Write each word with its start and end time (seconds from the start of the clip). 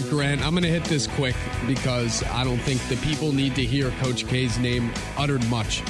Right, 0.00 0.10
Grant, 0.10 0.40
I'm 0.40 0.52
going 0.52 0.62
to 0.62 0.68
hit 0.68 0.84
this 0.84 1.06
quick 1.06 1.36
because 1.66 2.22
I 2.24 2.42
don't 2.42 2.58
think 2.58 2.80
the 2.88 2.96
people 3.06 3.32
need 3.32 3.54
to 3.56 3.62
hear 3.62 3.90
Coach 4.02 4.26
K's 4.26 4.58
name 4.58 4.90
uttered 5.18 5.46
much. 5.50 5.82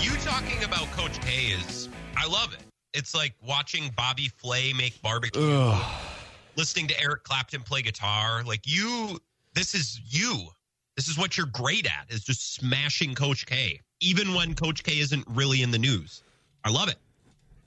You 0.00 0.12
talking 0.24 0.64
about 0.64 0.90
Coach 0.92 1.20
K 1.20 1.48
is, 1.48 1.90
I 2.16 2.26
love 2.26 2.54
it. 2.54 2.60
It's 2.94 3.14
like 3.14 3.34
watching 3.46 3.90
Bobby 3.96 4.28
Flay 4.28 4.72
make 4.72 5.00
barbecue, 5.02 5.42
Ugh. 5.42 6.00
listening 6.56 6.86
to 6.88 6.98
Eric 6.98 7.24
Clapton 7.24 7.60
play 7.62 7.82
guitar. 7.82 8.42
Like 8.44 8.62
you, 8.64 9.18
this 9.54 9.74
is 9.74 10.00
you. 10.06 10.46
This 10.96 11.08
is 11.08 11.18
what 11.18 11.36
you're 11.36 11.46
great 11.52 11.86
at, 11.86 12.06
is 12.08 12.24
just 12.24 12.54
smashing 12.54 13.14
Coach 13.14 13.44
K, 13.44 13.78
even 14.00 14.32
when 14.32 14.54
Coach 14.54 14.82
K 14.82 15.00
isn't 15.00 15.24
really 15.28 15.60
in 15.62 15.70
the 15.70 15.78
news. 15.78 16.22
I 16.64 16.70
love 16.70 16.88
it. 16.88 16.96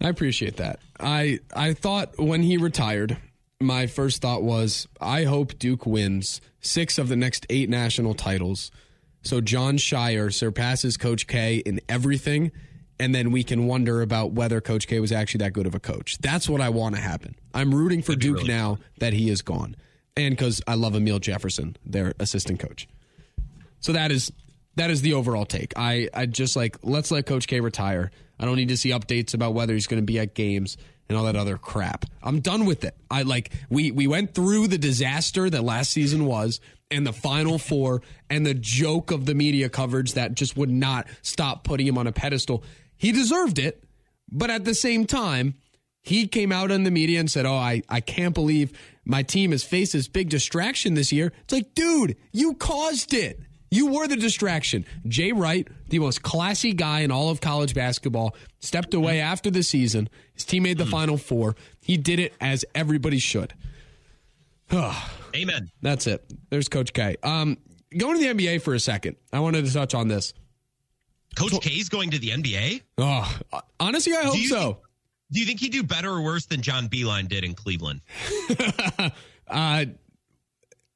I 0.02 0.10
appreciate 0.10 0.58
that. 0.58 0.80
I 1.00 1.40
I 1.56 1.74
thought 1.74 2.18
when 2.18 2.42
he 2.42 2.58
retired, 2.58 3.18
my 3.62 3.88
first 3.88 4.22
thought 4.22 4.42
was 4.42 4.88
I 5.02 5.26
hope 5.26 5.60
Duke 5.60 5.86
wins 5.86 6.40
six 6.62 6.98
of 6.98 7.10
the 7.10 7.16
next 7.18 7.46
eight 7.50 7.70
national 7.70 8.14
titles. 8.14 8.72
So 9.22 9.42
Jon 9.42 9.78
Scheyer 9.78 10.34
surpasses 10.34 10.96
Coach 10.96 11.28
K 11.28 11.58
in 11.58 11.82
everything, 11.90 12.52
and 13.00 13.14
then 13.14 13.32
we 13.32 13.44
can 13.44 13.68
wonder 13.68 14.02
about 14.02 14.32
whether 14.32 14.62
Coach 14.62 14.88
K 14.88 15.02
was 15.02 15.12
actually 15.12 15.40
that 15.40 15.52
good 15.52 15.68
of 15.68 15.76
a 15.76 15.80
coach. 15.80 16.18
That's 16.20 16.48
what 16.48 16.62
I 16.62 16.70
want 16.70 16.96
to 16.96 17.02
happen. 17.02 17.36
I'm 17.54 17.76
rooting 17.76 18.02
for 18.02 18.16
Duke 18.16 18.38
really 18.38 18.48
now 18.48 18.78
that 19.00 19.12
he 19.12 19.30
is 19.30 19.42
gone, 19.42 19.76
and 20.16 20.38
because 20.38 20.62
I 20.66 20.76
love 20.76 20.94
Amile 20.94 21.20
Jefferson, 21.20 21.76
their 21.86 22.14
assistant 22.18 22.62
coach. 22.62 22.88
So 23.82 23.92
that 23.92 24.10
is 24.10 24.32
that 24.76 24.90
is 24.90 25.02
the 25.02 25.14
overall 25.14 25.46
take. 25.46 25.74
I 25.76 26.08
I 26.14 26.28
just 26.28 26.56
like 26.56 26.78
let's 26.82 27.12
let 27.12 27.26
Coach 27.26 27.48
K 27.48 27.60
retire. 27.60 28.10
I 28.40 28.46
don't 28.46 28.56
need 28.56 28.70
to 28.70 28.78
see 28.78 28.92
updates 28.92 29.34
about 29.34 29.54
whether 29.54 29.74
he's 29.74 29.88
going 29.88 30.02
to 30.02 30.06
be 30.06 30.18
at 30.18 30.34
games 30.34 30.78
and 31.10 31.18
all 31.18 31.26
that 31.26 31.36
other 31.36 31.58
crap. 31.58 32.06
I'm 32.22 32.40
done 32.40 32.66
with 32.66 32.84
it. 32.84 32.96
I 33.10 33.24
like 33.24 33.52
we 33.70 33.92
we 33.92 34.08
went 34.08 34.34
through 34.34 34.68
the 34.68 34.78
disaster 34.78 35.50
that 35.50 35.64
last 35.64 35.92
season 35.92 36.26
was 36.26 36.62
and 36.92 37.06
the 37.06 37.14
final 37.14 37.58
four 37.58 38.02
and 38.30 38.46
the 38.46 38.54
joke 38.54 39.12
of 39.12 39.26
the 39.26 39.34
media 39.36 39.70
coverage 39.70 40.14
that 40.14 40.36
just 40.36 40.56
would 40.56 40.70
not 40.70 41.08
stop 41.22 41.64
putting 41.64 41.88
him 41.88 41.98
on 41.98 42.08
a 42.08 42.12
pedestal. 42.12 42.64
He 42.96 43.12
deserved 43.12 43.60
it, 43.60 43.84
but 44.32 44.50
at 44.50 44.66
the 44.66 44.76
same 44.76 45.06
time, 45.06 45.56
he 46.02 46.28
came 46.28 46.52
out 46.52 46.72
in 46.72 46.84
the 46.84 46.92
media 46.92 47.20
and 47.20 47.30
said, 47.30 47.46
"Oh, 47.46 47.56
I 47.56 47.82
I 47.90 48.02
can't 48.02 48.34
believe 48.36 48.72
my 49.04 49.24
team 49.24 49.52
has 49.52 49.64
faced 49.64 49.94
this 49.94 50.08
big 50.08 50.30
distraction 50.30 50.94
this 50.94 51.12
year." 51.12 51.34
It's 51.44 51.54
like, 51.54 51.74
dude, 51.74 52.16
you 52.32 52.54
caused 52.54 53.14
it. 53.14 53.40
You 53.72 53.88
were 53.88 54.08
the 54.08 54.16
distraction. 54.16 54.86
Jay 55.08 55.32
Wright, 55.32 55.68
the 55.90 56.00
most 56.00 56.24
classy 56.24 56.74
guy 56.74 57.02
in 57.02 57.12
all 57.12 57.30
of 57.30 57.40
college 57.42 57.74
basketball, 57.76 58.36
stepped 58.60 58.94
away 58.94 59.20
after 59.20 59.52
the 59.52 59.64
season. 59.64 60.10
His 60.34 60.46
team 60.46 60.64
made 60.64 60.78
the 60.78 60.86
final 60.86 61.18
four. 61.18 61.56
He 61.82 61.98
did 61.98 62.20
it 62.20 62.34
as 62.42 62.66
everybody 62.74 63.20
should. 63.20 63.54
Amen. 64.74 65.70
That's 65.82 66.08
it. 66.08 66.24
There's 66.50 66.68
Coach 66.68 66.94
K. 66.94 67.16
Um, 67.24 67.58
going 67.96 68.20
to 68.20 68.34
the 68.34 68.34
NBA 68.34 68.62
for 68.62 68.74
a 68.74 68.80
second. 68.80 69.18
I 69.32 69.40
wanted 69.40 69.66
to 69.66 69.74
touch 69.74 69.94
on 69.94 70.08
this. 70.08 70.34
Coach 71.36 71.62
K's 71.62 71.90
going 71.90 72.12
to 72.12 72.20
the 72.20 72.30
NBA. 72.30 72.82
Oh, 72.98 73.40
honestly, 73.80 74.14
I 74.14 74.24
hope 74.24 74.38
you 74.38 74.48
so. 74.48 74.60
think- 74.60 74.78
do 75.32 75.40
you 75.40 75.46
think 75.46 75.60
he'd 75.60 75.72
do 75.72 75.84
better 75.84 76.10
or 76.10 76.22
worse 76.22 76.48
than 76.48 76.64
John 76.64 76.90
Beilein 76.90 77.28
did 77.28 77.44
in 77.44 77.54
Cleveland? 77.54 78.02
uh, 79.48 79.86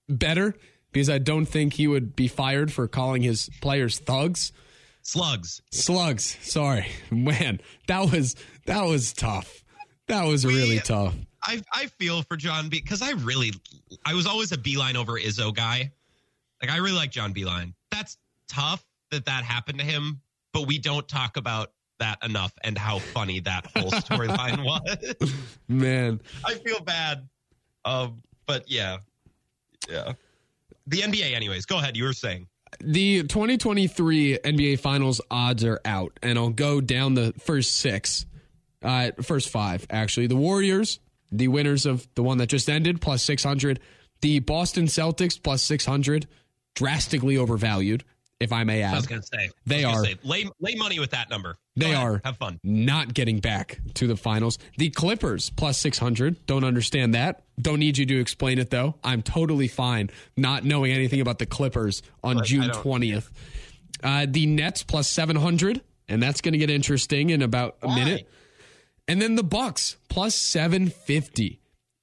better 0.10 0.56
because 0.94 1.10
I 1.10 1.18
don't 1.18 1.46
think 1.46 1.74
he 1.74 1.88
would 1.88 2.16
be 2.16 2.28
fired 2.28 2.72
for 2.72 2.88
calling 2.88 3.22
his 3.24 3.50
players 3.62 4.00
thugs. 4.00 4.54
Slugs. 5.02 5.62
Slugs. 5.72 6.38
Sorry, 6.42 6.88
man. 7.12 7.60
That 7.88 8.12
was 8.12 8.36
that 8.66 8.84
was 8.84 9.12
tough. 9.12 9.64
That 10.08 10.26
was 10.26 10.46
really 10.46 10.80
tough. 10.80 11.16
I 11.44 11.62
I 11.74 11.88
feel 11.88 12.22
for 12.24 12.38
John 12.38 12.70
B 12.70 12.80
because 12.80 13.02
I 13.02 13.12
really 13.12 13.52
I 14.06 14.14
was 14.14 14.26
always 14.26 14.52
a 14.54 14.58
Beilein 14.58 14.96
over 14.96 15.14
Izzo 15.14 15.54
guy. 15.54 15.92
Like 16.62 16.72
I 16.72 16.78
really 16.78 16.96
like 16.96 17.12
John 17.12 17.34
Beilein. 17.34 17.74
That's 17.92 18.18
tough 18.48 18.86
that 19.12 19.26
that 19.26 19.44
happened 19.44 19.80
to 19.80 19.86
him, 19.86 20.22
but 20.54 20.68
we 20.68 20.78
don't 20.78 21.08
talk 21.08 21.36
about 21.36 21.72
that 22.00 22.18
enough 22.24 22.54
and 22.64 22.78
how 22.78 23.00
funny 23.00 23.40
that 23.42 23.66
whole 23.76 23.92
storyline 23.92 24.64
was. 24.64 25.34
Man, 25.68 26.22
I 26.46 26.56
feel 26.56 26.80
bad. 26.80 27.28
Um, 27.86 28.22
but 28.46 28.70
yeah, 28.70 28.98
yeah. 29.90 30.14
The 30.88 31.02
NBA, 31.02 31.34
anyways. 31.34 31.66
Go 31.66 31.78
ahead. 31.78 31.96
You 31.96 32.04
were 32.06 32.14
saying. 32.14 32.48
the 32.80 33.24
2023 33.24 34.40
NBA 34.44 34.80
Finals 34.80 35.22
odds 35.32 35.64
are 35.64 35.80
out, 35.86 36.20
and 36.22 36.38
I'll 36.38 36.50
go 36.50 36.82
down 36.82 37.14
the 37.14 37.34
first 37.40 37.78
six, 37.78 38.26
uh, 38.82 39.12
first 39.22 39.50
five 39.50 39.86
actually. 39.90 40.28
The 40.28 40.36
Warriors, 40.36 41.00
the 41.32 41.48
winners 41.48 41.86
of 41.86 42.08
the 42.16 42.24
one 42.24 42.38
that 42.40 42.48
just 42.48 42.70
ended, 42.70 43.02
plus 43.02 43.24
600. 43.24 43.80
The 44.22 44.40
Boston 44.40 44.86
Celtics, 44.86 45.42
plus 45.42 45.62
600, 45.64 46.28
drastically 46.76 47.38
overvalued, 47.38 48.04
if 48.40 48.52
I 48.52 48.64
may 48.64 48.82
ask. 48.82 48.94
I 48.94 48.98
was 48.98 49.08
gonna 49.08 49.22
say 49.24 49.50
They 49.66 49.84
are. 49.84 50.04
say, 50.04 50.16
lay 50.24 50.46
lay 50.60 50.76
money 50.76 51.00
with 51.00 51.12
that 51.12 51.30
number. 51.30 51.56
Go 51.80 51.88
They 51.88 51.94
ahead. 51.94 52.08
are 52.08 52.22
Have 52.26 52.38
fun. 52.38 52.60
not 52.64 53.14
getting 53.14 53.40
back 53.40 53.80
to 53.96 54.08
the 54.08 54.16
finals. 54.18 54.58
The 54.78 54.90
Clippers 54.90 55.50
plus 55.50 55.78
600. 55.78 56.46
Don't 56.46 56.64
understand 56.64 57.14
that. 57.16 57.44
Don't 57.62 57.80
need 57.80 57.98
you 57.98 58.06
to 58.06 58.20
explain 58.20 58.60
it 58.60 58.70
though. 58.70 58.96
I'm 59.04 59.22
totally 59.22 59.68
fine 59.68 60.10
not 60.38 60.64
knowing 60.64 60.92
anything 60.92 61.22
about 61.22 61.40
the 61.40 61.46
Clippers 61.46 62.02
on 62.24 62.40
I 62.40 62.42
June 62.44 62.70
20th. 62.70 63.30
Uh, 64.04 64.26
the 64.30 64.46
Nets 64.46 64.84
plus 64.84 65.08
700, 65.08 65.82
and 66.10 66.22
that's 66.22 66.42
going 66.42 66.52
to 66.52 66.58
get 66.58 66.70
interesting 66.70 67.30
in 67.30 67.42
about 67.42 67.78
a 67.82 67.88
Why? 67.88 67.96
minute. 67.96 68.30
And 69.08 69.22
then 69.22 69.36
the 69.36 69.44
Bucks 69.44 69.96
plus 70.10 70.36
750. 70.36 71.62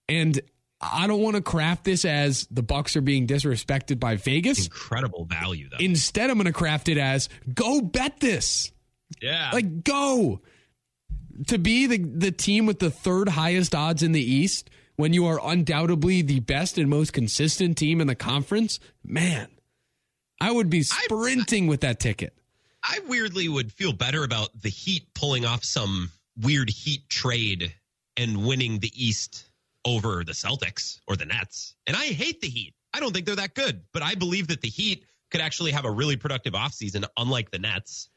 And 0.09 0.41
I 0.81 1.07
don't 1.07 1.21
want 1.21 1.37
to 1.37 1.43
craft 1.43 1.85
this 1.85 2.05
as 2.05 2.47
the 2.51 2.63
Bucks 2.63 2.97
are 2.97 3.03
being 3.03 3.27
disrespected 3.27 4.01
by 4.01 4.17
Vegas. 4.17 4.65
Incredible 4.65 5.27
value 5.27 5.69
though. 5.69 5.77
Instead, 5.79 6.31
I'm 6.31 6.37
going 6.37 6.47
to 6.47 6.53
craft 6.53 6.89
it 6.89 6.97
as 6.99 7.29
go 7.53 7.81
bet 7.83 8.21
this. 8.21 8.73
yeah. 9.21 9.51
Like 9.53 9.85
go 9.85 10.41
to 11.49 11.59
be 11.59 11.87
the 11.87 11.99
the 11.99 12.33
team 12.33 12.67
with 12.67 12.79
the 12.79 12.91
third 12.91 13.29
highest 13.29 13.75
odds 13.75 14.03
in 14.03 14.13
the 14.13 14.23
East 14.23 14.71
when 14.97 15.13
you 15.13 15.27
are 15.27 15.41
undoubtedly 15.43 16.23
the 16.23 16.41
best 16.41 16.79
and 16.79 16.89
most 16.89 17.13
consistent 17.13 17.77
team 17.77 18.01
in 18.01 18.07
the 18.07 18.15
conference. 18.15 18.81
Man, 19.05 19.49
I 20.41 20.51
would 20.51 20.71
be 20.71 20.83
sprinting 20.83 21.67
with 21.67 21.81
that 21.83 22.01
ticket. 22.01 22.35
I 22.83 23.01
weirdly 23.07 23.49
would 23.49 23.73
feel 23.73 23.93
better 23.93 24.25
about 24.25 24.49
the 24.63 24.71
Heat 24.71 25.13
pulling 25.15 25.45
off 25.45 25.65
some 25.65 26.11
weird 26.39 26.71
Heat 26.71 27.09
trade 27.11 27.75
and 28.17 28.47
winning 28.47 28.79
the 28.79 28.93
East 28.95 29.50
over 29.85 30.25
the 30.25 30.33
Celtics 30.33 31.01
or 31.07 31.17
the 31.17 31.25
Nets. 31.25 31.75
And 31.87 31.97
I 31.97 32.07
hate 32.07 32.41
the 32.41 32.49
Heat. 32.49 32.75
I 32.93 33.01
don't 33.01 33.13
think 33.13 33.27
they're 33.27 33.37
that 33.37 33.55
good, 33.55 33.83
but 33.93 34.03
I 34.03 34.15
believe 34.15 34.49
that 34.49 34.61
the 34.61 34.69
Heat 34.69 35.05
could 35.31 35.41
actually 35.41 35.71
have 35.73 35.85
a 35.85 35.91
really 35.91 36.17
productive 36.17 36.55
offseason, 36.55 37.05
unlike 37.17 37.51
the 37.51 37.59
Nets. 37.59 38.11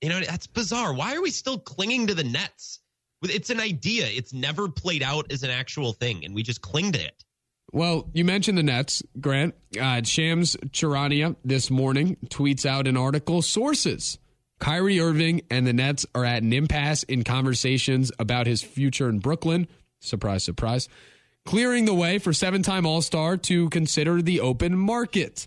You 0.00 0.08
know, 0.08 0.20
that's 0.20 0.46
bizarre. 0.46 0.92
Why 0.92 1.14
are 1.16 1.22
we 1.22 1.30
still 1.30 1.58
clinging 1.58 2.08
to 2.08 2.14
the 2.14 2.24
Nets? 2.24 2.80
It's 3.22 3.50
an 3.50 3.60
idea. 3.60 4.06
It's 4.06 4.32
never 4.32 4.68
played 4.68 5.02
out 5.02 5.32
as 5.32 5.42
an 5.42 5.50
actual 5.50 5.92
thing, 5.92 6.24
and 6.24 6.34
we 6.34 6.42
just 6.42 6.60
cling 6.60 6.92
to 6.92 7.00
it. 7.04 7.24
Well, 7.72 8.08
you 8.14 8.24
mentioned 8.24 8.56
the 8.56 8.62
Nets, 8.62 9.02
Grant. 9.20 9.54
Uh, 9.78 10.02
Shams 10.02 10.56
Charania 10.70 11.36
this 11.44 11.70
morning 11.70 12.16
tweets 12.26 12.64
out 12.64 12.86
an 12.86 12.96
article. 12.96 13.42
Sources: 13.42 14.18
Kyrie 14.58 15.00
Irving 15.00 15.42
and 15.50 15.66
the 15.66 15.72
Nets 15.72 16.06
are 16.14 16.24
at 16.24 16.42
an 16.42 16.52
impasse 16.52 17.02
in 17.02 17.24
conversations 17.24 18.10
about 18.18 18.46
his 18.46 18.62
future 18.62 19.08
in 19.08 19.18
Brooklyn. 19.18 19.68
Surprise, 20.00 20.44
surprise. 20.44 20.88
Clearing 21.44 21.84
the 21.84 21.94
way 21.94 22.18
for 22.18 22.32
seven-time 22.32 22.84
All-Star 22.86 23.36
to 23.38 23.70
consider 23.70 24.20
the 24.20 24.40
open 24.40 24.76
market. 24.76 25.46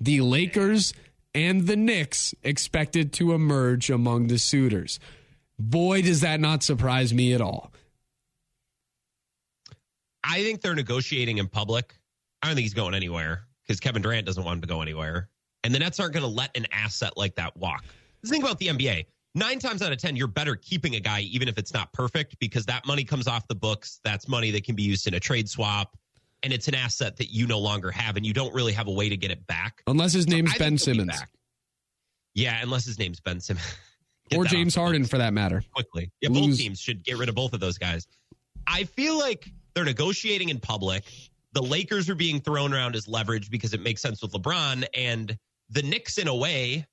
The 0.00 0.20
Lakers 0.20 0.94
and 1.34 1.66
the 1.66 1.76
Knicks 1.76 2.34
expected 2.42 3.12
to 3.14 3.32
emerge 3.32 3.90
among 3.90 4.28
the 4.28 4.38
suitors. 4.38 4.98
Boy, 5.58 6.02
does 6.02 6.20
that 6.20 6.40
not 6.40 6.62
surprise 6.62 7.12
me 7.12 7.32
at 7.34 7.40
all. 7.40 7.72
I 10.24 10.42
think 10.42 10.60
they're 10.60 10.74
negotiating 10.74 11.38
in 11.38 11.48
public. 11.48 11.94
I 12.42 12.46
don't 12.46 12.54
think 12.54 12.64
he's 12.64 12.74
going 12.74 12.94
anywhere 12.94 13.42
because 13.66 13.80
Kevin 13.80 14.02
Durant 14.02 14.26
doesn't 14.26 14.42
want 14.42 14.56
him 14.56 14.60
to 14.62 14.68
go 14.68 14.82
anywhere. 14.82 15.28
And 15.64 15.74
the 15.74 15.78
Nets 15.78 15.98
aren't 15.98 16.14
going 16.14 16.22
to 16.22 16.28
let 16.28 16.56
an 16.56 16.66
asset 16.70 17.16
like 17.16 17.34
that 17.36 17.56
walk. 17.56 17.84
Think 18.24 18.44
about 18.44 18.58
the 18.58 18.68
NBA. 18.68 19.06
Nine 19.38 19.60
times 19.60 19.82
out 19.82 19.92
of 19.92 19.98
10, 19.98 20.16
you're 20.16 20.26
better 20.26 20.56
keeping 20.56 20.96
a 20.96 21.00
guy, 21.00 21.20
even 21.20 21.46
if 21.46 21.58
it's 21.58 21.72
not 21.72 21.92
perfect, 21.92 22.36
because 22.40 22.66
that 22.66 22.84
money 22.84 23.04
comes 23.04 23.28
off 23.28 23.46
the 23.46 23.54
books. 23.54 24.00
That's 24.02 24.26
money 24.26 24.50
that 24.50 24.64
can 24.64 24.74
be 24.74 24.82
used 24.82 25.06
in 25.06 25.14
a 25.14 25.20
trade 25.20 25.48
swap. 25.48 25.96
And 26.42 26.52
it's 26.52 26.66
an 26.66 26.74
asset 26.74 27.16
that 27.18 27.32
you 27.32 27.46
no 27.46 27.60
longer 27.60 27.92
have, 27.92 28.16
and 28.16 28.26
you 28.26 28.32
don't 28.32 28.52
really 28.52 28.72
have 28.72 28.88
a 28.88 28.90
way 28.90 29.08
to 29.08 29.16
get 29.16 29.30
it 29.30 29.46
back. 29.46 29.82
Unless 29.86 30.12
his 30.12 30.26
name's 30.26 30.52
I 30.54 30.58
Ben 30.58 30.72
he'll 30.72 30.72
be 30.72 30.78
Simmons. 30.78 31.22
Yeah, 32.34 32.58
unless 32.62 32.84
his 32.84 32.98
name's 32.98 33.20
Ben 33.20 33.40
Simmons. 33.40 33.64
Or 34.36 34.44
James 34.44 34.74
Harden 34.74 35.06
for 35.06 35.16
that 35.16 35.32
matter. 35.32 35.64
quickly. 35.72 36.10
Yeah, 36.20 36.28
Lose- 36.28 36.48
both 36.48 36.58
teams 36.58 36.78
should 36.78 37.02
get 37.02 37.16
rid 37.16 37.30
of 37.30 37.34
both 37.34 37.54
of 37.54 37.60
those 37.60 37.78
guys. 37.78 38.06
I 38.66 38.84
feel 38.84 39.18
like 39.18 39.50
they're 39.74 39.86
negotiating 39.86 40.50
in 40.50 40.60
public. 40.60 41.04
The 41.54 41.62
Lakers 41.62 42.10
are 42.10 42.14
being 42.14 42.38
thrown 42.38 42.74
around 42.74 42.94
as 42.94 43.08
leverage 43.08 43.50
because 43.50 43.72
it 43.72 43.80
makes 43.80 44.02
sense 44.02 44.20
with 44.20 44.32
LeBron, 44.32 44.84
and 44.92 45.34
the 45.70 45.80
Knicks, 45.80 46.18
in 46.18 46.28
a 46.28 46.34
way, 46.34 46.86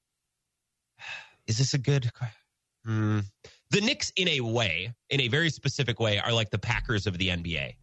is 1.47 1.57
this 1.57 1.73
a 1.73 1.77
good? 1.77 2.09
Hmm. 2.85 3.19
The 3.71 3.81
Knicks, 3.81 4.11
in 4.15 4.27
a 4.27 4.41
way, 4.41 4.93
in 5.09 5.21
a 5.21 5.27
very 5.27 5.49
specific 5.49 5.99
way, 5.99 6.19
are 6.19 6.31
like 6.31 6.49
the 6.51 6.59
Packers 6.59 7.07
of 7.07 7.17
the 7.17 7.29
NBA, 7.29 7.73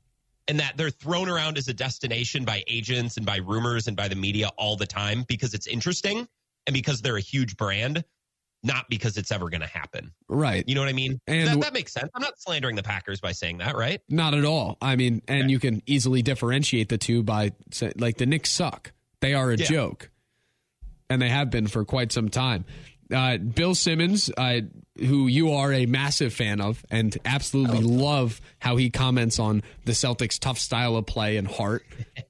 and 0.48 0.60
that 0.60 0.76
they're 0.76 0.90
thrown 0.90 1.28
around 1.28 1.58
as 1.58 1.68
a 1.68 1.74
destination 1.74 2.44
by 2.44 2.62
agents 2.68 3.16
and 3.16 3.26
by 3.26 3.36
rumors 3.38 3.88
and 3.88 3.96
by 3.96 4.08
the 4.08 4.14
media 4.16 4.48
all 4.56 4.76
the 4.76 4.86
time 4.86 5.24
because 5.28 5.54
it's 5.54 5.66
interesting 5.66 6.26
and 6.66 6.74
because 6.74 7.00
they're 7.02 7.16
a 7.16 7.20
huge 7.20 7.56
brand, 7.56 8.04
not 8.62 8.88
because 8.88 9.16
it's 9.16 9.32
ever 9.32 9.50
going 9.50 9.60
to 9.60 9.66
happen. 9.66 10.12
Right. 10.28 10.62
You 10.68 10.76
know 10.76 10.80
what 10.82 10.88
I 10.88 10.92
mean? 10.92 11.20
And 11.26 11.48
that, 11.48 11.60
that 11.60 11.72
makes 11.72 11.92
sense. 11.92 12.08
I'm 12.14 12.22
not 12.22 12.38
slandering 12.38 12.76
the 12.76 12.82
Packers 12.84 13.20
by 13.20 13.32
saying 13.32 13.58
that, 13.58 13.76
right? 13.76 14.00
Not 14.08 14.34
at 14.34 14.44
all. 14.44 14.78
I 14.80 14.94
mean, 14.94 15.20
and 15.26 15.42
Okay. 15.44 15.50
you 15.50 15.58
can 15.58 15.82
easily 15.86 16.22
differentiate 16.22 16.88
the 16.88 16.98
two 16.98 17.24
by 17.24 17.50
say, 17.72 17.92
like 17.96 18.18
the 18.18 18.26
Knicks 18.26 18.50
suck. 18.52 18.92
They 19.20 19.34
are 19.34 19.50
a 19.50 19.56
Yeah. 19.56 19.66
joke, 19.66 20.10
and 21.10 21.20
they 21.20 21.28
have 21.28 21.50
been 21.50 21.66
for 21.66 21.84
quite 21.84 22.12
some 22.12 22.28
time. 22.28 22.64
Uh, 23.14 23.36
Bill 23.38 23.74
Simmons, 23.74 24.30
uh, 24.36 24.60
who 24.98 25.26
you 25.26 25.52
are 25.52 25.72
a 25.72 25.86
massive 25.86 26.32
fan 26.32 26.60
of, 26.60 26.84
and 26.90 27.16
absolutely 27.24 27.80
love 27.80 28.40
how 28.58 28.76
he 28.76 28.90
comments 28.90 29.38
on 29.38 29.62
the 29.84 29.92
Celtics' 29.92 30.38
tough 30.38 30.58
style 30.58 30.96
of 30.96 31.06
play 31.06 31.36
and 31.36 31.46
heart. 31.48 31.84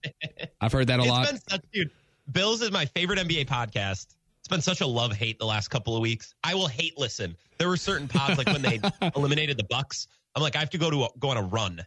I've 0.61 0.73
heard 0.73 0.89
that 0.89 0.99
a 0.99 1.03
It's 1.03 1.11
lot. 1.11 1.27
been 1.29 1.41
such, 1.49 1.61
dude. 1.73 1.91
Bills 2.31 2.63
is 2.63 2.71
my 2.73 2.87
favorite 2.87 3.19
NBA 3.19 3.47
podcast. 3.47 4.07
It's 4.41 4.49
been 4.49 4.61
such 4.61 4.81
a 4.81 4.87
love 4.87 5.13
hate 5.13 5.39
the 5.39 5.47
last 5.47 5.69
couple 5.69 5.95
of 5.97 6.03
weeks. 6.03 6.35
I 6.43 6.55
will 6.55 6.67
hate 6.67 6.99
listen. 6.99 7.37
There 7.59 7.69
were 7.69 7.77
certain 7.77 8.09
pods 8.09 8.39
like 8.39 8.49
when 8.49 8.63
they 8.63 8.81
eliminated 9.17 9.57
the 9.57 9.65
Bucks. 9.65 10.09
I'm 10.35 10.43
like, 10.43 10.57
I 10.57 10.61
have 10.61 10.71
to 10.71 10.79
go 10.79 10.91
to 10.91 11.05
a, 11.05 11.09
go 11.19 11.29
on 11.29 11.37
a 11.37 11.43
run 11.43 11.85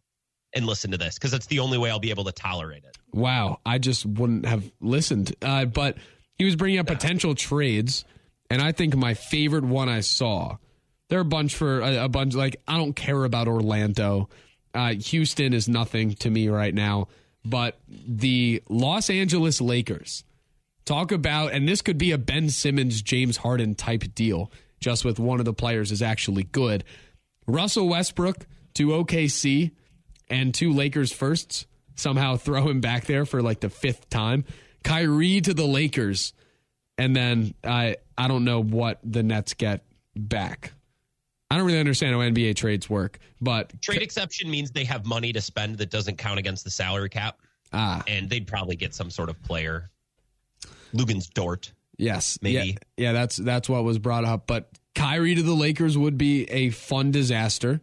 and 0.54 0.66
listen 0.66 0.92
to 0.92 0.98
this 0.98 1.16
because 1.16 1.32
that's 1.32 1.48
the 1.48 1.60
only 1.60 1.78
way 1.78 1.90
I'll 1.90 2.00
be 2.00 2.12
able 2.12 2.24
to 2.26 2.32
tolerate 2.32 2.84
it. 2.86 2.96
Wow, 3.14 3.60
I 3.66 3.78
just 3.78 4.06
wouldn't 4.06 4.46
have 4.46 4.72
listened. 4.80 5.36
Uh, 5.42 5.66
but 5.66 5.98
he 6.38 6.46
was 6.46 6.56
bringing 6.56 6.80
up 6.80 6.88
potential 6.88 7.36
trades, 7.36 8.06
and 8.56 8.64
I 8.64 8.72
think 8.72 8.96
my 8.96 9.16
favorite 9.16 9.66
one 9.66 9.90
I 9.90 10.00
saw. 10.00 10.56
There 11.10 11.20
are 11.20 11.24
a 11.24 11.26
bunch 11.26 11.56
for 11.56 11.82
a, 11.82 12.06
a 12.06 12.08
bunch. 12.08 12.36
Like 12.36 12.56
I 12.66 12.78
don't 12.78 12.94
care 12.94 13.26
about 13.26 13.50
Orlando. 13.50 14.30
Uh, 14.74 14.94
Houston 14.94 15.54
is 15.54 15.68
nothing 15.68 16.14
to 16.16 16.30
me 16.30 16.48
right 16.48 16.74
now. 16.74 17.10
But 17.44 17.78
the 17.90 18.64
Los 18.70 19.10
Angeles 19.10 19.60
Lakers 19.60 20.24
talk 20.86 21.12
about, 21.12 21.52
and 21.52 21.68
this 21.68 21.82
could 21.82 21.98
be 21.98 22.14
a 22.14 22.18
Ben 22.18 22.50
Simmons, 22.50 23.02
James 23.02 23.36
Harden 23.36 23.76
type 23.76 24.06
deal, 24.16 24.54
just 24.80 25.04
with 25.04 25.20
one 25.20 25.40
of 25.40 25.46
the 25.46 25.54
players 25.54 25.92
is 25.92 26.02
actually 26.02 26.44
good. 26.44 26.86
Russell 27.48 27.90
Westbrook 27.90 28.48
to 28.76 28.88
OKC 28.88 29.72
and 30.30 30.54
two 30.54 30.72
Lakers 30.72 31.12
firsts 31.12 31.66
somehow 31.96 32.38
throw 32.38 32.70
him 32.70 32.80
back 32.80 33.04
there 33.04 33.26
for 33.26 33.42
like 33.42 33.60
the 33.60 33.70
fifth 33.70 34.10
time. 34.10 34.46
Kyrie 34.82 35.42
to 35.42 35.54
the 35.54 35.68
Lakers, 35.68 36.32
and 36.98 37.14
then 37.14 37.54
I 37.62 37.98
I 38.18 38.28
don't 38.28 38.44
know 38.46 38.62
what 38.62 39.00
the 39.04 39.24
Nets 39.24 39.54
get 39.54 39.84
back. 40.16 40.72
I 41.52 41.58
don't 41.58 41.66
really 41.68 41.80
understand 41.80 42.14
how 42.14 42.22
NBA 42.22 42.56
trades 42.56 42.90
work, 42.90 43.20
but 43.40 43.80
Trade 43.82 44.02
exception 44.02 44.50
means 44.50 44.72
they 44.72 44.84
have 44.86 45.06
money 45.06 45.32
to 45.34 45.42
spend 45.42 45.78
that 45.78 45.90
doesn't 45.92 46.18
count 46.18 46.40
against 46.40 46.64
the 46.64 46.72
salary 46.72 47.10
cap, 47.10 47.38
ah 47.72 48.04
and 48.08 48.30
they'd 48.30 48.48
probably 48.48 48.76
get 48.76 48.94
some 48.96 49.10
sort 49.10 49.30
of 49.30 49.42
player. 49.44 49.90
Luguentz 50.94 51.30
Dort. 51.34 51.72
yes, 51.98 52.40
Maybe. 52.42 52.54
yeah, 52.56 52.74
yeah, 52.98 53.12
that's 53.14 53.36
that's 53.38 53.70
what 53.70 53.84
was 53.84 54.00
brought 54.00 54.26
up. 54.26 54.48
But 54.48 54.70
Kyrie 54.96 55.36
to 55.36 55.44
the 55.44 55.54
Lakers 55.54 55.98
would 55.98 56.18
be 56.18 56.46
a 56.46 56.70
fun 56.72 57.12
disaster. 57.12 57.82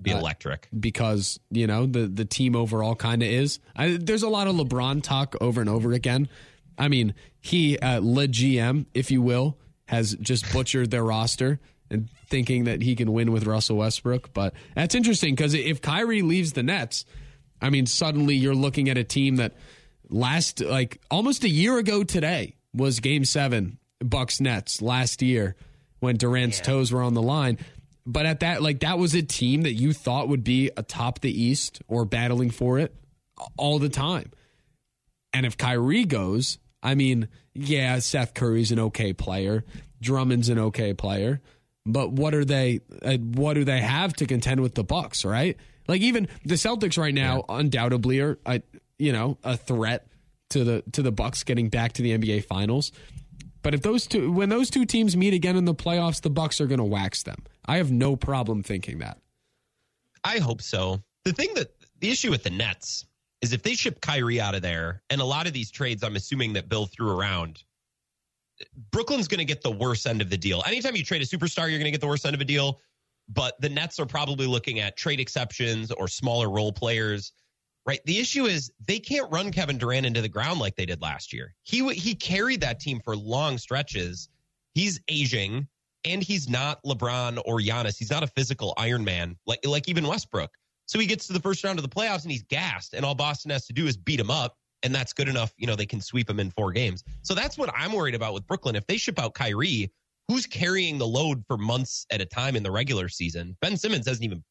Be 0.00 0.12
Uh, 0.12 0.18
electric. 0.18 0.68
because 0.78 1.40
you 1.50 1.66
know 1.66 1.86
the 1.86 2.06
the 2.06 2.24
team 2.24 2.54
overall 2.54 2.94
kind 2.94 3.22
of 3.22 3.28
is. 3.28 3.58
I, 3.74 3.96
there's 4.00 4.22
a 4.22 4.28
lot 4.28 4.46
of 4.48 4.54
LeBron 4.56 5.02
talk 5.02 5.34
over 5.40 5.60
and 5.60 5.70
over 5.70 5.92
again. 5.92 6.28
I 6.76 6.88
mean, 6.88 7.14
he 7.40 7.78
uh, 7.78 8.00
le 8.02 8.28
GM, 8.28 8.86
if 8.94 9.10
you 9.10 9.22
will, 9.22 9.56
has 9.88 10.14
just 10.20 10.50
butchered 10.52 10.90
their 10.90 11.02
roster 11.02 11.58
and 11.90 12.08
thinking 12.28 12.64
that 12.64 12.82
he 12.82 12.94
can 12.94 13.12
win 13.12 13.32
with 13.32 13.46
Russell 13.46 13.78
Westbrook. 13.78 14.32
But 14.34 14.54
that's 14.74 14.94
interesting 14.94 15.34
because 15.34 15.54
if 15.54 15.80
Kyrie 15.80 16.22
leaves 16.22 16.52
the 16.52 16.62
Nets, 16.62 17.04
I 17.60 17.70
mean, 17.70 17.86
suddenly 17.86 18.34
you're 18.34 18.54
looking 18.54 18.88
at 18.90 18.98
a 18.98 19.04
team 19.04 19.36
that 19.36 19.54
last 20.10 20.60
like 20.60 21.00
almost 21.10 21.44
a 21.44 21.48
year 21.48 21.78
ago 21.78 22.04
today 22.04 22.56
was 22.74 23.00
Game 23.00 23.24
Seven 23.24 23.78
Bucks 24.00 24.40
Nets 24.40 24.82
last 24.82 25.22
year 25.22 25.56
when 26.00 26.16
Durant's 26.16 26.60
toes 26.60 26.92
were 26.92 27.02
on 27.02 27.14
the 27.14 27.22
line. 27.22 27.58
But 28.06 28.26
at 28.26 28.40
that, 28.40 28.62
like 28.62 28.80
that 28.80 28.98
was 28.98 29.14
a 29.14 29.22
team 29.22 29.62
that 29.62 29.74
you 29.74 29.92
thought 29.92 30.28
would 30.28 30.44
be 30.44 30.70
atop 30.76 31.20
the 31.20 31.42
East 31.42 31.80
or 31.88 32.04
battling 32.04 32.50
for 32.50 32.78
it 32.78 32.94
all 33.56 33.78
the 33.78 33.88
time. 33.88 34.32
And 35.32 35.44
if 35.46 35.56
Kyrie 35.56 36.04
goes, 36.04 36.58
I 36.82 36.94
mean, 36.94 37.28
yeah, 37.58 37.98
Seth 37.98 38.34
Curry's 38.34 38.72
an 38.72 38.78
okay 38.78 39.12
player, 39.12 39.64
Drummond's 40.00 40.48
an 40.48 40.58
okay 40.58 40.94
player, 40.94 41.40
but 41.86 42.12
what 42.12 42.34
are 42.34 42.44
they? 42.44 42.80
Uh, 43.02 43.16
what 43.16 43.54
do 43.54 43.64
they 43.64 43.80
have 43.80 44.12
to 44.14 44.26
contend 44.26 44.60
with 44.60 44.74
the 44.74 44.84
Bucks? 44.84 45.24
Right? 45.24 45.56
Like 45.86 46.02
even 46.02 46.28
the 46.44 46.54
Celtics 46.54 46.98
right 46.98 47.14
now, 47.14 47.44
undoubtedly 47.48 48.20
are, 48.20 48.38
uh, 48.44 48.58
you 48.98 49.12
know, 49.12 49.38
a 49.42 49.56
threat 49.56 50.06
to 50.50 50.64
the 50.64 50.82
to 50.92 51.02
the 51.02 51.12
Bucks 51.12 51.44
getting 51.44 51.68
back 51.70 51.94
to 51.94 52.02
the 52.02 52.16
NBA 52.16 52.44
Finals. 52.44 52.92
But 53.62 53.74
if 53.74 53.82
those 53.82 54.06
two, 54.06 54.30
when 54.30 54.50
those 54.50 54.70
two 54.70 54.84
teams 54.84 55.16
meet 55.16 55.34
again 55.34 55.56
in 55.56 55.64
the 55.64 55.74
playoffs, 55.74 56.20
the 56.22 56.30
Bucks 56.30 56.60
are 56.60 56.66
going 56.66 56.78
to 56.78 56.84
wax 56.84 57.24
them. 57.24 57.44
I 57.66 57.78
have 57.78 57.90
no 57.90 58.16
problem 58.16 58.62
thinking 58.62 58.98
that. 58.98 59.18
I 60.22 60.38
hope 60.38 60.62
so. 60.62 61.02
The 61.24 61.32
thing 61.32 61.54
that 61.54 61.72
the 62.00 62.10
issue 62.10 62.30
with 62.30 62.44
the 62.44 62.50
Nets 62.50 63.04
is 63.40 63.52
if 63.52 63.62
they 63.62 63.74
ship 63.74 64.00
Kyrie 64.00 64.40
out 64.40 64.54
of 64.54 64.62
there, 64.62 65.02
and 65.10 65.20
a 65.20 65.24
lot 65.24 65.46
of 65.46 65.52
these 65.52 65.70
trades, 65.70 66.02
I'm 66.02 66.16
assuming 66.16 66.54
that 66.54 66.68
Bill 66.68 66.86
threw 66.86 67.10
around, 67.10 67.62
Brooklyn's 68.90 69.28
going 69.28 69.38
to 69.38 69.44
get 69.44 69.62
the 69.62 69.70
worst 69.70 70.06
end 70.06 70.20
of 70.20 70.30
the 70.30 70.36
deal. 70.36 70.62
Anytime 70.66 70.96
you 70.96 71.04
trade 71.04 71.22
a 71.22 71.26
superstar, 71.26 71.68
you're 71.68 71.78
going 71.78 71.84
to 71.84 71.90
get 71.90 72.00
the 72.00 72.08
worst 72.08 72.26
end 72.26 72.34
of 72.34 72.40
a 72.40 72.44
deal. 72.44 72.80
But 73.28 73.60
the 73.60 73.68
Nets 73.68 74.00
are 74.00 74.06
probably 74.06 74.46
looking 74.46 74.80
at 74.80 74.96
trade 74.96 75.20
exceptions 75.20 75.92
or 75.92 76.08
smaller 76.08 76.50
role 76.50 76.72
players. 76.72 77.32
Right. 77.86 78.00
The 78.04 78.18
issue 78.18 78.44
is 78.44 78.70
they 78.86 78.98
can't 78.98 79.30
run 79.30 79.50
Kevin 79.50 79.78
Durant 79.78 80.04
into 80.04 80.20
the 80.20 80.28
ground 80.28 80.60
like 80.60 80.76
they 80.76 80.84
did 80.84 81.00
last 81.00 81.32
year. 81.32 81.54
He 81.62 81.86
he 81.94 82.14
carried 82.14 82.60
that 82.60 82.80
team 82.80 83.00
for 83.02 83.16
long 83.16 83.56
stretches. 83.56 84.28
He's 84.74 85.00
aging 85.08 85.68
and 86.04 86.22
he's 86.22 86.50
not 86.50 86.82
LeBron 86.84 87.40
or 87.46 87.60
Giannis. 87.60 87.96
He's 87.98 88.10
not 88.10 88.22
a 88.22 88.26
physical 88.26 88.74
Iron 88.76 89.04
Man 89.04 89.36
like 89.46 89.60
like 89.64 89.88
even 89.88 90.06
Westbrook. 90.06 90.50
So 90.88 90.98
he 90.98 91.06
gets 91.06 91.26
to 91.26 91.34
the 91.34 91.40
first 91.40 91.62
round 91.62 91.78
of 91.78 91.82
the 91.82 91.88
playoffs 91.88 92.22
and 92.22 92.32
he's 92.32 92.42
gassed, 92.42 92.94
and 92.94 93.04
all 93.04 93.14
Boston 93.14 93.50
has 93.50 93.66
to 93.66 93.72
do 93.72 93.86
is 93.86 93.96
beat 93.96 94.18
him 94.18 94.30
up, 94.30 94.56
and 94.82 94.94
that's 94.94 95.12
good 95.12 95.28
enough. 95.28 95.52
You 95.58 95.66
know 95.66 95.76
they 95.76 95.86
can 95.86 96.00
sweep 96.00 96.28
him 96.28 96.40
in 96.40 96.50
four 96.50 96.72
games. 96.72 97.04
So 97.22 97.34
that's 97.34 97.58
what 97.58 97.70
I'm 97.76 97.92
worried 97.92 98.14
about 98.14 98.32
with 98.34 98.46
Brooklyn. 98.46 98.74
If 98.74 98.86
they 98.86 98.96
ship 98.96 99.18
out 99.18 99.34
Kyrie, 99.34 99.92
who's 100.28 100.46
carrying 100.46 100.98
the 100.98 101.06
load 101.06 101.44
for 101.46 101.58
months 101.58 102.06
at 102.10 102.22
a 102.22 102.26
time 102.26 102.56
in 102.56 102.62
the 102.62 102.70
regular 102.70 103.08
season? 103.08 103.56
Ben 103.60 103.76
Simmons 103.76 104.06
hasn't 104.06 104.24
even 104.24 104.42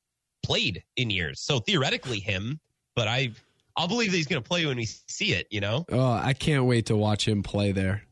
played 0.44 0.84
in 0.96 1.10
years, 1.10 1.41
so 1.41 1.60
theoretically 1.60 2.20
him. 2.20 2.60
But 2.96 3.08
I 3.08 3.32
I'll 3.75 3.88
believe 3.88 4.12
that 4.12 4.17
he's 4.17 4.27
going 4.27 4.41
to 4.41 4.48
play 4.48 4.65
when 4.65 4.77
we 4.77 4.86
see 4.86 5.34
it. 5.34 5.48
You 5.50 5.62
know. 5.62 5.86
Oh, 5.91 6.12
I 6.12 6.34
can't 6.34 6.65
wait 6.65 6.86
to 6.88 6.96
watch 6.96 7.27
him 7.27 7.41
play 7.41 7.72
there. 7.72 8.03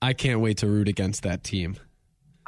I 0.00 0.14
can't 0.14 0.40
wait 0.40 0.58
to 0.58 0.66
root 0.66 0.88
against 0.88 1.24
that 1.24 1.44
team. 1.44 1.76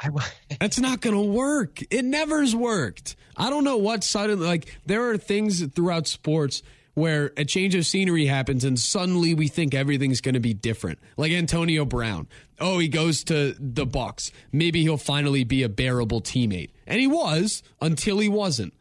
I, 0.03 0.09
That's 0.59 0.79
not 0.79 1.01
going 1.01 1.15
to 1.15 1.21
work. 1.21 1.81
It 1.91 2.05
never's 2.05 2.55
worked. 2.55 3.15
I 3.37 3.49
don't 3.49 3.63
know 3.63 3.77
what 3.77 4.03
suddenly, 4.03 4.45
like, 4.45 4.77
there 4.85 5.09
are 5.09 5.17
things 5.17 5.65
throughout 5.67 6.07
sports 6.07 6.61
where 6.93 7.31
a 7.37 7.45
change 7.45 7.73
of 7.73 7.85
scenery 7.85 8.27
happens 8.27 8.63
and 8.63 8.79
suddenly 8.79 9.33
we 9.33 9.47
think 9.47 9.73
everything's 9.73 10.21
going 10.21 10.35
to 10.35 10.39
be 10.39 10.53
different. 10.53 10.99
Like 11.17 11.31
Antonio 11.31 11.85
Brown. 11.85 12.27
Oh, 12.59 12.77
he 12.77 12.87
goes 12.87 13.23
to 13.25 13.55
the 13.59 13.85
Bucks. 13.85 14.31
Maybe 14.51 14.83
he'll 14.83 14.97
finally 14.97 15.43
be 15.43 15.63
a 15.63 15.69
bearable 15.69 16.21
teammate. 16.21 16.69
And 16.85 16.99
he 16.99 17.07
was 17.07 17.63
until 17.81 18.19
he 18.19 18.29
wasn't. 18.29 18.73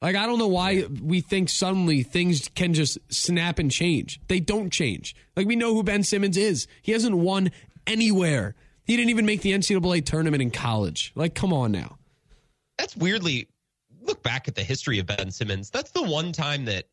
Like, 0.00 0.16
I 0.16 0.26
don't 0.26 0.40
know 0.40 0.48
why 0.48 0.84
we 1.00 1.20
think 1.20 1.48
suddenly 1.48 2.02
things 2.02 2.50
can 2.56 2.74
just 2.74 2.98
snap 3.08 3.60
and 3.60 3.70
change. 3.70 4.20
They 4.26 4.40
don't 4.40 4.70
change. 4.70 5.14
Like, 5.36 5.46
we 5.46 5.54
know 5.54 5.74
who 5.74 5.84
Ben 5.84 6.02
Simmons 6.02 6.36
is. 6.36 6.66
He 6.82 6.90
hasn't 6.90 7.16
won 7.16 7.52
anywhere. 7.86 8.56
He 8.84 8.96
didn't 8.96 9.10
even 9.10 9.26
make 9.26 9.42
the 9.42 9.52
NCAA 9.52 10.04
tournament 10.04 10.42
in 10.42 10.50
college. 10.50 11.12
Like, 11.14 11.34
come 11.34 11.52
on 11.52 11.72
now. 11.72 11.98
that's 12.78 12.96
weirdly 12.96 13.48
look 14.04 14.22
back 14.22 14.48
at 14.48 14.54
the 14.54 14.62
history 14.62 14.98
of 14.98 15.06
Ben 15.06 15.30
Simmons. 15.30 15.70
That's 15.70 15.90
the 15.90 16.02
one 16.02 16.32
time 16.32 16.64
that 16.64 16.86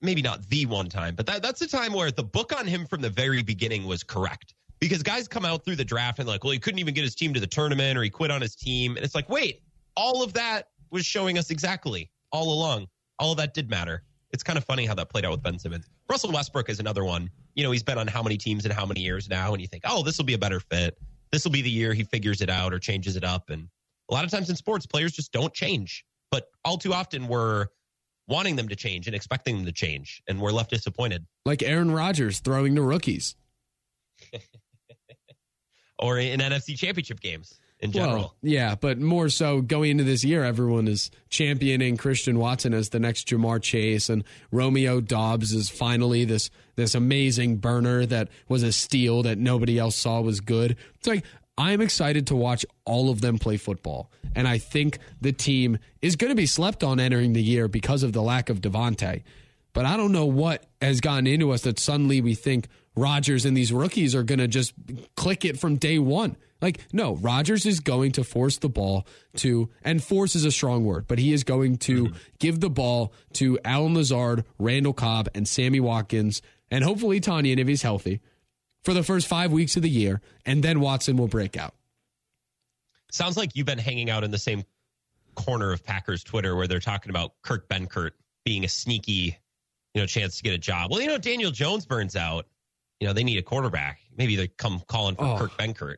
maybe 0.00 0.22
not 0.22 0.46
the 0.48 0.66
one 0.66 0.88
time, 0.88 1.14
but 1.14 1.26
that, 1.26 1.42
that's 1.42 1.60
the 1.60 1.66
time 1.66 1.92
where 1.92 2.10
the 2.10 2.22
book 2.22 2.52
on 2.58 2.66
him 2.66 2.86
from 2.86 3.00
the 3.00 3.10
very 3.10 3.42
beginning 3.42 3.86
was 3.86 4.02
correct. 4.02 4.54
Because 4.80 5.02
guys 5.02 5.28
come 5.28 5.44
out 5.44 5.64
through 5.64 5.76
the 5.76 5.84
draft 5.84 6.18
and 6.18 6.26
like, 6.26 6.42
well, 6.42 6.52
he 6.52 6.58
couldn't 6.58 6.80
even 6.80 6.92
get 6.92 7.04
his 7.04 7.14
team 7.14 7.32
to 7.34 7.40
the 7.40 7.46
tournament 7.46 7.96
or 7.96 8.02
he 8.02 8.10
quit 8.10 8.32
on 8.32 8.40
his 8.40 8.56
team. 8.56 8.96
And 8.96 9.04
it's 9.04 9.14
like, 9.14 9.28
wait, 9.28 9.62
all 9.96 10.24
of 10.24 10.32
that 10.32 10.68
was 10.90 11.06
showing 11.06 11.38
us 11.38 11.50
exactly 11.50 12.10
all 12.32 12.52
along. 12.52 12.88
All 13.20 13.30
of 13.30 13.36
that 13.38 13.54
did 13.54 13.70
matter. 13.70 14.02
It's 14.32 14.42
kind 14.42 14.58
of 14.58 14.64
funny 14.64 14.84
how 14.84 14.94
that 14.94 15.08
played 15.08 15.24
out 15.24 15.30
with 15.30 15.42
Ben 15.42 15.58
Simmons. 15.58 15.88
Russell 16.08 16.32
Westbrook 16.32 16.68
is 16.68 16.80
another 16.80 17.04
one. 17.04 17.30
You 17.54 17.64
know, 17.64 17.70
he's 17.70 17.82
been 17.82 17.98
on 17.98 18.06
how 18.06 18.22
many 18.22 18.36
teams 18.36 18.64
in 18.64 18.70
how 18.70 18.86
many 18.86 19.00
years 19.00 19.28
now, 19.28 19.52
and 19.52 19.60
you 19.60 19.68
think, 19.68 19.84
oh, 19.86 20.02
this 20.02 20.18
will 20.18 20.24
be 20.24 20.34
a 20.34 20.38
better 20.38 20.60
fit. 20.60 20.98
This 21.30 21.44
will 21.44 21.52
be 21.52 21.62
the 21.62 21.70
year 21.70 21.92
he 21.92 22.04
figures 22.04 22.40
it 22.40 22.50
out 22.50 22.72
or 22.72 22.78
changes 22.78 23.16
it 23.16 23.24
up. 23.24 23.50
And 23.50 23.68
a 24.10 24.14
lot 24.14 24.24
of 24.24 24.30
times 24.30 24.50
in 24.50 24.56
sports, 24.56 24.86
players 24.86 25.12
just 25.12 25.32
don't 25.32 25.52
change. 25.52 26.04
But 26.30 26.44
all 26.64 26.78
too 26.78 26.94
often, 26.94 27.28
we're 27.28 27.66
wanting 28.28 28.56
them 28.56 28.68
to 28.68 28.76
change 28.76 29.06
and 29.06 29.14
expecting 29.14 29.56
them 29.56 29.66
to 29.66 29.72
change, 29.72 30.22
and 30.28 30.40
we're 30.40 30.52
left 30.52 30.70
disappointed. 30.70 31.26
Like 31.44 31.62
Aaron 31.62 31.90
Rodgers 31.90 32.40
throwing 32.40 32.74
to 32.76 32.82
rookies. 32.82 33.36
Or 36.02 36.18
in 36.18 36.40
NFC 36.40 36.76
championship 36.76 37.20
games, 37.20 37.60
in 37.82 37.92
general. 37.92 38.22
Well, 38.22 38.34
yeah, 38.42 38.76
but 38.76 38.98
more 38.98 39.28
so 39.28 39.60
going 39.60 39.90
into 39.90 40.04
this 40.04 40.24
year, 40.24 40.44
everyone 40.44 40.88
is 40.88 41.10
championing 41.28 41.96
Christian 41.96 42.38
Watson 42.38 42.72
as 42.72 42.90
the 42.90 43.00
next 43.00 43.28
Ja'Marr 43.28 43.60
Chase, 43.60 44.08
and 44.08 44.24
Romeo 44.50 45.00
Doubs 45.00 45.52
is 45.52 45.68
finally 45.68 46.24
this 46.24 46.48
this 46.76 46.94
amazing 46.94 47.56
burner 47.56 48.06
that 48.06 48.28
was 48.48 48.62
a 48.62 48.72
steal 48.72 49.24
that 49.24 49.36
nobody 49.36 49.78
else 49.78 49.96
saw 49.96 50.20
was 50.20 50.40
good. 50.40 50.76
It's 50.94 51.08
like 51.08 51.24
I'm 51.58 51.80
excited 51.80 52.28
to 52.28 52.36
watch 52.36 52.64
all 52.86 53.10
of 53.10 53.20
them 53.20 53.38
play 53.38 53.56
football. 53.58 54.10
And 54.34 54.48
I 54.48 54.56
think 54.56 54.98
the 55.20 55.32
team 55.32 55.78
is 56.00 56.16
going 56.16 56.30
to 56.30 56.34
be 56.34 56.46
slept 56.46 56.82
on 56.82 56.98
entering 56.98 57.34
the 57.34 57.42
year 57.42 57.68
because 57.68 58.02
of 58.02 58.14
the 58.14 58.22
lack 58.22 58.48
of 58.48 58.62
Davante. 58.62 59.22
But 59.74 59.84
I 59.84 59.96
don't 59.98 60.12
know 60.12 60.24
what 60.24 60.64
has 60.80 61.00
gotten 61.00 61.26
into 61.26 61.50
us 61.50 61.62
that 61.62 61.78
suddenly 61.78 62.20
we 62.22 62.34
think 62.34 62.68
Rodgers 62.94 63.44
and 63.44 63.56
these 63.56 63.72
rookies 63.72 64.14
are 64.14 64.22
going 64.22 64.38
to 64.38 64.48
just 64.48 64.72
click 65.16 65.44
it 65.44 65.58
from 65.58 65.76
day 65.76 65.98
one. 65.98 66.36
Like, 66.62 66.78
no, 66.92 67.16
Rodgers 67.16 67.66
is 67.66 67.80
going 67.80 68.12
to 68.12 68.24
force 68.24 68.58
the 68.58 68.68
ball 68.68 69.06
to, 69.38 69.68
and 69.82 70.02
force 70.02 70.36
is 70.36 70.44
a 70.44 70.52
strong 70.52 70.84
word, 70.84 71.06
but 71.08 71.18
he 71.18 71.32
is 71.32 71.42
going 71.42 71.76
to 71.78 72.04
mm-hmm. 72.04 72.16
give 72.38 72.60
the 72.60 72.70
ball 72.70 73.12
to 73.34 73.58
Allen 73.64 73.94
Lazard, 73.94 74.44
Randall 74.58 74.92
Cobb, 74.92 75.28
and 75.34 75.46
Sammy 75.46 75.80
Watkins, 75.80 76.40
and 76.70 76.84
hopefully 76.84 77.20
Tonyan 77.20 77.58
if 77.58 77.66
he's 77.66 77.82
healthy 77.82 78.20
for 78.84 78.94
the 78.94 79.02
first 79.02 79.26
five 79.26 79.50
weeks 79.52 79.76
of 79.76 79.82
the 79.82 79.90
year, 79.90 80.20
and 80.46 80.62
then 80.62 80.80
Watson 80.80 81.16
will 81.16 81.28
break 81.28 81.56
out. 81.56 81.74
Sounds 83.10 83.36
like 83.36 83.50
you've 83.54 83.66
been 83.66 83.78
hanging 83.78 84.08
out 84.08 84.24
in 84.24 84.30
the 84.30 84.38
same 84.38 84.64
corner 85.34 85.72
of 85.72 85.84
Packers 85.84 86.22
Twitter 86.22 86.54
where 86.54 86.66
they're 86.66 86.80
talking 86.80 87.10
about 87.10 87.32
Kurt 87.42 87.68
Benkert 87.68 88.12
being 88.44 88.64
a 88.64 88.68
sneaky, 88.68 89.36
you 89.94 90.00
know, 90.00 90.06
chance 90.06 90.36
to 90.38 90.42
get 90.42 90.54
a 90.54 90.58
job. 90.58 90.90
Well, 90.90 91.00
you 91.00 91.08
know, 91.08 91.18
Daniel 91.18 91.50
Jones 91.50 91.86
burns 91.86 92.16
out. 92.16 92.46
You 93.00 93.08
know, 93.08 93.12
they 93.12 93.24
need 93.24 93.38
a 93.38 93.42
quarterback. 93.42 94.00
Maybe 94.16 94.36
they 94.36 94.46
come 94.46 94.80
calling 94.86 95.16
for 95.16 95.24
oh. 95.24 95.36
Kurt 95.36 95.50
Benkert. 95.58 95.96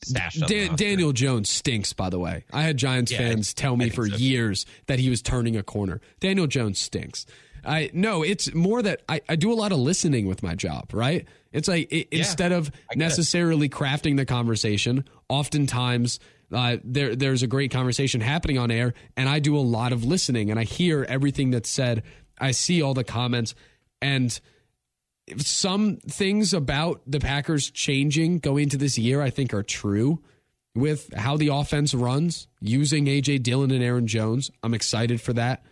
Dan- 0.00 0.76
Daniel 0.76 1.12
Jones 1.12 1.50
stinks, 1.50 1.92
by 1.92 2.10
the 2.10 2.18
way. 2.18 2.44
I 2.52 2.62
had 2.62 2.76
Giants 2.76 3.12
yeah, 3.12 3.18
fans 3.18 3.54
tell 3.54 3.76
me 3.76 3.90
for 3.90 4.06
so. 4.06 4.16
years 4.16 4.66
that 4.86 4.98
he 4.98 5.10
was 5.10 5.22
turning 5.22 5.56
a 5.56 5.62
corner. 5.62 6.00
Daniel 6.20 6.46
Jones 6.46 6.78
stinks. 6.78 7.26
I 7.64 7.90
no, 7.92 8.22
it's 8.22 8.54
more 8.54 8.82
that 8.82 9.02
I, 9.08 9.20
I 9.28 9.36
do 9.36 9.52
a 9.52 9.54
lot 9.54 9.72
of 9.72 9.78
listening 9.78 10.26
with 10.26 10.42
my 10.42 10.54
job, 10.54 10.94
right? 10.94 11.26
It's 11.52 11.68
like 11.68 11.92
it, 11.92 12.08
yeah, 12.10 12.18
instead 12.18 12.52
of 12.52 12.70
necessarily 12.94 13.66
it. 13.66 13.72
crafting 13.72 14.16
the 14.16 14.24
conversation, 14.24 15.04
oftentimes 15.28 16.20
uh, 16.52 16.78
there 16.82 17.14
there's 17.14 17.42
a 17.42 17.46
great 17.46 17.70
conversation 17.70 18.20
happening 18.20 18.58
on 18.58 18.70
air, 18.70 18.94
and 19.16 19.28
I 19.28 19.38
do 19.38 19.56
a 19.56 19.60
lot 19.60 19.92
of 19.92 20.04
listening, 20.04 20.50
and 20.50 20.58
I 20.58 20.64
hear 20.64 21.04
everything 21.08 21.50
that's 21.50 21.70
said. 21.70 22.02
I 22.38 22.52
see 22.52 22.80
all 22.80 22.94
the 22.94 23.04
comments, 23.04 23.54
and 24.00 24.38
some 25.38 25.96
things 25.96 26.54
about 26.54 27.02
the 27.06 27.20
Packers 27.20 27.70
changing 27.70 28.38
going 28.38 28.64
into 28.64 28.76
this 28.76 28.98
year, 28.98 29.22
I 29.22 29.30
think, 29.30 29.54
are 29.54 29.62
true 29.62 30.20
with 30.74 31.12
how 31.14 31.36
the 31.36 31.48
offense 31.48 31.94
runs 31.94 32.48
using 32.60 33.06
AJ 33.06 33.42
Dillon 33.42 33.70
and 33.70 33.82
Aaron 33.82 34.06
Jones. 34.06 34.50
I'm 34.62 34.74
excited 34.74 35.20
for 35.20 35.32
that. 35.34 35.64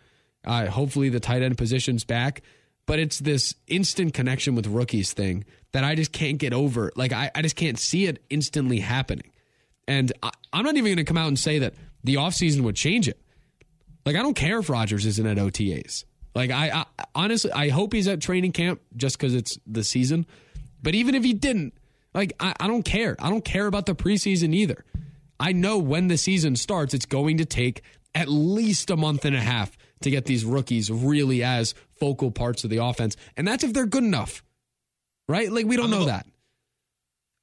Uh, 0.45 0.67
hopefully, 0.67 1.09
the 1.09 1.21
tight 1.21 1.43
end 1.43 1.59
position's 1.59 2.05
back, 2.05 2.43
but 2.87 2.99
it's 2.99 3.19
this 3.19 3.55
instant 3.67 4.15
connection 4.15 4.55
with 4.55 4.67
rookies 4.67 5.13
thing 5.13 5.45
that 5.73 5.85
I 5.85 5.95
just 5.95 6.13
can't 6.13 6.39
get 6.39 6.53
over. 6.53 6.93
Like, 6.97 7.13
I, 7.13 7.31
I 7.35 7.43
just 7.43 7.57
can't 7.57 7.79
see 7.79 8.07
it 8.07 8.23
instantly 8.31 8.81
happening. 8.81 9.31
And 9.87 10.13
I, 10.23 10.31
am 10.53 10.65
not 10.65 10.77
even 10.77 10.85
going 10.85 10.97
to 10.97 11.05
come 11.05 11.17
out 11.17 11.29
and 11.29 11.39
say 11.39 11.59
that 11.61 11.75
the 12.05 12.15
offseason 12.15 12.63
would 12.63 12.77
change 12.77 13.09
it. 13.09 13.21
Like, 14.07 14.17
I 14.17 14.23
don't 14.23 14.35
care 14.35 14.59
if 14.59 14.71
Rodgers 14.71 15.05
isn't 15.05 15.27
at 15.27 15.37
OTAs. 15.37 16.05
Like, 16.39 16.51
I, 16.51 16.85
I 16.99 17.05
honestly, 17.15 17.53
I 17.53 17.69
hope 17.69 17.93
he's 17.93 18.09
at 18.09 18.21
training 18.21 18.53
camp 18.53 18.81
just 18.97 19.19
because 19.19 19.35
it's 19.35 19.59
the 19.67 19.85
season. 19.85 20.27
But 20.83 20.95
even 20.95 21.15
if 21.15 21.25
he 21.25 21.33
didn't, 21.35 21.75
like, 22.15 22.33
I, 22.41 22.55
I 22.59 22.67
don't 22.67 22.85
care. 22.85 23.17
I 23.19 23.29
don't 23.29 23.45
care 23.45 23.67
about 23.67 23.87
the 23.87 23.95
preseason 23.95 24.55
either. 24.55 24.85
I 25.41 25.53
know 25.53 25.79
when 25.79 26.09
the 26.09 26.17
season 26.17 26.57
starts, 26.57 26.95
it's 26.95 27.07
going 27.07 27.39
to 27.39 27.45
take 27.45 27.83
at 28.15 28.29
least 28.29 28.91
a 28.91 28.97
month 28.97 29.25
and 29.25 29.37
a 29.37 29.41
half 29.41 29.77
to 30.01 30.11
get 30.11 30.25
these 30.25 30.45
rookies 30.45 30.91
really 30.91 31.43
as 31.43 31.75
focal 31.99 32.31
parts 32.31 32.65
of 32.65 32.71
the 32.71 32.79
offense. 32.79 33.17
And 33.37 33.47
that's 33.47 33.65
if 33.65 33.73
they're 33.73 33.87
good 33.87 34.05
enough 34.05 34.43
right? 35.29 35.53
Like 35.53 35.67
we 35.67 35.77
don't 35.77 35.87
I'm 35.87 35.91
know 35.91 36.03
about, 36.03 36.25
that. 36.25 36.27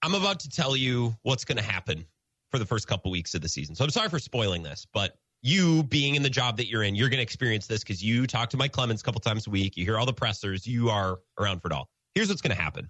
I'm 0.01 0.15
about 0.15 0.41
to 0.41 0.49
tell 0.49 0.75
you 0.75 1.15
what's 1.23 1.45
going 1.45 1.57
to 1.57 1.63
happen 1.63 2.05
for 2.51 2.59
the 2.59 2.65
first 2.65 2.87
couple 2.87 3.11
weeks 3.11 3.33
of 3.35 3.41
the 3.41 3.49
season. 3.49 3.75
So 3.75 3.83
I'm 3.83 3.89
sorry 3.89 4.09
for 4.09 4.19
spoiling 4.19 4.63
this, 4.63 4.85
but 4.93 5.15
you 5.45 5.83
being 5.83 6.15
in 6.15 6.23
the 6.23 6.29
job 6.29 6.57
that 6.57 6.67
you're 6.67 6.81
in, 6.81 6.95
you're 6.95 7.07
going 7.07 7.19
to 7.19 7.23
experience 7.23 7.67
this 7.67 7.81
because 7.81 8.03
you 8.03 8.25
talk 8.25 8.49
to 8.49 8.57
Mike 8.57 8.71
Clemens 8.71 9.01
a 9.01 9.03
couple 9.03 9.21
times 9.21 9.45
a 9.45 9.51
week. 9.51 9.77
You 9.77 9.85
hear 9.85 9.99
all 9.99 10.05
the 10.07 10.13
pressers. 10.13 10.65
You 10.65 10.89
are 10.89 11.19
around 11.39 11.61
for 11.61 11.67
it 11.67 11.71
all. 11.71 11.87
Here's 12.15 12.29
what's 12.29 12.41
going 12.41 12.55
to 12.55 12.61
happen. 12.61 12.89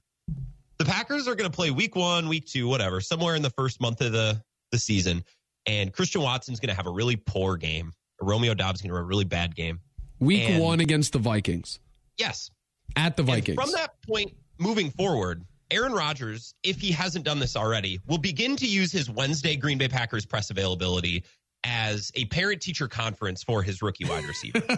The 0.78 0.86
Packers 0.86 1.28
are 1.28 1.36
going 1.36 1.52
to 1.52 1.56
play 1.56 1.72
week 1.72 1.98
one, 1.98 2.30
week 2.30 2.46
two, 2.46 2.70
whatever, 2.70 3.02
somewhere 3.02 3.36
in 3.36 3.42
the 3.42 3.50
first 3.50 3.82
month 3.82 4.00
of 4.00 4.14
the, 4.14 4.42
the 4.72 4.80
season. 4.80 5.22
And 5.66 5.92
Christian 5.92 6.22
Watson's 6.22 6.62
going 6.62 6.70
to 6.70 6.76
have 6.76 6.88
a 6.88 6.92
really 6.92 7.18
poor 7.18 7.58
game. 7.58 7.92
Romeo 8.22 8.54
Doubs 8.54 8.82
going 8.82 8.90
to 8.90 8.96
have 8.96 9.04
a 9.04 9.08
really 9.08 9.26
bad 9.26 9.54
game. 9.54 9.82
Week 10.20 10.50
and, 10.50 10.64
one 10.64 10.80
against 10.80 11.12
the 11.12 11.20
Vikings. 11.20 11.80
Yes. 12.18 12.52
At 12.96 13.18
the 13.18 13.24
Vikings. 13.24 13.58
And 13.58 13.68
from 13.68 13.72
that 13.74 14.02
point 14.08 14.32
moving 14.60 14.92
forward, 14.92 15.44
Aaron 15.72 15.92
Rodgers, 15.92 16.56
if 16.64 16.80
he 16.80 16.94
hasn't 16.94 17.26
done 17.26 17.40
this 17.40 17.58
already, 17.58 18.00
will 18.08 18.18
begin 18.18 18.56
to 18.56 18.66
use 18.66 18.94
his 18.94 19.10
Wednesday 19.10 19.58
Green 19.58 19.78
Bay 19.78 19.90
Packers 19.90 20.26
press 20.26 20.52
availability 20.52 21.26
as 21.66 22.12
a 22.16 22.26
parent 22.26 22.62
teacher 22.62 22.88
conference 22.88 23.44
for 23.44 23.64
his 23.64 23.82
rookie 23.82 24.06
wide 24.06 24.24
receiver. 24.26 24.60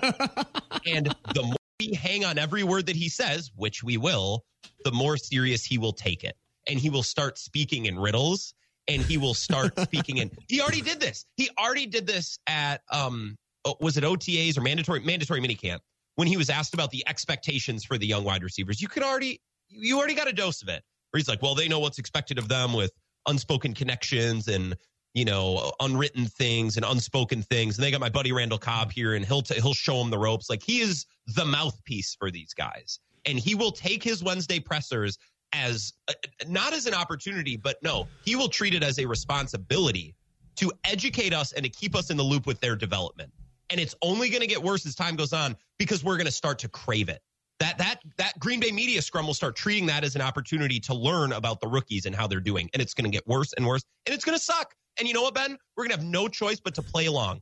and 0.86 1.14
the 1.36 1.44
more 1.44 1.56
we 1.80 1.94
hang 1.94 2.26
on 2.26 2.38
every 2.38 2.64
word 2.64 2.88
that 2.88 2.96
he 2.96 3.10
says, 3.10 3.52
which 3.56 3.84
we 3.84 3.98
will, 3.98 4.46
the 4.86 4.92
more 4.92 5.18
serious 5.18 5.64
he 5.64 5.78
will 5.78 5.94
take 5.94 6.24
it. 6.24 6.36
And 6.68 6.80
he 6.80 6.90
will 6.90 7.04
start 7.04 7.38
speaking 7.38 7.86
in 7.86 8.00
riddles 8.00 8.54
and 8.88 9.02
he 9.02 9.18
will 9.18 9.34
start 9.34 9.78
speaking 9.84 10.18
in. 10.18 10.32
He 10.48 10.62
already 10.62 10.82
did 10.82 11.00
this. 11.00 11.26
He 11.36 11.50
already 11.60 11.86
did 11.86 12.08
this 12.08 12.40
at, 12.48 12.82
um, 12.92 13.36
oh, 13.66 13.76
was 13.82 13.98
it 13.98 14.04
OTAs 14.04 14.58
or 14.58 14.62
mandatory, 14.62 15.02
mandatory 15.02 15.42
minicamp? 15.42 15.80
When 16.16 16.28
he 16.28 16.38
was 16.38 16.50
asked 16.50 16.74
about 16.74 16.90
the 16.90 17.04
expectations 17.08 17.84
for 17.84 17.98
the 17.98 18.08
young 18.08 18.24
wide 18.24 18.44
receivers, 18.44 18.82
you 18.82 18.88
could 18.88 19.04
already 19.04 19.40
you 19.70 19.98
already 19.98 20.16
got 20.16 20.28
a 20.28 20.34
dose 20.34 20.62
of 20.62 20.70
it. 20.70 20.82
Where 21.12 21.20
he's 21.20 21.28
like, 21.28 21.42
well, 21.42 21.54
they 21.54 21.68
know 21.68 21.80
what's 21.80 22.00
expected 22.00 22.38
of 22.40 22.48
them 22.48 22.74
with 22.74 22.92
unspoken 23.28 23.74
connections 23.74 24.48
and 24.48 24.76
you 25.18 25.26
know 25.26 25.72
unwritten 25.80 26.28
things 26.28 26.78
and 26.78 26.86
unspoken 26.86 27.42
things. 27.42 27.78
And 27.78 27.84
they 27.84 27.90
got 27.90 28.00
my 28.00 28.10
buddy 28.10 28.32
Randall 28.32 28.60
Cobb 28.60 28.92
here, 28.92 29.16
and 29.16 29.26
he'll 29.26 29.42
t- 29.42 29.60
he'll 29.60 29.74
show 29.74 29.98
them 29.98 30.12
the 30.12 30.18
ropes. 30.18 30.50
Like 30.50 30.62
he 30.64 30.80
is 30.80 31.08
the 31.26 31.44
mouthpiece 31.44 32.16
for 32.20 32.30
these 32.30 32.54
guys, 32.54 33.00
and 33.26 33.40
he 33.40 33.56
will 33.56 33.72
take 33.72 34.04
his 34.04 34.24
Wednesday 34.24 34.60
pressers 34.60 35.18
as 35.54 35.94
uh, 36.08 36.14
not 36.48 36.74
as 36.74 36.86
an 36.86 36.94
opportunity, 36.94 37.58
but 37.58 37.78
no, 37.82 38.08
he 38.24 38.36
will 38.36 38.50
treat 38.50 38.76
it 38.76 38.84
as 38.84 39.00
a 39.00 39.06
responsibility 39.06 40.14
to 40.58 40.72
educate 40.84 41.34
us 41.34 41.52
and 41.54 41.64
to 41.64 41.70
keep 41.70 41.96
us 41.96 42.12
in 42.12 42.18
the 42.18 42.24
loop 42.24 42.46
with 42.46 42.60
their 42.60 42.76
development. 42.76 43.32
And 43.70 43.80
it's 43.80 43.96
only 44.02 44.30
going 44.30 44.42
to 44.42 44.48
get 44.48 44.62
worse 44.62 44.86
as 44.86 44.96
time 44.96 45.16
goes 45.16 45.34
on 45.34 45.56
because 45.78 46.04
we're 46.04 46.18
going 46.18 46.26
to 46.26 46.32
start 46.32 46.60
to 46.60 46.70
crave 46.70 47.10
it 47.10 47.22
that 47.60 47.78
that 47.78 48.00
that 48.18 48.38
Green 48.40 48.60
Bay 48.60 48.72
media 48.72 49.02
scrum 49.02 49.26
will 49.26 49.34
start 49.34 49.56
treating 49.56 49.86
that 49.88 50.04
as 50.04 50.16
an 50.16 50.22
opportunity 50.22 50.80
to 50.82 50.94
learn 50.94 51.34
about 51.34 51.60
the 51.60 51.68
rookies 51.68 52.06
and 52.06 52.16
how 52.16 52.28
they're 52.28 52.40
doing, 52.40 52.70
and 52.74 52.82
it's 52.82 52.94
going 52.94 53.10
to 53.10 53.16
get 53.16 53.28
worse 53.28 53.54
and 53.54 53.66
worse, 53.66 53.84
and 54.06 54.14
it's 54.14 54.26
going 54.26 54.38
to 54.38 54.44
suck. 54.44 54.74
And 55.00 55.08
you 55.08 55.14
know 55.14 55.22
what, 55.22 55.36
Ben? 55.36 55.58
We're 55.76 55.84
going 55.84 55.92
to 55.92 55.98
have 55.98 56.06
no 56.06 56.28
choice 56.28 56.60
but 56.60 56.76
to 56.76 56.82
play 56.82 57.06
along. 57.06 57.42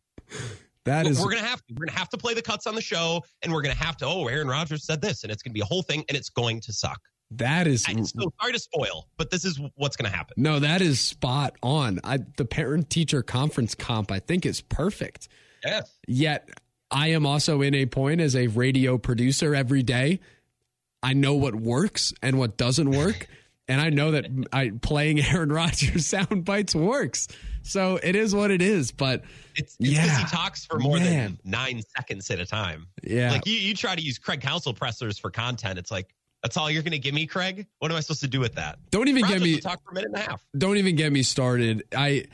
That 0.85 1.07
is, 1.07 1.19
we're 1.19 1.31
going 1.31 1.41
to 1.41 1.47
have 1.49 1.65
to. 1.65 1.73
We're 1.73 1.85
going 1.85 1.93
to 1.93 1.97
have 1.97 2.09
to 2.09 2.17
play 2.17 2.33
the 2.33 2.41
cuts 2.41 2.67
on 2.67 2.75
the 2.75 2.81
show, 2.81 3.23
and 3.41 3.51
we're 3.51 3.61
going 3.61 3.75
to 3.75 3.83
have 3.83 3.97
to. 3.97 4.05
Oh, 4.05 4.27
Aaron 4.27 4.47
Rodgers 4.47 4.85
said 4.85 5.01
this, 5.01 5.23
and 5.23 5.31
it's 5.31 5.41
going 5.41 5.51
to 5.51 5.55
be 5.55 5.61
a 5.61 5.65
whole 5.65 5.81
thing, 5.81 6.05
and 6.09 6.17
it's 6.17 6.29
going 6.29 6.61
to 6.61 6.73
suck. 6.73 7.01
That 7.31 7.65
is 7.65 7.85
I'm 7.87 8.05
so 8.05 8.31
sorry 8.39 8.53
to 8.53 8.59
spoil, 8.59 9.07
but 9.17 9.31
this 9.31 9.45
is 9.45 9.59
what's 9.75 9.95
going 9.95 10.09
to 10.09 10.15
happen. 10.15 10.35
No, 10.37 10.59
that 10.59 10.81
is 10.81 10.99
spot 10.99 11.55
on. 11.63 11.99
I, 12.03 12.19
the 12.37 12.45
parent 12.45 12.91
teacher 12.91 13.23
conference 13.23 13.73
comp, 13.73 14.11
I 14.11 14.19
think, 14.19 14.45
is 14.45 14.61
perfect. 14.61 15.27
Yes. 15.65 15.97
Yet 16.07 16.49
I 16.95 17.07
am 17.07 17.25
also 17.25 17.61
in 17.61 17.75
a 17.75 17.85
point 17.85 18.21
as 18.21 18.37
a 18.37 18.47
radio 18.47 18.97
producer 18.97 19.53
every 19.53 19.83
day. 19.83 20.21
I 21.03 21.11
know 21.11 21.33
what 21.33 21.53
works 21.53 22.13
and 22.21 22.39
what 22.39 22.55
doesn't 22.55 22.89
work. 22.89 23.27
and 23.67 23.81
I 23.81 23.89
know 23.89 24.11
that 24.11 24.27
I, 24.53 24.71
playing 24.81 25.19
Aaron 25.19 25.51
Rodgers 25.51 26.07
sound 26.07 26.45
bites 26.45 26.73
works. 26.73 27.27
So 27.63 27.99
it 28.01 28.15
is 28.15 28.33
what 28.33 28.49
it 28.49 28.61
is. 28.61 28.93
But 28.93 29.25
it's, 29.55 29.75
it's 29.77 29.91
yeah, 29.91 30.19
he 30.19 30.25
talks 30.25 30.65
for 30.65 30.79
more 30.79 30.97
man. 30.97 31.37
than 31.43 31.51
nine 31.51 31.81
seconds 31.97 32.31
at 32.31 32.39
a 32.39 32.45
time. 32.45 32.87
Yeah. 33.03 33.31
Like 33.31 33.45
you, 33.45 33.55
you 33.55 33.73
try 33.75 33.93
to 33.95 34.01
use 34.01 34.17
Craig 34.17 34.39
Counsell 34.39 34.73
pressers 34.73 35.19
for 35.19 35.29
content. 35.29 35.77
It's 35.77 35.91
like, 35.91 36.15
that's 36.43 36.55
all 36.55 36.71
you're 36.71 36.83
going 36.83 36.93
to 36.93 36.99
give 36.99 37.13
me, 37.13 37.27
Craig? 37.27 37.67
What 37.79 37.91
am 37.91 37.97
I 37.97 37.99
supposed 37.99 38.21
to 38.21 38.27
do 38.29 38.39
with 38.39 38.55
that? 38.55 38.79
Don't 38.91 39.09
even 39.09 39.27
get 39.27 39.41
me 39.41 39.59
talk 39.59 39.83
for 39.83 39.91
a 39.91 39.95
minute 39.95 40.11
and 40.13 40.17
a 40.17 40.29
half. 40.29 40.45
Don't 40.57 40.77
even 40.77 40.95
get 40.95 41.11
me 41.11 41.23
started. 41.23 41.83
I 41.93 42.25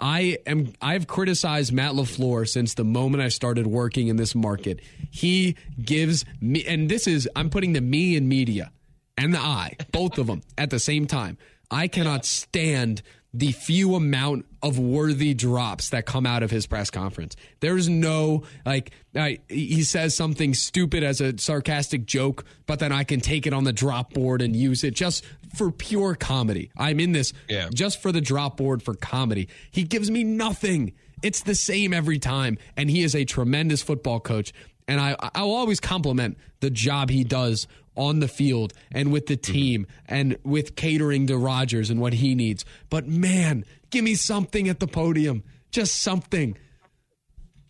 I 0.00 0.38
am 0.46 0.72
I've 0.80 1.06
criticized 1.06 1.72
Matt 1.72 1.92
LaFleur 1.92 2.48
since 2.48 2.74
the 2.74 2.84
moment 2.84 3.22
I 3.22 3.28
started 3.28 3.66
working 3.66 4.08
in 4.08 4.16
this 4.16 4.34
market. 4.34 4.80
He 5.10 5.56
gives 5.82 6.24
me 6.40 6.64
and 6.66 6.88
this 6.88 7.06
is 7.06 7.28
I'm 7.34 7.50
putting 7.50 7.72
the 7.72 7.80
me 7.80 8.16
in 8.16 8.28
media 8.28 8.72
and 9.16 9.32
the 9.32 9.38
I, 9.38 9.76
both 9.92 10.18
of 10.18 10.26
them 10.26 10.42
at 10.58 10.70
the 10.70 10.78
same 10.78 11.06
time. 11.06 11.38
I 11.70 11.88
cannot 11.88 12.24
stand 12.24 13.02
the 13.32 13.52
few 13.52 13.94
amount 13.94 14.46
of 14.66 14.78
worthy 14.78 15.32
drops 15.34 15.90
that 15.90 16.06
come 16.06 16.26
out 16.26 16.42
of 16.42 16.50
his 16.50 16.66
press 16.66 16.90
conference. 16.90 17.36
There's 17.60 17.88
no 17.88 18.42
like 18.64 18.90
uh, 19.14 19.30
he 19.48 19.82
says 19.82 20.16
something 20.16 20.54
stupid 20.54 21.02
as 21.02 21.20
a 21.20 21.38
sarcastic 21.38 22.04
joke, 22.06 22.44
but 22.66 22.78
then 22.78 22.92
I 22.92 23.04
can 23.04 23.20
take 23.20 23.46
it 23.46 23.52
on 23.52 23.64
the 23.64 23.72
drop 23.72 24.12
board 24.12 24.42
and 24.42 24.54
use 24.56 24.82
it 24.84 24.94
just 24.94 25.24
for 25.54 25.70
pure 25.70 26.14
comedy. 26.14 26.70
I'm 26.76 27.00
in 27.00 27.12
this 27.12 27.32
Yeah. 27.48 27.68
just 27.72 28.02
for 28.02 28.12
the 28.12 28.20
drop 28.20 28.56
board 28.56 28.82
for 28.82 28.94
comedy. 28.94 29.48
He 29.70 29.84
gives 29.84 30.10
me 30.10 30.24
nothing. 30.24 30.92
It's 31.22 31.42
the 31.42 31.54
same 31.54 31.94
every 31.94 32.18
time, 32.18 32.58
and 32.76 32.90
he 32.90 33.02
is 33.02 33.14
a 33.14 33.24
tremendous 33.24 33.82
football 33.82 34.20
coach. 34.20 34.52
And 34.88 35.00
I, 35.00 35.16
I'll 35.34 35.50
always 35.50 35.80
compliment 35.80 36.36
the 36.60 36.70
job 36.70 37.10
he 37.10 37.24
does 37.24 37.66
on 37.96 38.20
the 38.20 38.28
field 38.28 38.72
and 38.92 39.12
with 39.12 39.26
the 39.26 39.36
mm-hmm. 39.36 39.52
team 39.52 39.86
and 40.06 40.36
with 40.44 40.76
catering 40.76 41.26
to 41.26 41.36
Rodgers 41.36 41.90
and 41.90 42.00
what 42.00 42.12
he 42.12 42.34
needs. 42.34 42.64
But 42.90 43.06
man, 43.06 43.64
give 43.90 44.04
me 44.04 44.14
something 44.14 44.68
at 44.68 44.80
the 44.80 44.86
podium, 44.86 45.42
just 45.70 46.02
something. 46.02 46.56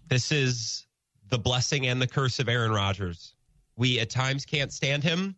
This 0.09 0.31
is 0.33 0.87
the 1.29 1.39
blessing 1.39 1.87
and 1.87 2.01
the 2.01 2.07
curse 2.07 2.39
of 2.39 2.49
Aaron 2.49 2.73
Rodgers. 2.73 3.35
We 3.77 3.99
at 4.01 4.11
times 4.11 4.45
can't 4.45 4.73
stand 4.73 5.03
him, 5.03 5.37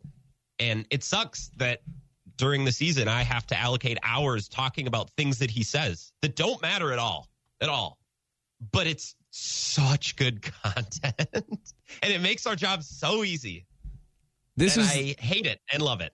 and 0.59 0.87
it 0.91 1.03
sucks 1.03 1.51
that 1.57 1.81
during 2.37 2.65
the 2.65 2.73
season 2.73 3.09
I 3.09 3.23
have 3.23 3.47
to 3.49 3.59
allocate 3.59 3.99
hours 4.03 4.49
talking 4.49 4.87
about 4.87 5.11
things 5.17 5.39
that 5.39 5.51
he 5.51 5.65
says 5.65 6.13
that 6.23 6.37
don't 6.37 6.63
matter 6.63 6.93
at 6.93 6.99
all, 6.99 7.29
at 7.61 7.69
all. 7.69 7.99
But 8.73 8.87
it's 8.87 9.17
such 9.31 10.17
good 10.17 10.43
content, 10.63 11.75
and 12.03 12.13
it 12.13 12.21
makes 12.21 12.47
our 12.47 12.57
job 12.57 12.83
so 12.83 13.25
easy. 13.25 13.67
This 14.59 14.77
and 14.77 14.85
is 14.85 14.91
I 14.93 15.15
hate 15.21 15.47
it 15.47 15.61
and 15.73 15.81
love 15.83 16.01
it. 16.01 16.13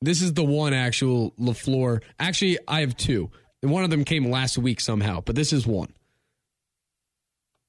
this 0.00 0.22
is 0.22 0.32
the 0.34 0.44
one 0.44 0.72
actual 0.74 1.32
Lafleur. 1.38 2.02
Actually, 2.18 2.58
I 2.66 2.80
have 2.80 2.96
two, 2.96 3.30
one 3.60 3.84
of 3.84 3.90
them 3.90 4.04
came 4.04 4.30
last 4.30 4.56
week 4.58 4.80
somehow, 4.80 5.20
but 5.20 5.36
this 5.36 5.52
is 5.52 5.66
one. 5.66 5.92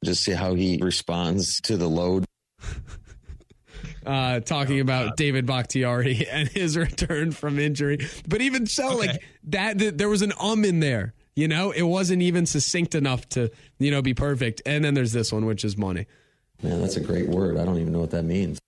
just 0.05 0.23
see 0.23 0.31
how 0.33 0.53
he 0.55 0.79
responds 0.81 1.59
to 1.61 1.77
the 1.77 1.87
load. 1.89 2.25
uh, 4.05 4.39
talking 4.41 4.79
about 4.79 5.17
David 5.17 5.45
Bakhtiari 5.45 6.27
and 6.31 6.47
his 6.49 6.77
return 6.77 7.31
from 7.31 7.59
injury. 7.59 7.99
But 8.27 8.41
even 8.41 8.65
so, 8.65 8.87
Okay. 8.99 9.07
like 9.07 9.23
that, 9.45 9.79
th- 9.79 9.93
there 9.95 10.09
was 10.09 10.21
an 10.21 10.33
um 10.39 10.65
in 10.65 10.79
there. 10.79 11.13
You 11.35 11.47
know, 11.47 11.71
it 11.71 11.81
wasn't 11.83 12.21
even 12.21 12.45
succinct 12.45 12.93
enough 12.95 13.27
to 13.29 13.49
you 13.79 13.91
know 13.91 14.01
be 14.01 14.13
perfect. 14.13 14.61
And 14.65 14.83
then 14.85 14.93
there's 14.93 15.13
this 15.13 15.31
one, 15.33 15.45
which 15.45 15.65
is 15.65 15.77
money. 15.77 16.05
Man, 16.61 16.79
that's 16.81 16.95
a 16.95 17.01
great 17.01 17.27
word. 17.27 17.57
I 17.57 17.65
don't 17.65 17.77
even 17.79 17.91
know 17.91 17.99
what 17.99 18.11
that 18.11 18.23
means. 18.23 18.59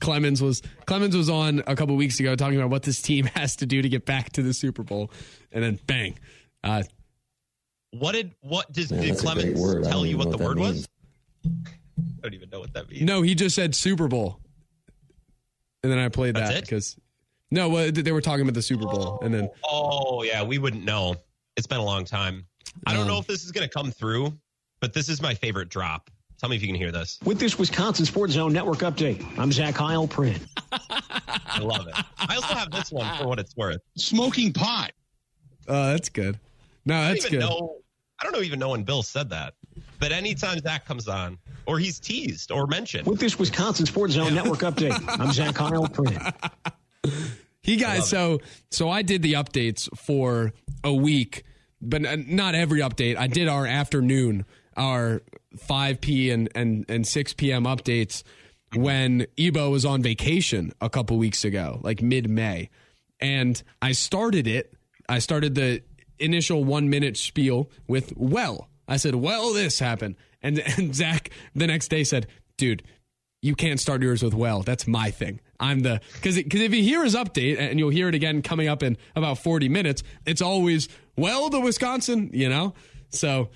Clemens 0.00 0.42
was 0.42 0.62
Clemens 0.86 1.14
was 1.16 1.28
on 1.28 1.62
a 1.66 1.76
couple 1.76 1.94
weeks 1.96 2.18
ago 2.20 2.34
talking 2.36 2.56
about 2.58 2.70
what 2.70 2.82
this 2.82 3.00
team 3.02 3.26
has 3.34 3.56
to 3.56 3.66
do 3.66 3.82
to 3.82 3.88
get 3.88 4.06
back 4.06 4.32
to 4.32 4.42
the 4.42 4.52
Super 4.54 4.82
Bowl, 4.82 5.10
and 5.52 5.62
then 5.62 5.78
bang. 5.86 6.18
Uh, 6.64 6.82
What 7.92 8.12
did 8.12 8.34
what 8.40 8.70
does 8.72 8.90
Man, 8.90 9.02
did 9.02 9.10
that's 9.16 9.22
a 9.22 9.24
great 9.24 9.54
Clemens 9.56 9.86
tell 9.88 10.04
you 10.06 10.16
even 10.16 10.18
what 10.28 10.36
the 10.36 10.42
word 10.44 10.56
that 10.58 10.62
was? 10.62 10.88
I 11.46 12.22
don't 12.22 12.34
even 12.34 12.50
know 12.50 12.60
what 12.60 12.72
that 12.74 12.88
means. 12.90 13.02
no, 13.02 13.22
he 13.22 13.34
just 13.34 13.54
said 13.54 13.74
Super 13.74 14.08
Bowl, 14.08 14.40
and 15.82 15.90
then 15.92 15.98
I 15.98 16.08
played 16.08 16.34
That's 16.36 16.50
that 16.50 16.60
because 16.62 16.96
no, 17.50 17.68
well, 17.68 17.90
they 17.90 18.12
were 18.12 18.20
talking 18.20 18.42
about 18.42 18.54
the 18.54 18.62
Super 18.62 18.84
Bowl, 18.84 19.18
and 19.22 19.32
then 19.34 19.48
Oh 19.64 20.22
yeah, 20.22 20.42
we 20.42 20.58
wouldn't 20.58 20.84
know. 20.84 21.16
It's 21.56 21.66
been 21.66 21.78
a 21.80 21.84
long 21.84 22.04
time. 22.04 22.46
I 22.86 22.92
don't 22.92 23.02
Um, 23.02 23.08
know 23.08 23.18
if 23.18 23.26
this 23.26 23.44
is 23.44 23.50
going 23.52 23.68
to 23.68 23.72
come 23.72 23.90
through, 23.90 24.32
but 24.80 24.92
this 24.94 25.08
is 25.08 25.20
my 25.20 25.34
favorite 25.34 25.68
drop. 25.68 26.10
Tell 26.40 26.48
me 26.48 26.56
if 26.56 26.62
you 26.62 26.68
can 26.68 26.74
hear 26.76 26.90
this. 26.90 27.18
With 27.24 27.38
this 27.38 27.58
Wisconsin 27.58 28.06
Sports 28.06 28.32
Zone 28.32 28.52
Network 28.52 28.78
update, 28.78 29.22
I'm 29.38 29.52
Zach 29.52 29.74
Heilprin. 29.74 30.40
I 30.72 31.58
love 31.60 31.86
it. 31.86 31.94
I 32.16 32.34
also 32.36 32.54
have 32.54 32.70
this 32.70 32.90
one 32.90 33.14
for 33.18 33.28
what 33.28 33.38
it's 33.38 33.54
worth. 33.56 33.82
smoking 33.96 34.52
pot. 34.52 34.92
uh, 35.68 35.92
that's 35.92 36.08
good. 36.08 36.38
No, 36.86 36.94
that's 37.08 37.24
don't 37.24 37.32
good. 37.32 37.40
know. 37.40 37.76
I 38.18 38.24
don't 38.24 38.32
know 38.32 38.40
even 38.40 38.58
know 38.58 38.70
when 38.70 38.84
Bill 38.84 39.02
said 39.02 39.28
that. 39.30 39.54
But 39.98 40.12
anytime 40.12 40.58
Zach 40.60 40.86
comes 40.86 41.08
on, 41.08 41.36
or 41.66 41.78
he's 41.78 42.00
teased 42.00 42.50
or 42.50 42.66
mentioned, 42.66 43.06
With 43.06 43.20
this 43.20 43.38
Wisconsin 43.38 43.84
Sports 43.84 44.14
Zone 44.14 44.34
Network 44.34 44.60
update, 44.60 44.98
I'm 45.20 45.32
Zach 45.32 45.54
Heilprin. 45.56 46.32
He 47.62 47.76
got 47.76 48.04
so 48.04 48.40
so 48.70 48.88
I 48.88 49.02
did 49.02 49.20
the 49.22 49.34
updates 49.34 49.94
for 49.96 50.52
a 50.82 50.92
week, 50.94 51.44
but 51.82 52.00
not 52.26 52.54
every 52.54 52.80
update. 52.80 53.16
I 53.18 53.26
did 53.26 53.48
our 53.48 53.66
afternoon, 53.66 54.46
our 54.80 55.22
5 55.56 56.00
p 56.00 56.30
and 56.30 56.48
and 56.54 56.84
and 56.88 57.06
6 57.06 57.34
p.m. 57.34 57.64
updates 57.64 58.24
when 58.74 59.26
Ebo 59.36 59.70
was 59.70 59.84
on 59.84 60.02
vacation 60.02 60.72
a 60.80 60.88
couple 60.88 61.18
weeks 61.18 61.44
ago, 61.44 61.80
like 61.82 62.02
mid-May. 62.02 62.70
And 63.20 63.62
I 63.82 63.92
started 63.92 64.46
it. 64.46 64.72
I 65.08 65.18
started 65.18 65.54
the 65.54 65.82
initial 66.18 66.64
1-minute 66.64 67.16
spiel 67.16 67.68
with 67.88 68.12
well. 68.16 68.68
I 68.88 68.96
said, 68.96 69.14
"Well, 69.14 69.52
this 69.52 69.78
happened." 69.78 70.16
And 70.42 70.58
and 70.78 70.94
Zach 70.94 71.30
the 71.54 71.66
next 71.66 71.88
day 71.88 72.02
said, 72.02 72.26
"Dude, 72.56 72.82
you 73.42 73.54
can't 73.54 73.78
start 73.78 74.02
yours 74.02 74.22
with 74.22 74.34
well. 74.34 74.62
That's 74.62 74.86
my 74.86 75.10
thing. 75.10 75.40
I'm 75.58 75.80
the 75.80 76.00
because 76.14 76.36
because 76.36 76.60
if 76.62 76.74
you 76.74 76.82
hear 76.82 77.04
his 77.04 77.14
update 77.14 77.58
and 77.58 77.78
you'll 77.78 77.90
hear 77.90 78.08
it 78.08 78.14
again 78.14 78.40
coming 78.40 78.68
up 78.68 78.82
in 78.82 78.96
about 79.14 79.38
40 79.38 79.68
minutes, 79.68 80.02
it's 80.24 80.40
always 80.40 80.88
well 81.16 81.50
the 81.50 81.60
Wisconsin, 81.60 82.30
you 82.32 82.48
know. 82.48 82.72
So 83.10 83.50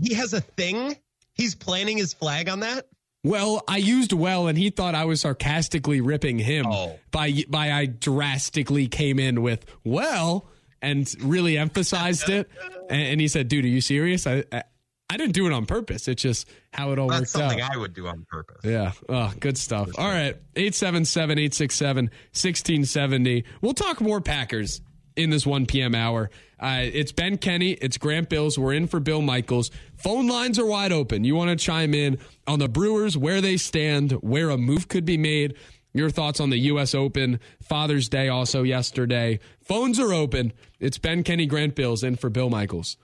he 0.00 0.14
has 0.14 0.32
a 0.32 0.40
thing. 0.40 0.96
He's 1.34 1.54
planting 1.54 1.98
his 1.98 2.14
flag 2.14 2.48
on 2.48 2.60
that. 2.60 2.86
well, 3.24 3.62
I 3.68 3.76
used 3.78 4.12
well, 4.12 4.46
and 4.46 4.56
he 4.56 4.70
thought 4.70 4.94
I 4.94 5.04
was 5.04 5.20
sarcastically 5.22 6.00
ripping 6.00 6.38
him 6.38 6.66
Oh. 6.66 6.98
by 7.10 7.44
by 7.48 7.72
I 7.72 7.86
drastically 7.86 8.86
came 8.88 9.18
in 9.18 9.42
with 9.42 9.64
well 9.84 10.48
and 10.82 11.12
really 11.20 11.58
emphasized 11.58 12.28
it, 12.28 12.48
and, 12.90 13.00
and 13.02 13.20
he 13.20 13.28
said, 13.28 13.48
"Dude, 13.48 13.64
are 13.64 13.68
you 13.68 13.80
serious? 13.80 14.26
I, 14.26 14.44
I 14.52 14.62
I 15.08 15.16
didn't 15.16 15.34
do 15.34 15.46
it 15.46 15.52
on 15.52 15.66
purpose. 15.66 16.08
It's 16.08 16.20
just 16.20 16.48
how 16.72 16.90
it 16.92 16.98
all 16.98 17.08
That's 17.08 17.20
worked 17.20 17.28
something. 17.30 17.60
I 17.62 17.76
would 17.76 17.94
do 17.94 18.08
on 18.08 18.26
purpose. 18.28 18.58
Yeah. 18.64 18.90
Oh, 19.08 19.32
good 19.38 19.56
stuff. 19.56 19.90
All 19.96 20.08
right. 20.08 20.34
877 20.56 21.38
867 21.38 22.04
1670. 22.06 23.44
We'll 23.60 23.72
talk 23.74 24.00
more 24.00 24.20
Packers 24.20 24.80
in 25.14 25.30
this 25.30 25.46
1 25.46 25.66
p.m. 25.66 25.94
hour. 25.94 26.28
Uh, 26.58 26.80
it's 26.82 27.12
Ben 27.12 27.36
Kenny. 27.36 27.72
It's 27.72 27.98
Grant 27.98 28.28
Bills. 28.28 28.58
We're 28.58 28.72
in 28.72 28.86
for 28.86 29.00
Bill 29.00 29.20
Michaels. 29.20 29.70
Phone 29.96 30.26
lines 30.26 30.58
are 30.58 30.66
wide 30.66 30.92
open. 30.92 31.24
You 31.24 31.34
want 31.34 31.50
to 31.50 31.56
chime 31.56 31.92
in 31.92 32.18
on 32.46 32.58
the 32.58 32.68
Brewers, 32.68 33.16
where 33.16 33.40
they 33.40 33.56
stand, 33.56 34.12
where 34.12 34.50
a 34.50 34.56
move 34.56 34.88
could 34.88 35.04
be 35.04 35.18
made. 35.18 35.54
Your 35.92 36.10
thoughts 36.10 36.40
on 36.40 36.50
the 36.50 36.58
U.S. 36.58 36.94
Open, 36.94 37.40
Father's 37.62 38.08
Day 38.08 38.28
also 38.28 38.62
yesterday. 38.62 39.38
Phones 39.62 39.98
are 39.98 40.12
open. 40.12 40.52
It's 40.78 40.98
Ben 40.98 41.22
Kenny, 41.22 41.46
Grant 41.46 41.74
Bills 41.74 42.02
in 42.02 42.16
for 42.16 42.28
Bill 42.28 42.50
Michaels. 42.50 42.98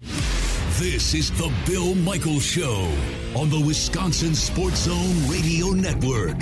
This 0.00 1.14
is 1.14 1.30
the 1.38 1.52
Bill 1.64 1.94
Michaels 1.94 2.44
Show 2.44 2.92
on 3.36 3.50
the 3.50 3.62
Wisconsin 3.64 4.34
Sports 4.34 4.82
Zone 4.82 5.28
Radio 5.28 5.68
Network. 5.68 6.36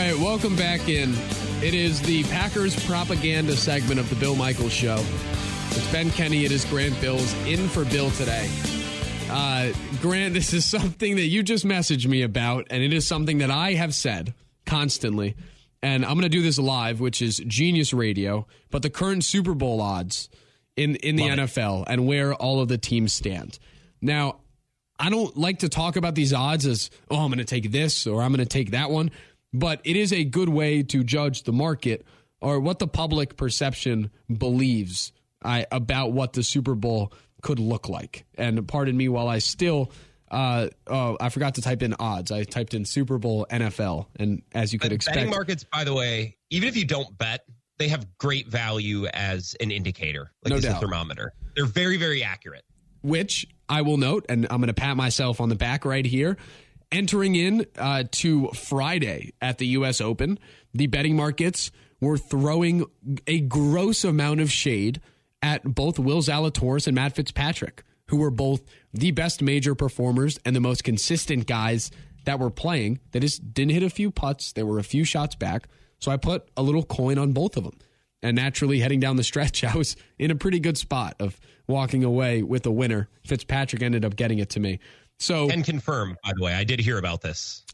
Right, 0.00 0.18
welcome 0.18 0.56
back 0.56 0.88
in. 0.88 1.14
It 1.62 1.74
is 1.74 2.00
the 2.00 2.22
Packers 2.24 2.74
propaganda 2.86 3.54
segment 3.54 4.00
of 4.00 4.08
the 4.08 4.16
Bill 4.16 4.34
Michaels 4.34 4.72
Show. 4.72 4.96
It's 5.72 5.92
Ben 5.92 6.10
Kenny. 6.12 6.46
It 6.46 6.52
is 6.52 6.64
Grant 6.64 6.98
Bills 7.02 7.34
in 7.46 7.68
for 7.68 7.84
Bill 7.84 8.10
today. 8.12 8.48
Uh, 9.28 9.72
Grant, 10.00 10.32
this 10.34 10.54
is 10.54 10.64
something 10.64 11.16
that 11.16 11.26
you 11.26 11.42
just 11.42 11.66
messaged 11.66 12.06
me 12.06 12.22
about, 12.22 12.68
and 12.70 12.82
it 12.82 12.94
is 12.94 13.06
something 13.06 13.38
that 13.38 13.50
I 13.50 13.74
have 13.74 13.94
said 13.94 14.32
constantly. 14.64 15.36
And 15.82 16.04
I'm 16.04 16.12
going 16.12 16.22
to 16.22 16.30
do 16.30 16.42
this 16.42 16.58
live, 16.58 17.00
which 17.00 17.20
is 17.20 17.36
genius 17.46 17.92
radio. 17.92 18.46
But 18.70 18.80
the 18.80 18.90
current 18.90 19.22
Super 19.22 19.54
Bowl 19.54 19.82
odds 19.82 20.30
in 20.76 20.96
in 20.96 21.16
the 21.16 21.24
NFL 21.24 21.84
and 21.86 22.06
where 22.06 22.32
all 22.34 22.60
of 22.62 22.68
the 22.68 22.78
teams 22.78 23.12
stand. 23.12 23.58
Now, 24.00 24.40
I 25.00 25.08
don't 25.08 25.34
like 25.36 25.60
to 25.60 25.70
talk 25.70 25.96
about 25.96 26.14
these 26.14 26.34
odds 26.34 26.66
as, 26.66 26.90
oh, 27.10 27.16
I'm 27.16 27.28
going 27.28 27.38
to 27.38 27.44
take 27.44 27.72
this 27.72 28.06
or 28.06 28.22
I'm 28.22 28.32
going 28.32 28.46
to 28.46 28.46
take 28.46 28.72
that 28.72 28.90
one, 28.90 29.10
but 29.52 29.80
it 29.84 29.96
is 29.96 30.12
a 30.12 30.24
good 30.24 30.48
way 30.48 30.82
to 30.84 31.02
judge 31.04 31.42
the 31.44 31.52
market 31.52 32.04
or 32.40 32.60
what 32.60 32.78
the 32.78 32.86
public 32.88 33.36
perception 33.36 34.10
believes 34.32 35.12
I, 35.42 35.66
about 35.70 36.12
what 36.12 36.32
the 36.32 36.42
Super 36.42 36.74
Bowl 36.74 37.12
could 37.42 37.58
look 37.58 37.88
like. 37.88 38.24
And 38.36 38.66
pardon 38.68 38.96
me 38.96 39.08
while 39.08 39.28
I 39.28 39.38
still, 39.38 39.92
uh, 40.30 40.68
oh, 40.86 41.16
I 41.20 41.28
forgot 41.30 41.54
to 41.56 41.62
type 41.62 41.82
in 41.82 41.94
odds. 41.98 42.30
I 42.30 42.44
typed 42.44 42.74
in 42.74 42.84
Super 42.84 43.18
Bowl 43.18 43.46
NFL, 43.50 44.06
and 44.16 44.42
as 44.52 44.72
you 44.72 44.78
could 44.78 44.90
But 44.90 44.94
expect, 44.96 45.16
betting 45.16 45.30
markets, 45.30 45.64
by 45.64 45.84
the 45.84 45.94
way, 45.94 46.36
even 46.50 46.68
if 46.68 46.76
you 46.76 46.84
don't 46.84 47.16
bet, 47.18 47.44
they 47.78 47.88
have 47.88 48.06
great 48.18 48.46
value 48.48 49.06
as 49.06 49.56
an 49.60 49.70
indicator, 49.70 50.30
like 50.44 50.50
No 50.50 50.56
as 50.56 50.64
doubt. 50.64 50.76
a 50.76 50.80
thermometer. 50.80 51.32
They're 51.56 51.64
very, 51.66 51.96
very 51.96 52.22
accurate. 52.22 52.62
which 53.02 53.46
I 53.68 53.80
will 53.82 53.96
note, 53.96 54.26
and 54.28 54.46
I'm 54.50 54.58
going 54.58 54.66
to 54.68 54.74
pat 54.74 54.96
myself 54.96 55.40
on 55.40 55.48
the 55.48 55.54
back 55.54 55.84
right 55.86 56.04
here. 56.04 56.36
Entering 56.92 57.34
in 57.34 57.66
uh, 57.76 58.04
to 58.12 58.48
Friday 58.48 59.32
at 59.40 59.58
the 59.58 59.66
U.S. 59.68 60.00
Open, 60.00 60.38
the 60.74 60.86
betting 60.86 61.16
markets 61.16 61.70
were 62.00 62.16
throwing 62.16 62.84
a 63.26 63.40
gross 63.40 64.04
amount 64.04 64.40
of 64.40 64.50
shade 64.50 65.00
at 65.42 65.62
both 65.62 65.98
Will 65.98 66.22
Zalatoris 66.22 66.86
and 66.86 66.94
Matt 66.94 67.14
Fitzpatrick, 67.14 67.82
who 68.08 68.16
were 68.16 68.30
both 68.30 68.62
the 68.92 69.10
best 69.10 69.42
major 69.42 69.74
performers 69.74 70.38
and 70.44 70.54
the 70.54 70.60
most 70.60 70.84
consistent 70.84 71.46
guys 71.46 71.90
that 72.24 72.38
were 72.38 72.50
playing. 72.50 73.00
They 73.12 73.20
just 73.20 73.54
didn't 73.54 73.72
hit 73.72 73.82
a 73.82 73.90
few 73.90 74.10
putts. 74.10 74.52
There 74.52 74.66
were 74.66 74.78
a 74.78 74.84
few 74.84 75.04
shots 75.04 75.34
back. 75.34 75.68
So 75.98 76.10
I 76.10 76.16
put 76.16 76.48
a 76.56 76.62
little 76.62 76.84
coin 76.84 77.18
on 77.18 77.32
both 77.32 77.56
of 77.56 77.64
them. 77.64 77.78
And 78.22 78.36
naturally, 78.36 78.80
heading 78.80 79.00
down 79.00 79.16
the 79.16 79.24
stretch, 79.24 79.64
I 79.64 79.76
was 79.76 79.96
in 80.18 80.30
a 80.30 80.36
pretty 80.36 80.60
good 80.60 80.76
spot 80.76 81.14
of 81.20 81.40
walking 81.70 82.04
away 82.04 82.42
with 82.42 82.66
a 82.66 82.70
winner. 82.70 83.08
Fitzpatrick 83.24 83.82
ended 83.82 84.04
up 84.04 84.16
getting 84.16 84.38
it 84.38 84.50
to 84.50 84.60
me. 84.60 84.80
So 85.18 85.50
and 85.50 85.64
confirm, 85.64 86.16
by 86.22 86.32
the 86.36 86.42
way, 86.42 86.54
I 86.54 86.64
did 86.64 86.80
hear 86.80 86.98
about 86.98 87.20
this 87.20 87.64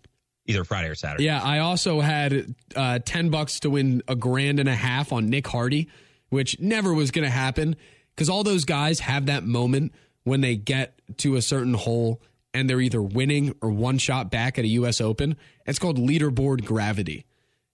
either 0.46 0.64
Friday 0.64 0.88
or 0.88 0.94
Saturday. 0.94 1.24
Yeah, 1.24 1.42
I 1.42 1.60
also 1.60 2.00
had 2.00 2.54
uh, 2.74 2.98
ten 3.00 3.30
bucks 3.30 3.60
to 3.60 3.70
win 3.70 4.02
a 4.08 4.14
grand 4.14 4.60
and 4.60 4.68
a 4.68 4.74
half 4.74 5.12
on 5.12 5.28
Nick 5.28 5.46
Hardy, 5.46 5.88
which 6.28 6.58
never 6.60 6.92
was 6.94 7.10
going 7.10 7.24
to 7.24 7.30
happen 7.30 7.76
because 8.14 8.28
all 8.28 8.44
those 8.44 8.64
guys 8.64 9.00
have 9.00 9.26
that 9.26 9.44
moment 9.44 9.92
when 10.24 10.40
they 10.40 10.56
get 10.56 11.00
to 11.18 11.36
a 11.36 11.42
certain 11.42 11.74
hole 11.74 12.20
and 12.52 12.68
they're 12.68 12.80
either 12.80 13.02
winning 13.02 13.54
or 13.60 13.70
one 13.70 13.98
shot 13.98 14.30
back 14.30 14.58
at 14.58 14.64
a 14.64 14.68
U.S. 14.68 15.00
Open. 15.00 15.36
It's 15.66 15.78
called 15.78 15.98
leaderboard 15.98 16.64
gravity. 16.64 17.26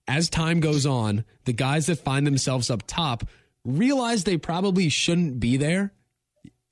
As 0.08 0.28
time 0.28 0.60
goes 0.60 0.84
on, 0.84 1.24
the 1.44 1.52
guys 1.52 1.86
that 1.86 1.98
find 1.98 2.26
themselves 2.26 2.68
up 2.68 2.82
top 2.86 3.24
realize 3.64 4.24
they 4.24 4.36
probably 4.36 4.88
shouldn't 4.88 5.38
be 5.38 5.56
there. 5.56 5.92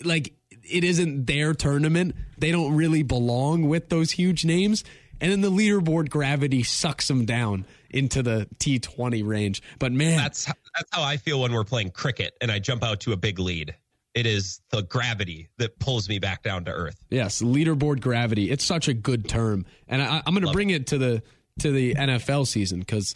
Like 0.04 0.34
it 0.68 0.84
isn't 0.84 1.26
their 1.26 1.54
tournament. 1.54 2.14
They 2.38 2.50
don't 2.52 2.74
really 2.74 3.02
belong 3.02 3.68
with 3.68 3.88
those 3.88 4.12
huge 4.12 4.44
names. 4.44 4.84
And 5.20 5.30
then 5.30 5.40
the 5.42 5.50
leaderboard 5.50 6.08
gravity 6.08 6.62
sucks 6.62 7.06
them 7.08 7.26
down 7.26 7.66
into 7.90 8.22
the 8.22 8.48
T20 8.58 9.26
range. 9.26 9.62
But 9.78 9.92
man, 9.92 10.16
That's 10.16 10.46
how, 10.46 10.54
that's 10.74 10.88
how 10.92 11.02
I 11.02 11.18
feel 11.18 11.40
when 11.40 11.52
we're 11.52 11.64
playing 11.64 11.90
cricket 11.90 12.34
and 12.40 12.50
I 12.50 12.58
jump 12.58 12.82
out 12.82 13.00
to 13.00 13.12
a 13.12 13.16
big 13.16 13.38
lead. 13.38 13.74
It 14.14 14.26
is 14.26 14.60
the 14.70 14.82
gravity 14.82 15.48
that 15.58 15.78
pulls 15.78 16.08
me 16.08 16.18
back 16.18 16.42
down 16.42 16.64
to 16.64 16.72
earth. 16.72 16.96
yes, 17.10 17.42
leaderboard 17.42 18.00
gravity. 18.00 18.50
It's 18.50 18.64
such 18.64 18.88
a 18.88 18.94
good 18.94 19.28
term. 19.28 19.66
And 19.86 20.02
I, 20.02 20.22
I'm 20.26 20.34
going 20.34 20.46
to 20.46 20.52
bring 20.52 20.70
it 20.70 20.88
to 20.88 20.98
the 20.98 21.22
to 21.60 21.70
the 21.70 21.94
NFL 21.94 22.46
season 22.46 22.80
because 22.80 23.14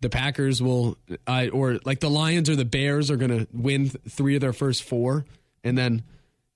the 0.00 0.08
Packers 0.08 0.62
will, 0.62 0.96
uh, 1.26 1.48
or 1.52 1.80
like 1.84 2.00
the 2.00 2.08
Lions 2.08 2.48
or 2.48 2.56
the 2.56 2.64
Bears 2.64 3.10
are 3.10 3.16
going 3.16 3.30
to 3.40 3.46
win 3.52 3.90
th- 3.90 3.96
three 4.08 4.34
of 4.36 4.40
their 4.40 4.52
first 4.52 4.84
four, 4.84 5.26
and 5.64 5.76
then 5.76 6.02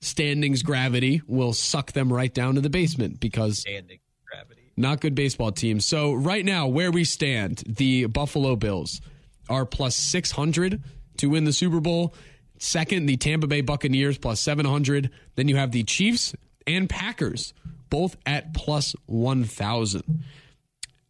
standings 0.01 0.63
gravity 0.63 1.23
will 1.27 1.53
suck 1.53 1.93
them 1.93 2.13
right 2.13 2.33
down 2.33 2.55
to 2.57 2.61
the 2.61 2.71
basement 2.71 3.19
because 3.21 3.61
Standing 3.61 3.99
gravity. 4.31 4.73
not 4.77 5.01
good 5.01 5.15
baseball 5.15 5.53
teams. 5.53 5.85
So 5.85 6.13
right 6.13 6.45
now, 6.45 6.67
where 6.69 6.91
we 6.91 7.05
stand, 7.05 7.63
the 7.67 8.07
Buffalo 8.07 8.57
Bills 8.57 9.01
are 9.49 9.65
plus 9.65 9.97
six 9.97 10.31
hundred 10.31 10.83
to 11.19 11.29
win 11.29 11.45
the 11.45 11.53
Super 11.53 11.81
Bowl. 11.81 12.15
Second, 12.59 13.07
the 13.07 13.17
Tampa 13.17 13.47
Bay 13.47 13.61
Buccaneers 13.61 14.19
plus 14.19 14.41
seven 14.41 14.67
hundred. 14.67 15.11
Then 15.35 15.49
you 15.49 15.57
have 15.57 15.73
the 15.73 15.83
Chiefs 15.85 16.35
and 16.67 16.89
Packers 16.89 17.55
both 17.91 18.17
at 18.27 18.53
plus 18.55 18.95
one 19.07 19.45
thousand. 19.45 20.25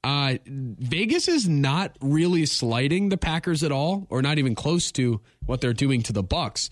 Uh, 0.04 0.36
Vegas 0.46 1.26
is 1.26 1.48
not 1.48 1.96
really 2.00 2.46
slighting 2.46 3.08
the 3.08 3.16
Packers 3.16 3.64
at 3.64 3.72
all, 3.72 4.06
or 4.08 4.22
not 4.22 4.38
even 4.38 4.54
close 4.54 4.92
to 4.92 5.20
what 5.46 5.60
they're 5.60 5.72
doing 5.72 6.02
to 6.04 6.12
the 6.12 6.22
Bucks. 6.22 6.70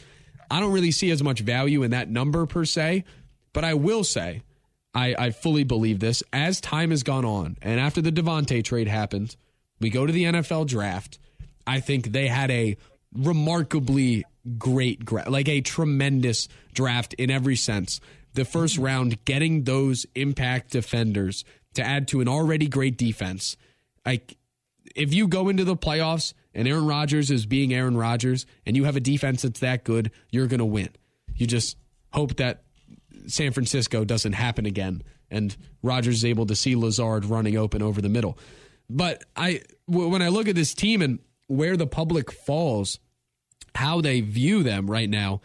I 0.51 0.61
don't 0.61 0.73
really 0.73 0.91
see 0.91 1.11
as 1.11 1.23
much 1.23 1.41
value 1.41 1.83
in 1.83 1.91
that 1.93 2.11
number 2.11 2.47
per 2.47 2.65
se, 2.65 3.05
but 3.53 3.65
I 3.65 3.75
will 3.75 4.05
say, 4.05 4.43
I, 4.95 5.15
I 5.19 5.31
fully 5.31 5.65
believe 5.65 6.01
this. 6.01 6.23
As 6.33 6.61
time 6.61 6.91
has 6.91 7.03
gone 7.03 7.25
on, 7.25 7.57
and 7.63 7.81
after 7.81 8.01
the 8.01 8.13
Davante 8.13 8.63
trade 8.63 8.89
happened, 8.89 9.37
we 9.81 9.91
go 9.91 10.07
to 10.07 10.13
the 10.13 10.25
NFL 10.25 10.69
draft. 10.69 11.19
I 11.67 11.81
think 11.81 12.13
they 12.13 12.29
had 12.29 12.51
a 12.51 12.77
remarkably 13.13 14.25
great, 14.59 15.11
like 15.11 15.49
a 15.49 15.61
tremendous 15.61 16.49
draft 16.73 17.15
in 17.15 17.31
every 17.31 17.57
sense. 17.57 18.01
The 18.35 18.45
first 18.45 18.79
round, 18.79 19.25
getting 19.25 19.65
those 19.65 20.07
impact 20.15 20.73
defenders 20.73 21.45
to 21.75 21.83
add 21.83 22.09
to 22.09 22.21
an 22.21 22.29
already 22.29 22.69
great 22.69 22.97
defense. 22.97 23.57
Like, 24.05 24.37
if 24.95 25.15
you 25.15 25.29
go 25.29 25.49
into 25.49 25.65
the 25.65 25.77
playoffs 25.77 26.35
and 26.55 26.69
Aaron 26.69 26.87
Rodgers 26.87 27.31
is 27.31 27.47
being 27.47 27.73
Aaron 27.75 27.97
Rodgers 27.97 28.47
and 28.65 28.77
you 28.77 28.85
have 28.85 28.97
a 28.97 29.01
defense 29.01 29.43
that's 29.43 29.61
that 29.61 29.85
good, 29.85 30.11
you're 30.31 30.47
going 30.47 30.59
to 30.59 30.65
win. 30.65 30.91
You 31.35 31.47
just 31.47 31.77
hope 32.13 32.37
that 32.37 32.63
San 33.27 33.53
Francisco 33.53 34.05
doesn't 34.05 34.35
happen 34.35 34.67
again 34.67 35.03
and 35.31 35.57
Rodgers 35.83 36.17
is 36.17 36.25
able 36.25 36.47
to 36.47 36.57
see 36.57 36.77
Lazard 36.77 37.25
running 37.25 37.57
open 37.57 37.83
over 37.83 38.01
the 38.01 38.09
middle. 38.09 38.39
But 38.89 39.25
I 39.37 39.63
when 39.87 40.23
I 40.23 40.29
look 40.29 40.49
at 40.49 40.55
this 40.55 40.75
team 40.75 41.03
and 41.03 41.19
where 41.47 41.77
the 41.77 41.87
public 41.87 42.31
falls, 42.31 42.99
how 43.75 44.01
they 44.01 44.21
view 44.21 44.63
them 44.63 44.91
right 44.91 45.09
now, 45.09 45.41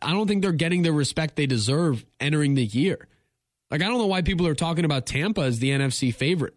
I 0.00 0.12
don't 0.12 0.28
think 0.28 0.42
they're 0.42 0.52
getting 0.52 0.82
the 0.82 0.92
respect 0.92 1.36
they 1.36 1.46
deserve 1.46 2.04
entering 2.20 2.54
the 2.54 2.64
year. 2.64 3.08
Like 3.70 3.82
I 3.82 3.86
don't 3.86 3.98
know 3.98 4.06
why 4.06 4.22
people 4.22 4.46
are 4.46 4.54
talking 4.54 4.84
about 4.84 5.06
Tampa 5.06 5.42
as 5.42 5.58
the 5.58 5.70
NFC 5.70 6.14
favorite, 6.14 6.56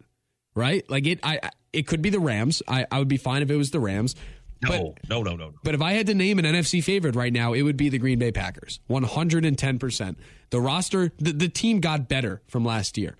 right? 0.54 0.88
Like 0.90 1.06
it 1.06 1.20
I 1.22 1.50
it 1.72 1.86
could 1.86 2.02
be 2.02 2.10
the 2.10 2.20
Rams. 2.20 2.62
I, 2.66 2.86
I 2.90 2.98
would 2.98 3.08
be 3.08 3.16
fine 3.16 3.42
if 3.42 3.50
it 3.50 3.56
was 3.56 3.70
the 3.70 3.80
Rams. 3.80 4.14
No, 4.62 4.68
But 4.68 5.08
no, 5.08 5.22
no, 5.22 5.36
no, 5.36 5.46
no. 5.50 5.54
but 5.64 5.74
if 5.74 5.80
I 5.80 5.92
had 5.92 6.06
to 6.08 6.14
name 6.14 6.38
an 6.38 6.44
NFC 6.44 6.84
favorite 6.84 7.16
right 7.16 7.32
now, 7.32 7.54
it 7.54 7.62
would 7.62 7.78
be 7.78 7.88
the 7.88 7.98
Green 7.98 8.18
Bay 8.18 8.30
Packers. 8.30 8.78
110%. 8.90 10.16
The 10.50 10.60
roster, 10.60 11.12
the, 11.18 11.32
the 11.32 11.48
team 11.48 11.80
got 11.80 12.08
better 12.08 12.42
from 12.46 12.64
last 12.64 12.98
year. 12.98 13.16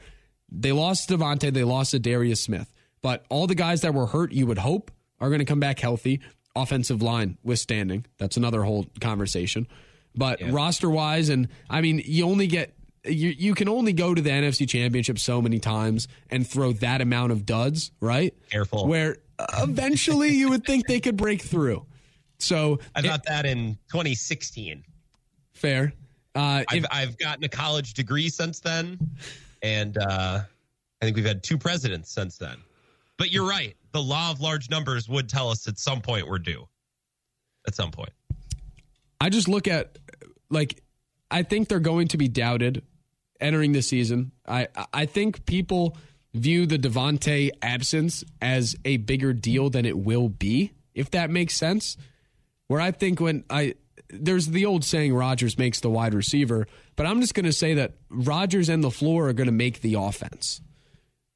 They 0.51 0.73
lost 0.73 1.09
Davante, 1.09 1.53
they 1.53 1.65
lost 1.65 1.95
Za'Darius 1.95 2.39
Smith. 2.39 2.71
But 3.03 3.25
all 3.31 3.47
the 3.47 3.55
guys 3.55 3.81
that 3.83 3.95
were 3.95 4.07
hurt, 4.07 4.33
you 4.33 4.47
would 4.47 4.59
hope, 4.59 4.91
are 5.19 5.29
going 5.29 5.39
to 5.39 5.45
come 5.47 5.61
back 5.61 5.79
healthy. 5.79 6.21
Offensive 6.57 7.01
line 7.01 7.39
withstanding. 7.43 8.05
That's 8.19 8.37
another 8.37 8.63
whole 8.65 8.87
conversation. 9.01 9.67
But 10.15 10.43
roster 10.51 10.91
wise, 10.91 11.29
and 11.29 11.49
I 11.71 11.81
mean, 11.81 12.03
you 12.05 12.27
only 12.27 12.49
get 12.49 12.75
you 13.05 13.29
you 13.31 13.55
can 13.55 13.69
only 13.69 13.93
go 13.93 14.15
to 14.15 14.21
the 14.21 14.31
NFC 14.31 14.69
Championship 14.69 15.19
so 15.19 15.41
many 15.41 15.59
times 15.59 16.09
and 16.31 16.47
throw 16.47 16.73
that 16.75 17.01
amount 17.01 17.33
of 17.33 17.47
duds, 17.47 17.93
right? 18.01 18.35
Careful. 18.51 18.87
Where 18.87 19.19
eventually 19.59 20.31
you 20.31 20.51
would 20.51 20.65
think 20.65 20.87
they 20.87 21.01
could 21.01 21.17
break 21.17 21.43
through. 21.43 21.87
So 22.39 22.79
I 22.95 23.03
got 23.03 23.25
that 23.25 23.47
in 23.47 23.79
2016. 23.91 24.83
fair. 25.53 25.93
Uh, 26.35 26.63
I've, 26.69 26.87
I've 26.93 27.19
gotten 27.19 27.43
a 27.43 27.49
college 27.49 27.95
degree 27.95 28.29
since 28.29 28.61
then, 28.61 28.99
and 29.63 29.99
uh, 29.99 30.41
I 31.03 31.05
think 31.05 31.17
we've 31.17 31.27
had 31.27 31.43
two 31.43 31.59
presidents 31.59 32.11
since 32.13 32.39
then. 32.39 32.57
But 33.19 33.33
you're 33.33 33.49
right. 33.49 33.77
The 33.93 34.01
law 34.01 34.31
of 34.31 34.41
large 34.41 34.71
numbers 34.71 35.09
would 35.09 35.29
tell 35.29 35.51
us 35.51 35.67
at 35.67 35.79
some 35.79 36.01
point 36.01 36.29
we're 36.29 36.39
due. 36.39 36.67
At 37.67 37.75
some 37.75 37.91
point. 37.91 38.13
I 39.21 39.29
just 39.29 39.49
look 39.49 39.69
at 39.69 39.99
like 40.51 40.83
I 41.31 41.43
think 41.43 41.69
they're 41.69 41.81
going 41.81 42.09
to 42.09 42.17
be 42.17 42.29
doubted 42.29 42.83
entering 43.41 43.73
the 43.73 43.83
season. 43.83 44.33
I 44.47 44.69
I 44.93 45.07
think 45.07 45.47
people 45.47 45.97
view 46.35 46.67
the 46.67 46.79
Davante 46.79 47.51
absence 47.63 48.25
as 48.41 48.77
a 48.85 48.99
bigger 48.99 49.33
deal 49.33 49.71
than 49.71 49.85
it 49.85 49.99
will 49.99 50.29
be, 50.29 50.73
if 50.95 51.11
that 51.11 51.31
makes 51.31 51.55
sense. 51.55 51.97
Where 52.69 52.81
I 52.81 52.93
think 52.93 53.21
when 53.21 53.45
I 53.51 53.75
there's 54.09 54.49
the 54.49 54.67
old 54.67 54.85
saying 54.85 55.15
Rodgers 55.15 55.59
makes 55.59 55.81
the 55.81 55.91
wide 55.91 56.15
receiver, 56.15 56.67
but 56.97 57.07
I'm 57.07 57.21
just 57.21 57.35
going 57.35 57.47
to 57.47 57.53
say 57.53 57.75
that 57.75 57.95
Rodgers 58.09 58.69
and 58.69 58.83
LaFleur 58.83 59.29
are 59.29 59.33
going 59.33 59.47
to 59.47 59.53
make 59.53 59.81
the 59.81 59.95
offense. 59.95 60.61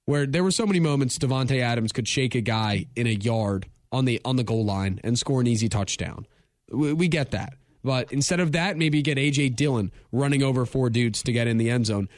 Where 0.07 0.27
there 0.27 0.45
were 0.45 0.51
so 0.51 0.67
many 0.67 0.81
moments 0.81 1.19
Davante 1.19 1.61
Adams 1.61 1.93
could 1.93 2.07
shake 2.07 2.35
a 2.35 2.41
guy 2.41 2.87
in 2.95 3.07
a 3.07 3.11
yard 3.11 3.67
on 3.91 4.05
the 4.05 4.21
on 4.25 4.37
the 4.37 4.45
goal 4.45 4.65
line 4.65 5.01
and 5.03 5.19
score 5.19 5.41
an 5.41 5.47
easy 5.47 5.69
touchdown. 5.69 6.27
We, 6.71 6.93
we 6.93 7.09
get 7.09 7.31
that. 7.31 7.55
But 7.85 8.11
instead 8.13 8.41
of 8.41 8.53
that, 8.53 8.77
maybe 8.79 9.03
get 9.03 9.19
AJ 9.19 9.57
Dillon 9.57 9.93
running 10.11 10.43
over 10.43 10.65
four 10.65 10.91
dudes 10.91 11.23
to 11.25 11.33
get 11.33 11.47
in 11.47 11.59
the 11.59 11.71
end 11.71 11.87
zone. 11.87 12.09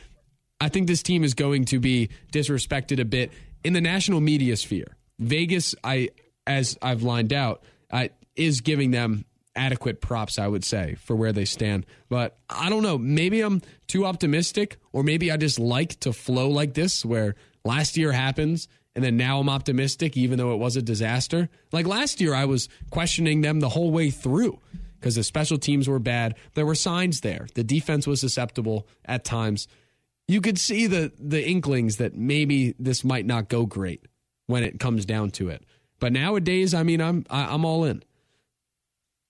I 0.60 0.68
think 0.68 0.86
this 0.86 1.02
team 1.02 1.24
is 1.24 1.34
going 1.34 1.66
to 1.66 1.80
be 1.80 2.08
disrespected 2.32 3.00
a 3.00 3.04
bit 3.04 3.32
in 3.64 3.72
the 3.72 3.80
national 3.80 4.20
media 4.20 4.56
sphere. 4.56 4.96
Vegas, 5.18 5.74
I 5.82 6.10
as 6.46 6.78
I've 6.80 7.02
lined 7.02 7.32
out, 7.32 7.64
uh, 7.90 8.08
is 8.36 8.60
giving 8.60 8.92
them 8.92 9.24
adequate 9.56 10.00
props, 10.00 10.38
I 10.38 10.46
would 10.46 10.64
say, 10.64 10.94
for 10.94 11.16
where 11.16 11.32
they 11.32 11.44
stand. 11.44 11.84
But 12.08 12.38
I 12.48 12.70
don't 12.70 12.82
know. 12.82 12.96
Maybe 12.96 13.40
I'm 13.40 13.60
too 13.88 14.06
optimistic, 14.06 14.76
or 14.92 15.02
maybe 15.02 15.32
I 15.32 15.36
just 15.36 15.58
like 15.58 15.98
to 16.00 16.12
flow 16.12 16.48
like 16.48 16.74
this, 16.74 17.04
where 17.04 17.34
last 17.64 17.96
year 17.96 18.12
happens 18.12 18.68
and 18.94 19.04
then 19.04 19.18
now 19.18 19.40
I'm 19.40 19.50
optimistic, 19.50 20.16
even 20.16 20.38
though 20.38 20.54
it 20.54 20.56
was 20.56 20.76
a 20.76 20.82
disaster. 20.82 21.50
Like 21.70 21.86
last 21.86 22.18
year, 22.18 22.32
I 22.32 22.46
was 22.46 22.70
questioning 22.90 23.42
them 23.42 23.60
the 23.60 23.68
whole 23.68 23.90
way 23.90 24.08
through 24.08 24.58
because 25.06 25.14
the 25.14 25.22
special 25.22 25.56
teams 25.56 25.88
were 25.88 26.00
bad. 26.00 26.34
There 26.54 26.66
were 26.66 26.74
signs 26.74 27.20
there. 27.20 27.46
The 27.54 27.62
defense 27.62 28.08
was 28.08 28.20
susceptible 28.20 28.88
at 29.04 29.22
times. 29.24 29.68
You 30.26 30.40
could 30.40 30.58
see 30.58 30.88
the 30.88 31.12
the 31.16 31.48
inklings 31.48 31.98
that 31.98 32.16
maybe 32.16 32.74
this 32.80 33.04
might 33.04 33.24
not 33.24 33.48
go 33.48 33.66
great 33.66 34.04
when 34.48 34.64
it 34.64 34.80
comes 34.80 35.04
down 35.04 35.30
to 35.32 35.48
it. 35.48 35.64
But 36.00 36.12
nowadays, 36.12 36.74
I 36.74 36.82
mean, 36.82 37.00
I'm 37.00 37.24
I, 37.30 37.44
I'm 37.54 37.64
all 37.64 37.84
in. 37.84 38.02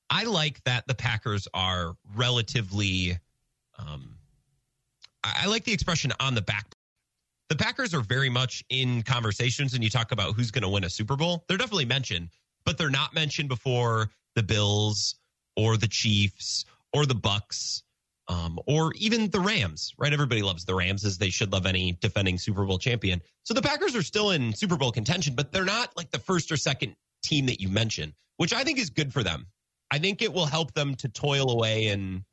I 0.08 0.24
like 0.24 0.64
that 0.64 0.86
the 0.86 0.94
Packers 0.94 1.46
are 1.52 1.94
relatively. 2.14 3.18
Um, 3.78 4.16
I 5.22 5.42
I 5.42 5.46
like 5.48 5.64
the 5.64 5.74
expression 5.74 6.10
on 6.20 6.34
the 6.34 6.40
back. 6.40 6.74
the 7.50 7.56
Packers 7.56 7.92
are 7.92 8.00
very 8.00 8.30
much 8.30 8.64
in 8.70 9.02
conversations 9.02 9.74
and 9.74 9.84
you 9.84 9.90
talk 9.90 10.10
about 10.10 10.34
who's 10.34 10.50
going 10.50 10.62
to 10.62 10.70
win 10.70 10.84
a 10.84 10.90
Super 10.90 11.16
Bowl. 11.16 11.44
They're 11.48 11.58
definitely 11.58 11.84
mentioned, 11.84 12.30
but 12.64 12.78
they're 12.78 12.88
not 12.88 13.14
mentioned 13.14 13.50
before 13.50 14.08
the 14.34 14.42
Bills 14.42 15.16
or 15.56 15.76
the 15.76 15.88
Chiefs 15.88 16.64
or 16.92 17.06
the 17.06 17.14
Bucks 17.14 17.82
um, 18.28 18.58
or 18.66 18.92
even 18.96 19.30
the 19.30 19.40
Rams, 19.40 19.94
right? 19.98 20.12
Everybody 20.12 20.42
loves 20.42 20.64
the 20.64 20.74
Rams 20.74 21.04
as 21.04 21.18
they 21.18 21.30
should 21.30 21.52
love 21.52 21.66
any 21.66 21.92
defending 22.00 22.38
Super 22.38 22.64
Bowl 22.64 22.78
champion. 22.78 23.22
So 23.44 23.54
the 23.54 23.62
Packers 23.62 23.94
are 23.94 24.02
still 24.02 24.30
in 24.30 24.52
Super 24.52 24.76
Bowl 24.76 24.90
contention, 24.90 25.34
but 25.34 25.52
they're 25.52 25.64
not 25.64 25.96
like 25.96 26.10
the 26.10 26.18
first 26.18 26.50
or 26.50 26.56
second 26.56 26.96
team 27.22 27.46
that 27.46 27.60
you 27.60 27.68
mentioned, 27.68 28.12
which 28.36 28.52
I 28.52 28.64
think 28.64 28.78
is 28.78 28.90
good 28.90 29.12
for 29.12 29.22
them. 29.22 29.46
I 29.90 29.98
think 29.98 30.22
it 30.22 30.32
will 30.32 30.46
help 30.46 30.74
them 30.74 30.96
to 30.96 31.08
toil 31.08 31.50
away 31.50 31.86
in 31.86 32.24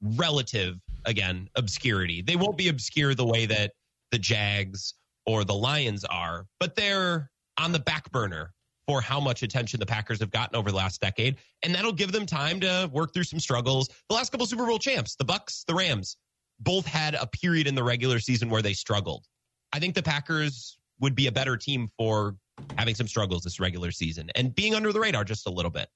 relative, 0.00 0.78
again, 1.04 1.48
obscurity. 1.56 2.22
They 2.22 2.36
won't 2.36 2.56
be 2.56 2.68
obscure 2.68 3.14
the 3.14 3.26
way 3.26 3.46
that 3.46 3.72
the 4.12 4.18
Jags 4.18 4.94
or 5.26 5.44
the 5.44 5.54
Lions 5.54 6.04
are, 6.04 6.46
but 6.60 6.76
they're 6.76 7.30
on 7.58 7.72
the 7.72 7.80
back 7.80 8.10
burner 8.12 8.52
for 8.90 9.00
how 9.00 9.20
much 9.20 9.44
attention 9.44 9.78
the 9.78 9.86
Packers 9.86 10.18
have 10.18 10.32
gotten 10.32 10.56
over 10.56 10.72
the 10.72 10.76
last 10.76 11.00
decade, 11.00 11.36
and 11.62 11.72
that'll 11.72 11.92
give 11.92 12.10
them 12.10 12.26
time 12.26 12.58
to 12.58 12.90
work 12.92 13.14
through 13.14 13.22
some 13.22 13.38
struggles. 13.38 13.88
The 14.08 14.16
last 14.16 14.32
couple 14.32 14.44
Super 14.48 14.66
Bowl 14.66 14.80
champs, 14.80 15.14
the 15.14 15.24
Bucks, 15.24 15.62
the 15.68 15.76
Rams, 15.76 16.16
both 16.58 16.84
had 16.86 17.14
a 17.14 17.28
period 17.28 17.68
in 17.68 17.76
the 17.76 17.84
regular 17.84 18.18
season 18.18 18.50
where 18.50 18.62
they 18.62 18.72
struggled. 18.72 19.26
I 19.72 19.78
think 19.78 19.94
the 19.94 20.02
Packers 20.02 20.76
would 20.98 21.14
be 21.14 21.28
a 21.28 21.32
better 21.32 21.56
team 21.56 21.88
for 21.96 22.34
having 22.76 22.96
some 22.96 23.06
struggles 23.06 23.44
this 23.44 23.60
regular 23.60 23.92
season 23.92 24.28
and 24.34 24.52
being 24.52 24.74
under 24.74 24.92
the 24.92 24.98
radar 24.98 25.22
just 25.22 25.46
a 25.46 25.50
little 25.50 25.70
bit. 25.70 25.88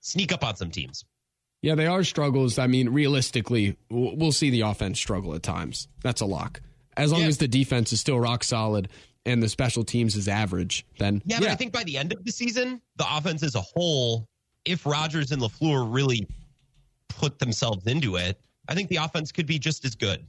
Sneak 0.00 0.32
up 0.32 0.42
on 0.42 0.56
some 0.56 0.72
teams. 0.72 1.04
Yeah, 1.62 1.76
they 1.76 1.86
are 1.86 2.02
struggles. 2.02 2.58
I 2.58 2.66
mean, 2.66 2.88
realistically, 2.88 3.76
we'll 3.90 4.32
see 4.32 4.50
the 4.50 4.62
offense 4.62 4.98
struggle 4.98 5.36
at 5.36 5.44
times. 5.44 5.86
That's 6.02 6.20
a 6.20 6.26
lock. 6.26 6.62
As 6.96 7.12
long 7.12 7.20
yeah. 7.20 7.28
as 7.28 7.38
the 7.38 7.48
defense 7.48 7.92
is 7.92 8.00
still 8.00 8.18
rock 8.18 8.42
solid 8.42 8.88
and 9.26 9.42
the 9.42 9.48
special 9.48 9.84
teams 9.84 10.16
is 10.16 10.28
average, 10.28 10.86
then 10.98 11.22
yeah, 11.24 11.36
yeah. 11.36 11.40
But 11.40 11.48
I 11.50 11.54
think 11.56 11.72
by 11.72 11.84
the 11.84 11.96
end 11.96 12.12
of 12.12 12.24
the 12.24 12.32
season, 12.32 12.80
the 12.96 13.06
offense 13.10 13.42
as 13.42 13.54
a 13.54 13.60
whole, 13.60 14.28
if 14.64 14.84
Rodgers 14.86 15.32
and 15.32 15.40
Lafleur 15.40 15.86
really 15.92 16.26
put 17.08 17.38
themselves 17.38 17.86
into 17.86 18.16
it, 18.16 18.40
I 18.68 18.74
think 18.74 18.88
the 18.88 18.96
offense 18.96 19.32
could 19.32 19.46
be 19.46 19.58
just 19.58 19.84
as 19.84 19.94
good. 19.94 20.24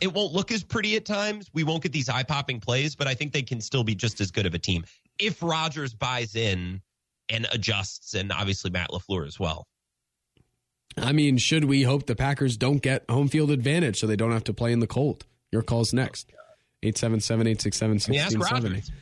It 0.00 0.12
won't 0.12 0.32
look 0.32 0.50
as 0.50 0.62
pretty 0.62 0.96
at 0.96 1.04
times. 1.04 1.50
We 1.52 1.64
won't 1.64 1.82
get 1.82 1.92
these 1.92 2.08
eye 2.08 2.24
popping 2.24 2.60
plays, 2.60 2.94
but 2.96 3.06
I 3.06 3.14
think 3.14 3.32
they 3.32 3.42
can 3.42 3.60
still 3.60 3.84
be 3.84 3.94
just 3.94 4.20
as 4.20 4.30
good 4.30 4.46
of 4.46 4.54
a 4.54 4.58
team 4.58 4.84
if 5.18 5.42
Rodgers 5.42 5.94
buys 5.94 6.34
in 6.34 6.80
and 7.28 7.46
adjusts, 7.52 8.14
and 8.14 8.30
obviously 8.32 8.70
Matt 8.70 8.90
Lafleur 8.90 9.26
as 9.26 9.38
well. 9.40 9.66
I 10.96 11.12
mean, 11.12 11.38
should 11.38 11.64
we 11.64 11.82
hope 11.82 12.06
the 12.06 12.14
Packers 12.14 12.56
don't 12.56 12.82
get 12.82 13.08
home 13.10 13.28
field 13.28 13.50
advantage 13.50 13.98
so 13.98 14.06
they 14.06 14.16
don't 14.16 14.32
have 14.32 14.44
to 14.44 14.52
play 14.52 14.72
in 14.72 14.80
the 14.80 14.86
cold? 14.86 15.24
Your 15.50 15.62
call's 15.62 15.92
next. 15.92 16.30
877 16.84 17.46
867 17.46 17.94
1670. 17.94 18.92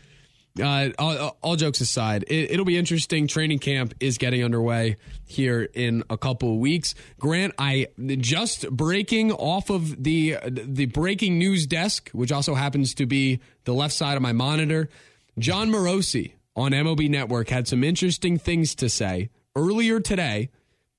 Uh, 0.60 0.90
all, 0.98 1.36
all, 1.42 1.56
jokes 1.56 1.80
aside, 1.80 2.26
it, 2.28 2.58
will 2.58 2.66
be 2.66 2.76
interesting. 2.76 3.26
Training 3.26 3.58
camp 3.58 3.94
is 4.00 4.18
getting 4.18 4.44
underway 4.44 4.98
here 5.24 5.62
in 5.72 6.04
a 6.10 6.18
couple 6.18 6.52
of 6.52 6.58
weeks. 6.58 6.94
Grant, 7.18 7.54
I 7.58 7.86
just 8.18 8.68
breaking 8.70 9.32
off 9.32 9.70
of 9.70 10.02
the 10.02 10.36
the 10.44 10.86
breaking 10.86 11.38
news 11.38 11.66
desk, 11.66 12.10
which 12.10 12.30
also 12.30 12.54
happens 12.54 12.92
to 12.94 13.06
be 13.06 13.40
the 13.64 13.72
left 13.72 13.94
side 13.94 14.16
of 14.16 14.22
my 14.22 14.32
monitor. 14.32 14.90
Jon 15.38 15.70
Morosi 15.70 16.32
on 16.54 16.72
MLB 16.72 17.08
Network 17.08 17.48
had 17.48 17.66
some 17.66 17.82
interesting 17.82 18.36
things 18.38 18.74
to 18.74 18.90
say 18.90 19.30
earlier 19.56 20.00
today 20.00 20.50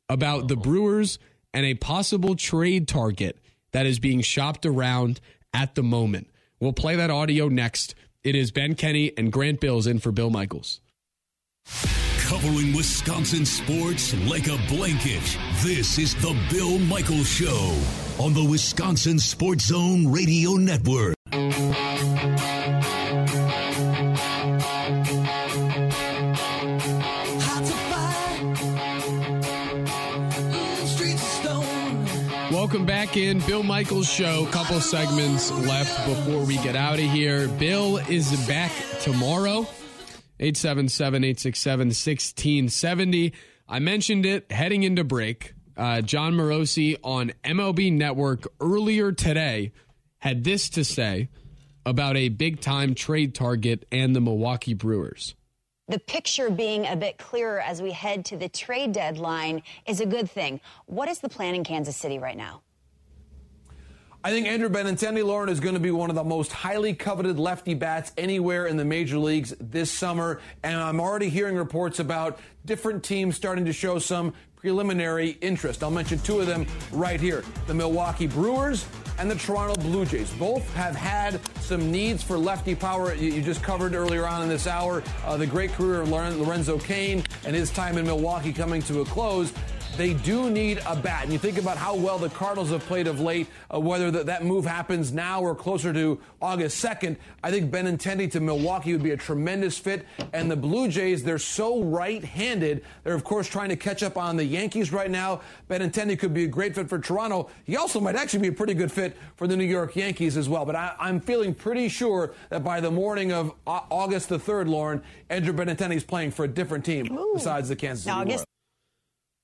about 0.10 0.48
the 0.48 0.56
Brewers 0.56 1.19
and 1.54 1.63
a 1.63 1.76
possible 1.76 2.36
trade 2.36 2.88
target 2.88 3.38
that 3.72 3.86
is 3.86 4.00
being 4.00 4.22
shopped 4.22 4.65
around 4.65 5.19
at 5.54 5.76
the 5.76 5.84
moment. 5.84 6.28
We'll 6.63 6.71
play 6.71 6.95
that 6.95 7.12
audio 7.12 7.49
next. 7.49 7.93
It 8.23 8.36
is 8.36 8.52
Ben 8.52 8.76
Kenny 8.76 9.12
and 9.17 9.34
Grant 9.34 9.60
Bills 9.60 9.86
in 9.86 9.99
for 9.99 10.13
Bill 10.13 10.30
Michaels. 10.30 10.80
Covering 12.19 12.73
Wisconsin 12.73 13.45
sports 13.45 14.13
like 14.30 14.47
a 14.47 14.58
blanket. 14.69 15.38
This 15.62 15.97
is 15.97 16.15
the 16.15 16.34
Bill 16.49 16.80
Michaels 16.80 17.28
Show 17.28 17.78
on 18.17 18.34
the 18.34 18.45
Wisconsin 18.49 19.19
Sports 19.19 19.65
Zone 19.65 20.10
Radio 20.10 20.52
Network. 20.52 21.15
Back 33.06 33.18
in 33.18 33.39
Bill 33.39 33.63
Michaels 33.63 34.10
show. 34.10 34.46
Couple 34.46 34.80
segments 34.80 35.52
left 35.52 36.08
before 36.08 36.46
we 36.46 36.56
get 36.60 36.78
out 36.78 37.00
of 37.00 37.06
here. 37.06 37.50
Bill 37.50 37.98
is 37.98 38.32
back 38.48 38.72
tomorrow. 39.02 39.68
877-867-1670. 40.39 43.34
I 43.68 43.80
mentioned 43.80 44.26
it 44.26 44.50
heading 44.50 44.84
into 44.84 45.04
break. 45.04 45.54
Uh, 45.76 46.00
Jon 46.00 46.34
Morosi 46.34 46.96
on 47.04 47.34
MLB 47.44 47.92
Network 47.92 48.48
earlier 48.62 49.12
today 49.12 49.74
had 50.20 50.46
this 50.46 50.70
to 50.70 50.86
say 50.86 51.28
about 51.86 52.16
a 52.16 52.30
big 52.30 52.62
time 52.62 52.96
trade 52.96 53.36
target 53.36 53.86
and 53.92 54.16
the 54.16 54.22
Milwaukee 54.22 54.76
Brewers. 54.76 55.36
The 55.89 56.00
picture 56.00 56.50
being 56.50 56.88
a 56.88 56.96
bit 56.96 57.18
clearer 57.18 57.60
as 57.60 57.82
we 57.82 57.92
head 57.92 58.24
to 58.26 58.38
the 58.38 58.48
trade 58.48 58.94
deadline 58.94 59.62
is 59.86 60.00
a 60.00 60.06
good 60.06 60.32
thing. 60.32 60.62
What 60.86 61.10
is 61.10 61.20
the 61.20 61.28
plan 61.28 61.54
in 61.54 61.66
Kansas 61.66 61.98
City 61.98 62.18
right 62.18 62.38
now? 62.38 62.62
I 64.26 64.32
think 64.32 64.48
Andrew 64.48 64.70
Benintendi, 64.70 65.22
Lauren, 65.22 65.50
is 65.50 65.60
going 65.60 65.74
to 65.74 65.82
be 65.82 65.92
one 65.92 66.10
of 66.10 66.16
the 66.16 66.24
most 66.24 66.54
highly 66.54 66.94
coveted 66.94 67.38
lefty 67.38 67.74
bats 67.74 68.14
anywhere 68.18 68.68
in 68.68 68.78
the 68.78 68.86
major 68.86 69.18
leagues 69.18 69.54
this 69.60 69.92
summer. 69.92 70.40
And 70.64 70.78
I'm 70.78 71.02
already 71.02 71.28
hearing 71.28 71.58
reports 71.58 72.00
about 72.00 72.40
different 72.66 73.04
teams 73.04 73.36
starting 73.36 73.66
to 73.66 73.74
show 73.74 74.00
some 74.00 74.34
preliminary 74.56 75.32
interest. 75.42 75.84
I'll 75.84 75.92
mention 75.92 76.20
two 76.20 76.40
of 76.40 76.48
them 76.48 76.66
right 76.94 77.20
here 77.20 77.44
the 77.68 77.74
Milwaukee 77.74 78.28
Brewers 78.28 78.86
and 79.20 79.30
the 79.30 79.36
Toronto 79.36 79.76
Blue 79.82 80.06
Jays. 80.06 80.32
Both 80.36 80.74
have 80.74 80.96
had 80.96 81.42
some 81.60 81.92
needs 81.92 82.24
for 82.24 82.38
lefty 82.38 82.76
power. 82.76 83.14
You, 83.14 83.42
just 83.42 83.62
covered 83.62 83.94
earlier 83.94 84.26
on 84.26 84.42
in 84.42 84.48
this 84.48 84.68
hour 84.68 85.04
uh, 85.26 85.36
the 85.36 85.46
great 85.46 85.74
career 85.74 86.00
of 86.00 86.10
Lorenzo 86.10 86.80
Cain 86.80 87.26
and 87.46 87.54
his 87.54 87.72
time 87.72 87.98
in 87.98 88.06
Milwaukee 88.06 88.54
coming 88.54 88.82
to 88.84 89.02
a 89.02 89.06
close 89.06 89.52
they 89.97 90.15
do 90.15 90.49
need 90.49 90.82
a 90.88 90.95
bat. 90.95 91.23
And 91.23 91.32
you 91.32 91.38
think 91.38 91.58
about 91.60 91.77
how 91.77 91.95
well 91.95 92.17
the 92.17 92.29
Cardinals 92.29 92.71
have 92.71 92.84
played 92.86 93.06
of 93.06 93.19
late, 93.19 93.47
uh, 93.73 93.79
whether 93.79 94.10
the, 94.10 94.23
that 94.23 94.43
move 94.43 94.65
happens 94.65 95.12
now 95.12 95.41
or 95.41 95.53
closer 95.53 95.93
to 95.93 96.19
August 96.41 96.84
2nd, 96.84 97.17
I 97.43 97.51
think 97.51 97.71
Benintendi 97.71 98.32
to 98.32 98.39
Milwaukee 98.39 98.93
would 98.93 99.03
be 99.03 99.12
a 99.12 99.17
tremendous 99.17 99.77
fit. 99.77 100.08
And 100.34 100.49
the 100.49 100.56
Blue 100.56 100.88
Jays, 100.88 101.23
they're 101.23 101.38
so 101.38 101.84
right 101.84 102.23
handed. 102.23 102.84
They're, 103.03 103.13
of 103.13 103.23
course, 103.23 103.47
trying 103.47 103.69
to 103.69 103.75
catch 103.75 104.01
up 104.01 104.17
on 104.17 104.36
the 104.36 104.43
Yankees 104.43 104.91
right 104.91 105.12
now. 105.12 105.41
Benintendi 105.69 106.17
could 106.17 106.34
be 106.34 106.45
a 106.45 106.47
great 106.47 106.73
fit 106.73 106.89
for 106.89 106.97
Toronto. 106.97 107.49
He 107.65 107.77
also 107.77 107.99
might 107.99 108.15
actually 108.15 108.39
be 108.39 108.47
a 108.47 108.53
pretty 108.53 108.73
good 108.73 108.91
fit 108.91 109.15
for 109.36 109.47
the 109.47 109.56
New 109.56 109.63
York 109.63 109.95
Yankees 109.95 110.38
as 110.38 110.49
well. 110.49 110.65
But 110.65 110.75
I, 110.75 110.95
am 111.01 111.19
feeling 111.19 111.53
pretty 111.53 111.88
sure 111.88 112.34
that 112.49 112.63
by 112.63 112.82
the 112.82 112.91
morning 112.91 113.32
of 113.32 113.53
August 113.67 114.29
the 114.29 114.39
3rd, 114.39 114.69
Lauren, 114.69 115.03
Andrew 115.29 115.53
Benintendi 115.53 115.95
is 115.95 116.03
playing 116.03 116.32
for 116.32 116.45
a 116.45 116.47
different 116.47 116.84
team 116.84 117.12
Ooh. 117.12 117.34
besides 117.36 117.69
the 117.69 117.75
Kansas 117.75 118.06
City 118.06 118.15
Royals. 118.15 118.45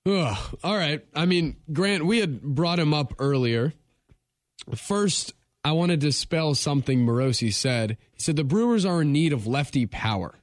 Ugh, 0.09 0.37
all 0.63 0.75
right. 0.75 1.05
I 1.13 1.25
mean, 1.25 1.57
Grant, 1.71 2.05
we 2.05 2.19
had 2.19 2.41
brought 2.41 2.79
him 2.79 2.93
up 2.93 3.13
earlier. 3.19 3.73
First, 4.75 5.33
I 5.63 5.73
want 5.73 5.91
to 5.91 5.97
dispel 5.97 6.55
something 6.55 7.05
Morosi 7.05 7.53
said. 7.53 7.97
He 8.13 8.21
said 8.21 8.35
the 8.35 8.43
Brewers 8.43 8.85
are 8.85 9.01
in 9.01 9.11
need 9.11 9.33
of 9.33 9.45
lefty 9.45 9.85
power. 9.85 10.33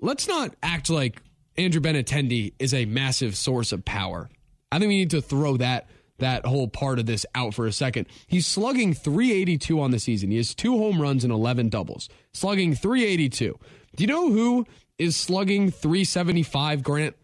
Let's 0.00 0.28
not 0.28 0.54
act 0.62 0.90
like 0.90 1.22
Andrew 1.56 1.80
Benintendi 1.80 2.52
is 2.58 2.74
a 2.74 2.84
massive 2.84 3.36
source 3.36 3.72
of 3.72 3.84
power. 3.84 4.28
I 4.70 4.78
think 4.78 4.88
we 4.88 4.98
need 4.98 5.10
to 5.10 5.22
throw 5.22 5.56
that 5.58 5.88
that 6.18 6.46
whole 6.46 6.68
part 6.68 6.98
of 6.98 7.06
this 7.06 7.26
out 7.34 7.52
for 7.52 7.66
a 7.66 7.72
second. 7.72 8.06
He's 8.28 8.46
slugging 8.46 8.94
382 8.94 9.80
on 9.80 9.90
the 9.90 9.98
season. 9.98 10.30
He 10.30 10.36
has 10.36 10.54
two 10.54 10.78
home 10.78 11.02
runs 11.02 11.24
and 11.24 11.32
11 11.32 11.68
doubles. 11.68 12.08
Slugging 12.32 12.74
382. 12.74 13.58
Do 13.96 14.02
you 14.02 14.06
know 14.06 14.30
who 14.30 14.66
is 14.98 15.16
slugging 15.16 15.72
375, 15.72 16.82
Grant? 16.84 17.16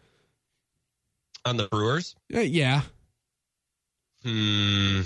On 1.49 1.57
the 1.57 1.69
Brewers? 1.69 2.15
Uh, 2.35 2.41
yeah. 2.41 2.83
Hmm. 4.23 5.03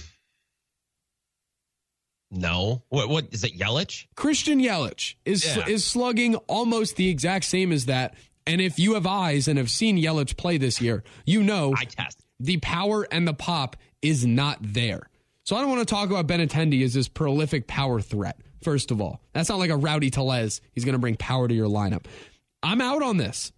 No. 2.31 2.83
What? 2.89 3.09
What 3.09 3.27
is 3.33 3.45
it? 3.45 3.59
Yelich? 3.59 4.07
Christian 4.17 4.61
Yelich 4.61 5.15
is 5.25 5.45
yeah. 5.45 5.67
is 5.67 5.85
slugging 5.85 6.37
almost 6.47 6.97
the 6.97 7.09
exact 7.09 7.45
same 7.45 7.73
as 7.73 7.87
that. 7.87 8.15
And 8.47 8.61
if 8.61 8.79
you 8.79 8.95
have 8.95 9.07
eyes 9.07 9.47
and 9.49 9.59
have 9.59 9.71
seen 9.71 9.97
Yelich 9.97 10.37
play 10.37 10.57
this 10.59 10.81
year, 10.81 11.05
you 11.25 11.43
know 11.43 11.75
I 11.77 11.85
test 11.85 12.25
the 12.41 12.57
power 12.59 13.07
and 13.13 13.29
the 13.29 13.35
pop 13.35 13.77
is 14.01 14.27
not 14.27 14.59
there. 14.61 15.09
So 15.45 15.57
I 15.57 15.61
don't 15.61 15.71
want 15.71 15.87
to 15.87 15.95
talk 15.95 16.11
about 16.11 16.27
Benintendi 16.27 16.83
as 16.85 16.95
this 16.95 17.09
prolific 17.09 17.67
power 17.67 18.01
threat. 18.01 18.39
First 18.63 18.91
of 18.91 19.01
all, 19.01 19.21
that's 19.33 19.49
not 19.49 19.59
like 19.59 19.71
a 19.71 19.77
Rowdy 19.77 20.11
Tellez. 20.11 20.61
He's 20.73 20.85
going 20.85 20.95
to 20.95 21.01
bring 21.01 21.17
power 21.17 21.49
to 21.49 21.55
your 21.55 21.69
lineup. 21.69 22.05
I'm 22.63 22.81
out 22.81 23.03
on 23.03 23.17
this. 23.17 23.53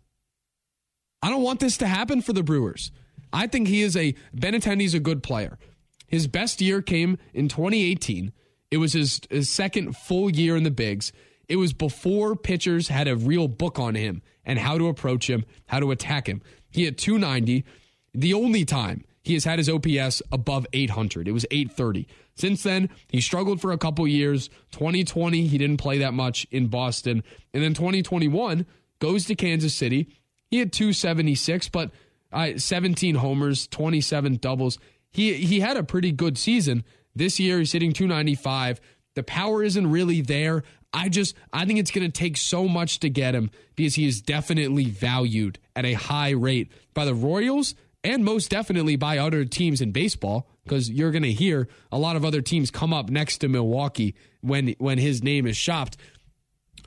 I 1.25 1.31
don't 1.31 1.43
want 1.43 1.59
this 1.59 1.79
to 1.79 1.87
happen 1.87 2.21
for 2.21 2.35
the 2.35 2.43
Brewers. 2.43 2.91
I 3.33 3.47
think 3.47 3.67
he 3.67 3.81
is 3.81 3.97
a 3.97 4.15
Benintendi's 4.37 4.93
a 4.93 5.01
good 5.01 5.23
player. 5.23 5.59
His 6.07 6.27
best 6.27 6.61
year 6.61 6.83
came 6.83 7.17
in 7.33 7.49
2018. 7.49 8.31
It 8.71 8.77
was 8.77 8.93
his, 8.93 9.23
his 9.31 9.49
second 9.49 9.97
full 9.97 10.29
year 10.29 10.55
in 10.55 10.65
the 10.65 10.71
bigs. 10.71 11.13
It 11.49 11.57
was 11.57 11.73
before 11.73 12.37
pitchers 12.37 12.89
had 12.89 13.09
a 13.09 13.17
real 13.17 13.49
book 13.49 13.79
on 13.79 13.95
him 13.95 14.21
and 14.45 14.59
how 14.59 14.77
to 14.77 14.89
approach 14.89 15.31
him, 15.31 15.47
how 15.65 15.81
to 15.81 15.93
attack 15.93 16.29
him. 16.29 16.43
He 16.71 16.85
had 16.85 16.99
290. 16.99 17.65
The 18.13 18.35
only 18.35 18.67
time 18.67 19.03
he 19.23 19.33
has 19.33 19.45
had 19.45 19.59
his 19.59 19.71
OPS 19.71 20.21
above 20.31 20.67
800, 20.75 21.27
it 21.27 21.33
was 21.33 21.47
830. 21.51 22.07
Since 22.35 22.63
then, 22.65 22.91
he 23.09 23.23
struggled 23.23 23.63
for 23.63 23.73
a 23.73 23.79
couple 23.79 24.07
years. 24.07 24.51
2020, 24.73 25.47
he 25.47 25.57
didn't 25.57 25.79
play 25.79 25.97
that 26.01 26.13
much 26.13 26.47
in 26.51 26.67
Boston. 26.67 27.25
And 27.55 27.63
then 27.63 27.73
2021 27.73 28.67
goes 28.99 29.25
to 29.25 29.35
Kansas 29.35 29.73
City. 29.73 30.09
He 30.55 30.61
had 30.61 30.73
276, 30.73 31.69
but 31.71 31.91
uh, 32.33 32.59
17 32.59 33.17
homers, 33.17 33.67
27 33.67 34.37
doubles. 34.37 34.79
He 35.11 35.35
he 35.35 35.59
had 35.59 35.77
a 35.77 35.83
pretty 35.83 36.13
good 36.13 36.39
season. 36.39 36.85
This 37.13 37.41
year 37.41 37.59
he's 37.59 37.73
hitting 37.73 37.93
295. 37.93 38.81
The 39.17 39.25
power 39.25 39.65
isn't 39.65 39.91
really 39.91 40.21
there. 40.21 40.63
I 40.93 41.09
just 41.09 41.35
I 41.53 41.65
think 41.65 41.81
it's 41.81 41.91
going 41.91 42.09
to 42.09 42.13
take 42.21 42.37
so 42.37 42.69
much 42.69 43.01
to 43.01 43.11
get 43.11 43.35
him 43.35 43.51
because 43.75 43.97
he 43.97 44.07
is 44.07 44.23
definitely 44.23 44.85
valued 44.85 45.59
at 45.75 45.85
a 45.85 45.95
high 45.95 46.31
rate 46.31 46.71
by 46.95 47.05
the 47.05 47.17
Royals 47.17 47.75
and 48.05 48.25
most 48.25 48.49
definitely 48.49 48.95
by 48.95 49.19
other 49.19 49.45
teams 49.45 49.81
in 49.81 49.91
baseball 49.91 50.47
because 50.63 50.89
you're 50.89 51.11
going 51.11 51.25
to 51.25 51.33
hear 51.33 51.67
a 51.91 51.99
lot 51.99 52.15
of 52.15 52.25
other 52.25 52.43
teams 52.43 52.71
come 52.71 52.93
up 52.95 53.11
next 53.11 53.39
to 53.39 53.49
Milwaukee 53.49 54.15
when 54.41 54.77
when 54.79 54.99
his 54.99 55.21
name 55.21 55.49
is 55.49 55.57
shopped. 55.57 55.97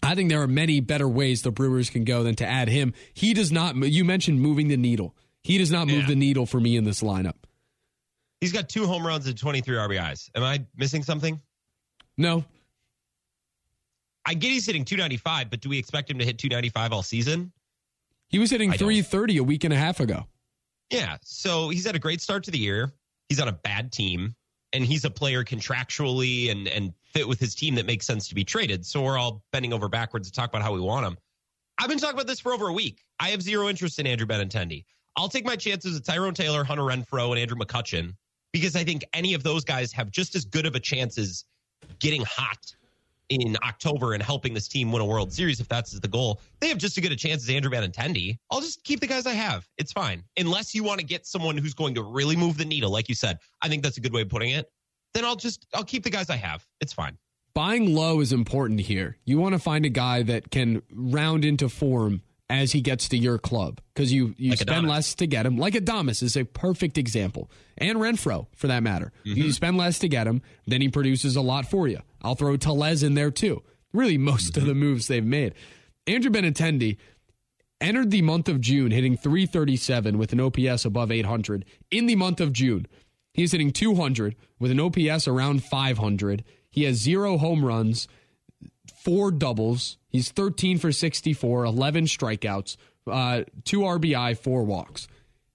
I 0.08 0.15
think 0.15 0.30
there 0.30 0.41
are 0.41 0.48
many 0.48 0.80
better 0.80 1.08
ways 1.08 1.41
the 1.41 1.52
Brewers 1.52 1.89
can 1.89 2.04
go 2.04 2.24
than 2.24 2.36
to 2.36 2.46
add 2.46 2.70
him. 2.70 2.93
He 3.13 3.34
does 3.34 3.52
not. 3.52 3.76
You 3.76 4.06
mentioned 4.06 4.41
moving 4.41 4.67
the 4.70 4.78
needle. 4.78 5.15
He 5.43 5.58
does 5.58 5.72
not 5.72 5.88
move 5.88 6.02
Yeah. 6.02 6.08
the 6.08 6.15
needle 6.15 6.46
for 6.46 6.60
me 6.60 6.76
in 6.78 6.84
this 6.84 7.02
lineup. 7.02 7.36
He's 8.41 8.52
got 8.52 8.70
two 8.70 8.86
home 8.86 9.06
runs 9.06 9.28
and 9.28 9.38
23 9.38 9.76
RBIs. 9.78 10.30
Am 10.36 10.43
I 10.43 10.65
missing 10.76 11.04
something? 11.04 11.41
No, 12.17 12.43
I 14.26 14.34
get 14.34 14.52
he's 14.52 14.65
hitting 14.65 14.84
295, 14.84 15.50
but 15.50 15.62
do 15.62 15.70
we 15.70 15.78
expect 15.78 16.10
him 16.12 16.20
to 16.20 16.26
hit 16.26 16.38
295 16.38 16.93
all 16.93 17.04
season? 17.04 17.52
he 18.30 18.39
was 18.39 18.50
hitting 18.52 18.70
I 18.70 18.74
don't. 18.76 18.88
330 18.89 19.38
a 19.38 19.43
week 19.43 19.63
and 19.63 19.74
a 19.74 19.78
half 19.78 20.02
ago. 20.02 20.26
Yeah. 20.91 21.17
So 21.24 21.70
he's 21.70 21.86
had 21.86 21.96
a 21.96 22.00
great 22.00 22.20
start 22.22 22.43
to 22.46 22.52
the 22.52 22.58
year. 22.58 22.91
He's 23.30 23.39
on 23.39 23.48
a 23.48 23.54
bad 23.54 23.91
team, 23.93 24.36
and 24.74 24.84
he's 24.84 25.06
a 25.06 25.10
player 25.10 25.43
contractually 25.46 26.52
and 26.52 26.67
and 26.67 26.93
fit 27.17 27.27
with 27.27 27.39
his 27.39 27.56
team 27.56 27.73
that 27.73 27.88
makes 27.88 28.06
sense 28.06 28.27
to 28.27 28.36
be 28.36 28.43
traded. 28.43 28.86
So 28.86 29.01
we're 29.01 29.17
all 29.17 29.41
bending 29.51 29.73
over 29.73 29.89
backwards 29.89 30.30
to 30.30 30.34
talk 30.34 30.49
about 30.49 30.62
how 30.62 30.71
we 30.71 30.80
want 30.80 31.08
him. 31.08 31.17
I've 31.80 31.89
been 31.89 31.97
talking 31.97 32.13
about 32.13 32.27
this 32.27 32.39
for 32.39 32.53
over 32.53 32.67
a 32.67 32.73
week. 32.73 33.03
I 33.19 33.30
have 33.30 33.41
zero 33.41 33.69
interest 33.69 33.97
in 33.97 34.06
Andrew 34.06 34.27
Benintendi. 34.27 34.86
I'll 35.15 35.30
take 35.30 35.43
my 35.43 35.56
chances 35.56 35.95
with 35.95 36.06
Tyrone 36.06 36.36
Taylor, 36.36 36.63
Hunter 36.63 36.84
Renfroe, 36.84 37.32
and 37.32 37.39
Andrew 37.39 37.58
McCutchen 37.58 38.13
because 38.53 38.75
I 38.75 38.84
think 38.84 39.03
any 39.13 39.34
of 39.34 39.41
those 39.41 39.63
guys 39.63 39.91
have 39.93 40.12
just 40.12 40.36
as 40.36 40.45
good 40.45 40.67
of 40.67 40.75
a 40.75 40.80
chance 40.80 41.17
as 41.17 41.45
getting 41.99 42.21
hot 42.23 42.75
in 43.30 43.58
October 43.65 44.13
and 44.13 44.21
helping 44.21 44.53
this 44.53 44.67
team 44.67 44.91
win 44.91 45.01
a 45.01 45.06
World 45.06 45.34
Series 45.34 45.60
if 45.60 45.67
that's 45.67 45.99
the 45.99 46.08
goal. 46.08 46.39
They 46.60 46.69
have 46.69 46.77
just 46.77 46.97
as 46.99 47.01
good 47.01 47.12
a 47.12 47.15
chance 47.15 47.43
as 47.43 47.49
Andrew 47.49 47.71
Benintendi. 47.71 48.38
I'll 48.51 48.62
just 48.62 48.84
keep 48.84 48.99
the 48.99 49.08
guys 49.08 49.25
I 49.25 49.34
have. 49.34 49.67
It's 49.80 49.91
fine. 49.91 50.23
Unless 50.38 50.75
you 50.75 50.84
want 50.84 50.99
to 50.99 51.06
get 51.06 51.25
someone 51.25 51.58
who's 51.58 51.73
going 51.73 51.95
to 51.95 52.03
really 52.03 52.36
move 52.36 52.58
the 52.58 52.65
needle, 52.65 52.91
like 52.91 53.10
you 53.10 53.15
said. 53.15 53.39
I 53.63 53.69
think 53.69 53.82
that's 53.82 53.97
a 53.97 54.01
good 54.01 54.13
way 54.13 54.21
of 54.21 54.30
putting 54.30 54.51
it. 54.51 54.71
Then 55.17 55.25
I'll 55.25 55.36
just 55.36 55.65
I'll 55.73 55.84
keep 55.84 56.03
the 56.03 56.12
guys 56.12 56.30
I 56.30 56.36
have. 56.36 56.63
It's 56.80 56.93
fine. 56.93 57.17
Buying 57.56 57.95
low 57.95 58.19
is 58.19 58.32
important 58.32 58.82
here. 58.82 59.17
You 59.25 59.39
want 59.39 59.53
to 59.53 59.60
find 59.60 59.84
a 59.84 59.89
guy 59.89 60.21
that 60.21 60.51
can 60.51 60.84
round 60.93 61.43
into 61.43 61.69
form 61.69 62.21
as 62.51 62.71
he 62.71 62.82
gets 62.82 63.10
to 63.10 63.17
your 63.17 63.39
club 63.39 63.82
because 63.95 64.13
you 64.13 64.36
you 64.38 64.51
Like 64.51 64.60
spend 64.60 64.88
less 64.88 65.15
to 65.15 65.25
get 65.25 65.47
him. 65.47 65.58
Like 65.58 65.73
Adames 65.73 66.21
is 66.21 66.38
a 66.38 66.43
perfect 66.45 66.99
example, 66.99 67.49
and 67.80 67.97
Renfroe 67.97 68.45
for 68.56 68.67
that 68.67 68.84
matter. 68.84 69.12
Mm-hmm. 69.25 69.41
You 69.41 69.51
spend 69.53 69.75
less 69.75 69.97
to 69.99 70.08
get 70.08 70.27
him, 70.27 70.43
then 70.67 70.82
he 70.82 70.89
produces 70.89 71.36
a 71.36 71.41
lot 71.41 71.65
for 71.67 71.88
you. 71.88 71.99
I'll 72.21 72.36
throw 72.36 72.56
Tellez 72.56 73.01
in 73.01 73.15
there 73.15 73.32
too. 73.32 73.63
Really, 73.93 74.19
most 74.19 74.56
of 74.56 74.65
the 74.65 74.71
Mm-hmm. 74.73 74.80
moves 74.80 75.08
they've 75.08 75.25
made. 75.25 75.56
Andrew 76.06 76.30
Benintendi 76.30 76.97
entered 77.82 78.12
the 78.12 78.21
month 78.21 78.47
of 78.49 78.62
June 78.62 78.91
hitting 78.91 79.17
337 79.17 80.17
with 80.19 80.32
an 80.32 80.39
OPS 80.39 80.86
above 80.86 81.12
800. 81.12 81.65
In 81.91 82.06
the 82.06 82.15
month 82.15 82.39
of 82.39 82.53
June, 82.53 82.86
he 83.38 83.43
is 83.43 83.54
hitting 83.54 83.71
200 83.71 84.36
with 84.60 84.71
an 84.71 84.80
OPS 84.82 85.28
around 85.28 85.63
500. 85.63 86.43
He 86.69 86.84
has 86.84 86.97
zero 86.97 87.38
home 87.38 87.63
runs, 87.63 88.08
four 89.04 89.32
doubles. 89.32 89.97
He's 90.10 90.30
13 90.32 90.78
for 90.80 90.91
64, 90.91 91.63
11 91.65 92.06
strikeouts, 92.06 92.76
uh, 93.10 93.43
two 93.63 93.80
RBI, 93.82 94.38
four 94.38 94.63
walks. 94.63 95.08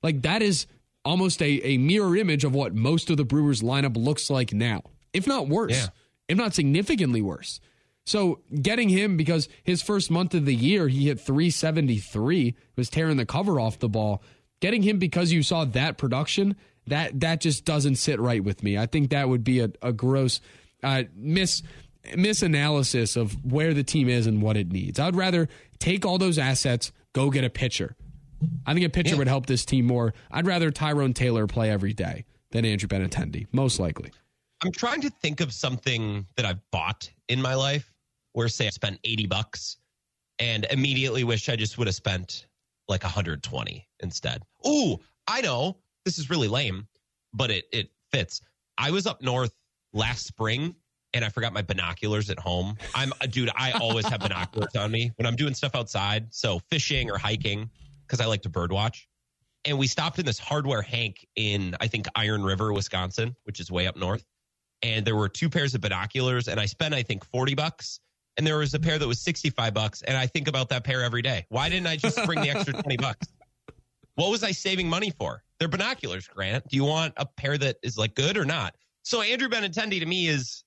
Like 0.03 0.23
that 0.23 0.40
is 0.42 0.66
almost 1.05 1.42
a, 1.42 1.61
a 1.66 1.77
mirror 1.79 2.16
image 2.16 2.45
of 2.45 2.55
what 2.55 2.75
most 2.75 3.11
of 3.11 3.16
the 3.18 3.25
Brewers 3.25 3.61
lineup 3.61 3.97
looks 3.97 4.31
like 4.31 4.53
now, 4.53 4.83
if 5.12 5.27
not 5.27 5.49
worse, 5.49 5.73
Yeah. 5.73 5.88
if 6.29 6.38
not 6.38 6.55
significantly 6.55 7.21
worse. 7.21 7.61
So 8.05 8.40
getting 8.61 8.88
him 8.88 9.16
because 9.16 9.49
his 9.62 9.83
first 9.83 10.11
month 10.11 10.35
of 10.35 10.45
the 10.45 10.55
year 10.55 10.88
he 10.88 11.07
hit 11.07 11.21
373, 11.21 12.55
was 12.77 12.88
tearing 12.90 13.16
the 13.16 13.27
cover 13.27 13.61
off 13.61 13.79
the 13.79 13.88
ball. 13.88 14.23
Getting 14.61 14.83
him 14.83 14.99
because 14.99 15.33
you 15.33 15.42
saw 15.42 15.64
that 15.64 15.99
production, 15.99 16.55
that 16.87 17.21
that 17.21 17.40
just 17.40 17.64
doesn't 17.64 17.97
sit 17.97 18.18
right 18.21 18.42
with 18.42 18.62
me. 18.62 18.77
I 18.79 18.87
think 18.87 19.11
that 19.11 19.29
would 19.29 19.45
be 19.45 19.61
a, 19.61 19.71
a 19.83 19.92
gross 19.92 20.40
uh, 20.83 21.05
miss 21.14 21.62
misanalysis 22.33 23.16
of 23.16 23.45
where 23.45 23.75
the 23.75 23.85
team 23.85 24.09
is 24.09 24.27
and 24.27 24.42
what 24.42 24.57
it 24.57 24.73
needs. 24.73 24.99
I'd 24.99 25.16
rather 25.16 25.49
take 25.79 26.05
all 26.05 26.18
those 26.18 26.38
assets, 26.38 26.92
go 27.12 27.31
get 27.31 27.45
a 27.45 27.51
pitcher. 27.51 27.95
I 28.66 28.75
think 28.75 28.85
a 28.85 28.90
pitcher 28.90 29.11
Yeah. 29.11 29.18
would 29.18 29.29
help 29.29 29.47
this 29.47 29.64
team 29.64 29.87
more. 29.87 30.14
I'd 30.31 30.47
rather 30.47 30.71
Tyrone 30.73 31.12
Taylor 31.14 31.47
play 31.47 31.71
every 31.71 31.92
day 31.92 32.25
than 32.51 32.64
Andrew 32.64 32.88
Benintendi, 32.88 33.47
most 33.53 33.79
likely. 33.79 34.11
I'm 34.64 34.73
trying 34.73 35.01
to 35.03 35.11
think 35.11 35.40
of 35.40 35.53
something 35.53 36.27
that 36.37 36.45
I've 36.45 36.61
bought 36.71 37.09
in 37.29 37.40
my 37.40 37.55
life 37.55 37.92
where 38.33 38.49
say 38.49 38.66
I 38.66 38.71
spent 38.71 38.99
80 39.05 39.27
bucks 39.27 39.77
and 40.38 40.66
immediately 40.71 41.23
wish 41.25 41.49
I 41.49 41.57
just 41.57 41.79
would 41.79 41.87
have 41.87 41.95
spent 41.95 42.47
like 42.88 43.05
120 43.05 43.88
instead. 44.01 44.42
Ooh, 44.66 44.99
I 45.29 45.40
know. 45.40 45.77
This 46.05 46.19
is 46.19 46.31
really 46.31 46.49
lame, 46.49 46.87
but 47.33 47.51
it 47.51 47.67
it 47.73 47.91
fits. 48.11 48.41
I 48.79 48.91
was 48.91 49.07
up 49.07 49.23
north 49.23 49.53
last 49.93 50.27
spring 50.27 50.75
and 51.15 51.25
I 51.25 51.29
forgot 51.29 51.53
my 51.53 51.62
binoculars 51.62 52.31
at 52.31 52.38
home. 52.38 52.77
I'm 52.95 53.12
a 53.21 53.29
dude, 53.29 53.51
I 53.55 53.73
always 53.73 54.07
have 54.07 54.21
binoculars 54.21 54.75
on 54.77 54.91
me 54.91 55.12
when 55.17 55.27
I'm 55.27 55.37
doing 55.37 55.53
stuff 55.55 55.75
outside, 55.75 56.33
so 56.33 56.59
fishing 56.71 57.11
or 57.11 57.19
hiking 57.19 57.71
cuz 58.09 58.21
I 58.21 58.27
like 58.27 58.43
to 58.43 58.51
birdwatch. 58.51 59.07
And 59.65 59.79
we 59.79 59.87
stopped 59.87 60.19
in 60.19 60.27
this 60.27 60.38
hardware 60.38 60.83
Hank 60.83 61.27
in 61.37 61.77
I 61.81 61.87
think 61.87 62.07
Iron 62.15 62.43
River, 62.43 62.73
Wisconsin, 62.73 63.37
which 63.45 63.61
is 63.61 63.71
way 63.71 63.87
up 63.87 63.97
north 63.97 64.25
and 64.83 65.07
there 65.07 65.17
were 65.17 65.29
two 65.29 65.49
pairs 65.49 65.75
of 65.75 65.81
binoculars 65.81 66.49
and 66.49 66.59
I 66.59 66.67
spent 66.67 66.95
I 66.95 67.03
think 67.03 67.25
40 67.25 67.55
bucks 67.55 68.01
and 68.37 68.47
there 68.47 68.59
was 68.59 68.75
a 68.75 68.81
pair 68.81 68.99
that 68.99 69.07
was 69.07 69.21
65 69.21 69.75
bucks 69.75 70.03
and 70.03 70.17
I 70.17 70.27
think 70.27 70.49
about 70.49 70.69
that 70.71 70.85
pair 70.85 71.03
every 71.03 71.23
day. 71.23 71.47
Why 71.49 71.69
didn't 71.69 71.87
I 71.87 71.97
just 71.97 72.25
bring 72.27 72.41
the 72.41 72.51
extra 72.51 72.75
20 72.75 72.97
bucks? 72.97 73.29
What 74.15 74.31
was 74.31 74.43
I 74.43 74.51
saving 74.51 74.88
money 74.88 75.11
for? 75.11 75.43
They're 75.62 75.68
binoculars, 75.68 76.27
Grant. 76.27 76.66
Do 76.66 76.75
you 76.75 76.83
want 76.83 77.14
a 77.16 77.25
pair 77.25 77.57
that 77.57 77.77
is 77.85 77.96
like 77.96 78.16
good 78.16 78.37
or 78.37 78.44
not? 78.44 78.75
So 79.05 79.22
Andrew 79.22 79.48
Benintendi 79.48 80.01
to 80.01 80.07
me 80.07 80.27
is 80.27 80.64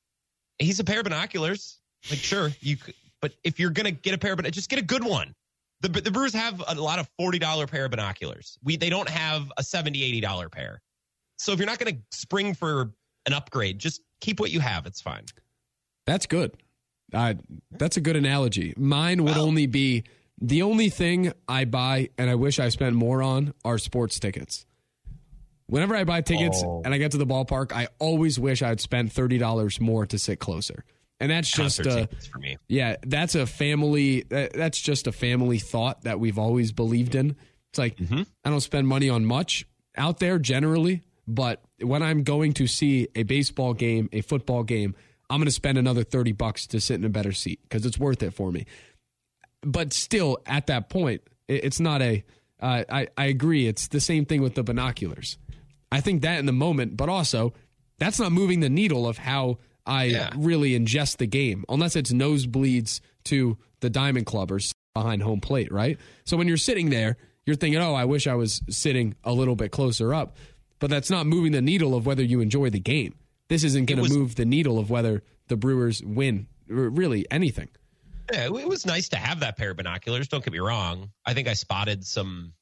he's 0.57 0.79
a 0.79 0.85
pair 0.85 0.99
of 0.99 1.03
binoculars. 1.03 1.81
Like 2.09 2.19
sure, 2.19 2.51
you 2.61 2.77
could, 2.77 2.93
but 3.21 3.33
if 3.43 3.59
you're 3.59 3.71
going 3.71 3.87
to 3.87 3.91
get 3.91 4.13
a 4.13 4.17
pair 4.17 4.37
but 4.37 4.49
just 4.53 4.69
get 4.69 4.79
a 4.79 4.81
good 4.81 5.03
one. 5.03 5.35
The 5.81 5.89
the 5.89 6.11
Brewers 6.11 6.33
have 6.33 6.63
a 6.65 6.75
lot 6.75 6.99
of 6.99 7.09
$40 7.19 7.69
pair 7.69 7.83
of 7.83 7.91
binoculars. 7.91 8.57
We 8.63 8.77
they 8.77 8.89
don't 8.89 9.09
have 9.09 9.51
a 9.57 9.63
70 9.63 10.21
$80 10.21 10.49
pair. 10.49 10.81
So 11.39 11.51
if 11.51 11.59
you're 11.59 11.65
not 11.67 11.77
going 11.77 11.93
to 11.93 12.17
spring 12.17 12.53
for 12.53 12.93
an 13.25 13.33
upgrade, 13.33 13.79
just 13.79 13.99
keep 14.21 14.39
what 14.39 14.51
you 14.51 14.61
have. 14.61 14.85
It's 14.85 15.01
fine. 15.01 15.25
That's 16.05 16.25
good. 16.25 16.53
Uh, 17.13 17.33
that's 17.71 17.97
a 17.97 18.01
good 18.01 18.15
analogy. 18.15 18.73
Mine 18.77 19.25
would 19.25 19.35
Well- 19.35 19.43
only 19.45 19.65
be 19.65 20.05
the 20.41 20.61
only 20.61 20.87
thing 20.87 21.33
I 21.49 21.65
buy 21.65 22.11
and 22.17 22.29
I 22.29 22.35
wish 22.35 22.59
I 22.59 22.69
spent 22.69 22.95
more 22.95 23.21
on 23.21 23.53
are 23.65 23.77
sports 23.77 24.21
tickets. 24.21 24.65
Whenever 25.67 25.95
I 25.95 26.03
buy 26.03 26.21
tickets 26.21 26.61
Oh. 26.63 26.81
and 26.85 26.93
I 26.93 26.97
get 26.97 27.11
to 27.11 27.17
the 27.17 27.25
ballpark, 27.25 27.71
I 27.71 27.87
always 27.99 28.39
wish 28.39 28.61
I'd 28.61 28.79
spent 28.81 29.11
thirty 29.11 29.37
dollars 29.37 29.79
more 29.81 30.05
to 30.05 30.19
sit 30.19 30.39
closer. 30.39 30.83
And 31.19 31.31
that's 31.31 31.49
just 31.49 31.81
Concert 31.81 32.09
a 32.11 32.29
for 32.29 32.39
me. 32.39 32.57
yeah, 32.67 32.97
that's 33.05 33.35
a 33.35 33.45
family. 33.45 34.23
that- 34.29 34.53
That's 34.53 34.79
just 34.81 35.07
a 35.07 35.11
family 35.11 35.59
thought 35.59 36.01
that 36.03 36.19
we've 36.19 36.37
always 36.37 36.71
believed 36.73 37.15
in. 37.15 37.35
It's 37.71 37.79
like 37.79 37.97
I 38.43 38.49
don't 38.49 38.61
spend 38.61 38.87
money 38.87 39.09
on 39.09 39.25
much 39.25 39.65
out 39.97 40.19
there 40.19 40.37
generally, 40.39 41.03
but 41.27 41.63
when 41.81 42.03
I'm 42.03 42.23
going 42.23 42.53
to 42.53 42.67
see 42.67 43.07
a 43.15 43.23
baseball 43.23 43.73
game, 43.73 44.09
a 44.13 44.21
football 44.21 44.63
game, 44.63 44.93
I'm 45.29 45.39
going 45.39 45.45
to 45.47 45.51
spend 45.51 45.77
another 45.77 46.03
thirty 46.03 46.31
bucks 46.33 46.67
to 46.67 46.79
sit 46.81 46.95
in 46.95 47.05
a 47.05 47.09
better 47.09 47.31
seat 47.31 47.59
because 47.63 47.85
it's 47.85 47.97
worth 47.97 48.21
it 48.21 48.33
for 48.33 48.51
me. 48.51 48.65
But 49.61 49.93
still, 49.93 50.37
at 50.45 50.67
that 50.67 50.89
point, 50.89 51.21
it- 51.47 51.63
it's 51.63 51.79
not 51.79 52.01
a. 52.01 52.23
Uh, 52.59 52.83
I 52.89 53.07
I 53.17 53.25
agree. 53.25 53.67
It's 53.67 53.87
the 53.87 53.99
same 53.99 54.25
thing 54.25 54.41
with 54.41 54.55
the 54.55 54.63
binoculars. 54.63 55.37
I 55.95 56.01
think 56.01 56.21
that 56.23 56.39
in 56.39 56.45
the 56.45 56.51
moment, 56.53 56.97
but 56.97 57.07
also 57.09 57.53
that's 57.99 58.19
not 58.19 58.31
moving 58.31 58.59
the 58.59 58.69
needle 58.69 59.07
of 59.07 59.17
how 59.17 59.59
I 59.85 60.05
Yeah. 60.05 60.31
really 60.35 60.71
ingest 60.71 61.17
the 61.17 61.27
game, 61.27 61.63
unless 61.69 61.95
it's 61.95 62.11
nosebleeds 62.11 62.99
to 63.25 63.57
the 63.79 63.89
Diamond 63.89 64.25
Club 64.25 64.51
or 64.51 64.59
behind 64.93 65.23
home 65.23 65.39
plate, 65.41 65.71
right? 65.71 65.97
So 66.25 66.37
when 66.37 66.47
you're 66.47 66.57
sitting 66.57 66.89
there, 66.89 67.17
you're 67.45 67.55
thinking, 67.55 67.79
"Oh, 67.81 67.93
I 67.93 68.05
wish 68.05 68.27
I 68.27 68.35
was 68.35 68.61
sitting 68.69 69.15
a 69.23 69.31
little 69.31 69.55
bit 69.55 69.71
closer 69.71 70.13
up," 70.13 70.35
but 70.79 70.89
that's 70.89 71.09
not 71.09 71.27
moving 71.27 71.51
the 71.51 71.61
needle 71.61 71.95
of 71.95 72.05
whether 72.05 72.23
you 72.23 72.41
enjoy 72.41 72.69
the 72.69 72.79
game. 72.79 73.13
This 73.47 73.63
isn't 73.63 73.85
going 73.85 74.03
to 74.03 74.09
move 74.09 74.35
the 74.35 74.45
needle 74.45 74.79
of 74.79 74.89
whether 74.89 75.23
the 75.47 75.55
Brewers 75.55 76.01
win 76.03 76.47
really 76.67 77.25
anything. 77.29 77.69
Yeah, 78.33 78.45
it 78.45 78.67
was 78.67 78.85
nice 78.87 79.07
to 79.09 79.17
have 79.17 79.39
that 79.41 79.55
pair 79.55 79.71
of 79.71 79.77
binoculars. 79.77 80.27
Don't 80.27 80.43
get 80.43 80.51
me 80.51 80.59
wrong. 80.59 81.11
I 81.25 81.35
think 81.35 81.47
I 81.47 81.53
spotted 81.53 82.05
some. 82.05 82.53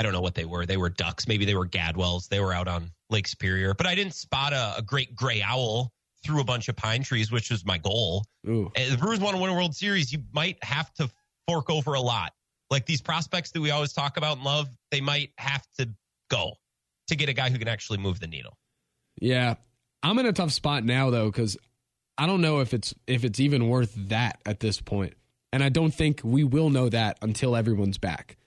I 0.00 0.02
don't 0.02 0.14
know 0.14 0.22
what 0.22 0.34
they 0.34 0.46
were. 0.46 0.64
They 0.64 0.78
were 0.78 0.88
ducks. 0.88 1.28
Maybe 1.28 1.44
they 1.44 1.54
were 1.54 1.66
gadwalls. 1.66 2.26
They 2.26 2.40
were 2.40 2.54
out 2.54 2.68
on 2.68 2.90
Lake 3.10 3.28
Superior. 3.28 3.74
But 3.74 3.86
I 3.86 3.94
didn't 3.94 4.14
spot 4.14 4.54
a, 4.54 4.76
a 4.78 4.82
great 4.82 5.14
gray 5.14 5.42
owl 5.42 5.92
through 6.24 6.40
a 6.40 6.44
bunch 6.44 6.70
of 6.70 6.76
pine 6.76 7.02
trees, 7.02 7.30
which 7.30 7.50
was 7.50 7.66
my 7.66 7.76
goal. 7.76 8.24
Ooh. 8.48 8.72
And 8.74 8.94
the 8.94 8.96
Brewers 8.96 9.20
want 9.20 9.36
to 9.36 9.42
win 9.42 9.50
a 9.50 9.54
World 9.54 9.76
Series. 9.76 10.10
You 10.10 10.20
might 10.32 10.56
have 10.64 10.90
to 10.94 11.10
fork 11.46 11.68
over 11.68 11.92
a 11.92 12.00
lot. 12.00 12.32
Like 12.70 12.86
these 12.86 13.02
prospects 13.02 13.50
that 13.50 13.60
we 13.60 13.72
always 13.72 13.92
talk 13.92 14.16
about 14.16 14.38
and 14.38 14.44
love, 14.46 14.68
they 14.90 15.02
might 15.02 15.32
have 15.36 15.66
to 15.78 15.90
go 16.30 16.54
to 17.08 17.14
get 17.14 17.28
a 17.28 17.34
guy 17.34 17.50
who 17.50 17.58
can 17.58 17.68
actually 17.68 17.98
move 17.98 18.20
the 18.20 18.26
needle. 18.26 18.56
Yeah, 19.20 19.56
I'm 20.02 20.18
in 20.18 20.24
a 20.24 20.32
tough 20.32 20.52
spot 20.52 20.82
now 20.82 21.10
though 21.10 21.26
because 21.26 21.58
I 22.16 22.24
don't 22.26 22.40
know 22.40 22.60
if 22.60 22.72
it's 22.72 22.94
if 23.06 23.22
it's 23.22 23.38
even 23.38 23.68
worth 23.68 23.92
that 24.08 24.40
at 24.46 24.60
this 24.60 24.80
point, 24.80 25.12
and 25.52 25.62
I 25.62 25.68
don't 25.68 25.92
think 25.92 26.22
we 26.24 26.42
will 26.42 26.70
know 26.70 26.88
that 26.88 27.18
until 27.20 27.54
everyone's 27.54 27.98
back. 27.98 28.38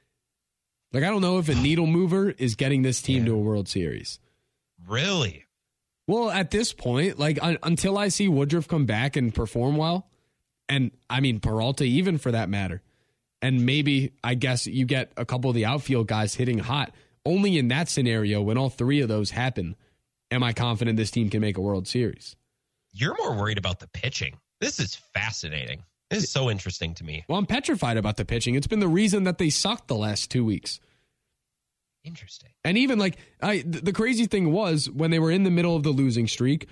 Like 0.93 1.03
I 1.03 1.07
don't 1.07 1.21
know 1.21 1.39
if 1.39 1.49
a 1.49 1.55
needle 1.55 1.87
mover 1.87 2.29
is 2.29 2.55
getting 2.55 2.83
this 2.83 3.01
team 3.01 3.25
to 3.25 3.33
a 3.33 3.37
World 3.37 3.67
Series. 3.67 4.19
Really? 4.87 5.45
Well, 6.07 6.29
at 6.29 6.51
this 6.51 6.71
point, 6.73 7.17
like 7.17 7.39
un- 7.41 7.57
until 7.63 7.97
I 7.97 8.09
see 8.09 8.27
Woodruff 8.27 8.67
come 8.67 8.85
back 8.85 9.15
and 9.15 9.33
perform 9.33 9.75
well, 9.75 10.07
and 10.69 10.91
I 11.09 11.19
mean 11.19 11.39
Peralta 11.39 11.83
even 11.83 12.17
for 12.17 12.31
that 12.31 12.49
matter, 12.49 12.81
and 13.41 13.65
maybe 13.65 14.13
I 14.23 14.35
guess 14.35 14.67
you 14.67 14.85
get 14.85 15.11
a 15.17 15.25
couple 15.25 15.49
of 15.49 15.55
the 15.55 15.65
outfield 15.65 16.07
guys 16.07 16.35
hitting 16.35 16.59
hot. 16.59 16.93
Only 17.25 17.57
in 17.57 17.69
that 17.69 17.87
scenario, 17.89 18.41
when 18.41 18.57
all 18.57 18.69
three 18.69 18.99
of 18.99 19.07
those 19.07 19.31
happen, 19.31 19.77
am 20.29 20.43
I 20.43 20.51
confident 20.53 20.97
this 20.97 21.11
team 21.11 21.29
can 21.29 21.39
make 21.39 21.57
a 21.57 21.61
World 21.61 21.87
Series? 21.87 22.35
You're 22.91 23.15
more 23.17 23.35
worried 23.37 23.57
about 23.57 23.79
the 23.79 23.87
pitching. 23.87 24.37
This 24.59 24.79
is 24.79 24.95
fascinating. 24.95 25.83
This 26.13 26.23
is 26.25 26.31
so 26.31 26.49
interesting 26.49 26.93
to 26.95 27.03
me. 27.03 27.25
Well, 27.27 27.37
I'm 27.37 27.45
petrified 27.45 27.97
about 27.97 28.17
the 28.17 28.25
pitching. 28.25 28.55
It's 28.55 28.67
been 28.67 28.79
the 28.79 28.87
reason 28.87 29.23
that 29.25 29.37
they 29.37 29.49
sucked 29.49 29.87
the 29.87 29.95
last 29.95 30.29
two 30.31 30.45
weeks. 30.45 30.79
Interesting. 32.03 32.49
And 32.63 32.77
even 32.77 32.99
like 32.99 33.17
I, 33.41 33.59
th- 33.59 33.83
the 33.83 33.93
crazy 33.93 34.25
thing 34.25 34.51
was 34.51 34.89
when 34.89 35.11
they 35.11 35.19
were 35.19 35.31
in 35.31 35.43
the 35.43 35.51
middle 35.51 35.75
of 35.75 35.83
the 35.83 35.91
losing 35.91 36.27
streak, 36.27 36.67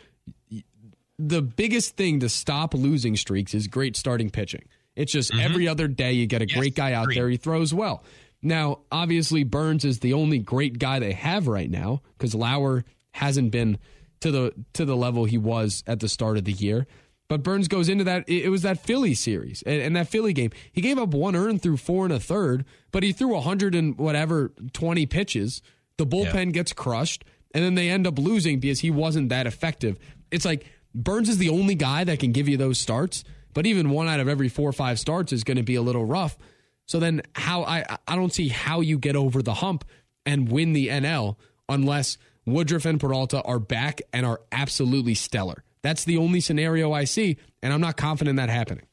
the 1.18 1.42
biggest 1.42 1.96
thing 1.96 2.20
to 2.20 2.30
stop 2.30 2.74
losing 2.74 3.16
streaks 3.16 3.54
is 3.54 3.68
great 3.68 3.96
starting 3.96 4.30
pitching. 4.30 4.64
It's 4.96 5.12
just 5.12 5.32
mm-hmm. 5.32 5.42
every 5.42 5.68
other 5.68 5.88
day 5.88 6.12
you 6.14 6.28
get 6.28 6.42
a 6.42 6.48
Yes, 6.48 6.58
great 6.58 6.76
guy 6.76 6.94
out 6.94 7.04
agreed. 7.04 7.18
there. 7.18 7.30
He 7.30 7.38
throws 7.38 7.74
well. 7.74 8.04
Now, 8.42 8.80
obviously, 8.92 9.44
Burnes 9.44 9.86
is 9.86 10.00
the 10.00 10.14
only 10.14 10.40
great 10.40 10.80
guy 10.80 11.00
they 11.00 11.14
have 11.14 11.48
right 11.48 11.70
now 11.70 12.02
because 12.18 12.34
Lauer 12.36 12.84
hasn't 13.12 13.52
been 13.52 13.78
to 14.22 14.32
the 14.32 14.54
to 14.74 14.84
the 14.84 14.96
level 14.96 15.26
he 15.26 15.38
was 15.38 15.84
at 15.88 16.00
the 16.00 16.10
start 16.10 16.38
of 16.38 16.44
the 16.44 16.52
year. 16.52 16.88
But 17.32 17.44
Burnes 17.44 17.70
goes 17.70 17.88
into 17.88 18.04
that. 18.04 18.28
It 18.28 18.50
was 18.50 18.64
that 18.64 18.82
Philly 18.84 19.14
series 19.14 19.62
and, 19.62 19.82
and 19.82 19.96
that 19.96 20.10
Philly 20.10 20.34
game. 20.34 20.52
He 20.74 20.82
gave 20.82 20.98
up 20.98 21.14
one 21.14 21.34
earn 21.34 21.60
through 21.60 21.78
four 21.78 22.04
and 22.04 22.14
a 22.14 22.20
third, 22.20 22.66
but 22.92 23.04
he 23.04 23.14
threw 23.14 23.38
a 23.38 23.40
hundred 23.40 23.74
and 23.74 23.98
whatever 23.98 24.52
twenty 24.74 25.06
pitches. 25.06 25.62
The 25.96 26.06
bullpen 26.06 26.52
gets 26.52 26.74
crushed, 26.74 27.24
and 27.56 27.64
then 27.64 27.76
they 27.76 27.90
end 27.90 28.06
up 28.06 28.20
losing 28.20 28.60
because 28.60 28.82
he 28.82 28.92
wasn't 28.92 29.30
that 29.30 29.48
effective. 29.48 29.98
It's 30.30 30.44
like 30.44 30.66
Burnes 30.94 31.30
is 31.30 31.38
the 31.38 31.48
only 31.48 31.74
guy 31.74 32.04
that 32.04 32.20
can 32.20 32.34
give 32.34 32.50
you 32.50 32.58
those 32.58 32.80
starts, 32.80 33.24
but 33.54 33.66
even 33.66 33.92
one 33.92 34.10
out 34.10 34.20
of 34.20 34.28
every 34.28 34.50
four 34.50 34.68
or 34.68 34.74
five 34.74 35.00
starts 35.00 35.32
is 35.32 35.46
going 35.46 35.56
to 35.56 35.64
be 35.64 35.76
a 35.76 35.82
little 35.82 36.04
rough. 36.04 36.38
So 36.86 37.00
then, 37.00 37.22
how 37.34 37.64
I 37.64 37.86
I 38.10 38.18
don't 38.18 38.34
see 38.34 38.50
how 38.50 38.82
you 38.82 39.00
get 39.00 39.16
over 39.16 39.42
the 39.42 39.54
hump 39.54 39.86
and 40.26 40.52
win 40.52 40.74
the 40.74 40.90
NL 40.90 41.38
unless 41.70 42.18
Woodruff 42.46 42.84
and 42.84 43.00
Peralta 43.00 43.42
are 43.44 43.60
back 43.60 44.02
and 44.12 44.26
are 44.26 44.42
absolutely 44.52 45.14
stellar. 45.14 45.64
That's 45.84 46.04
the 46.04 46.18
only 46.18 46.40
scenario 46.40 46.92
I 46.92 47.06
see, 47.06 47.38
and 47.64 47.74
I'm 47.74 47.82
not 47.82 47.98
confident 47.98 48.32
in 48.32 48.36
that 48.38 48.50
happening. 48.50 48.86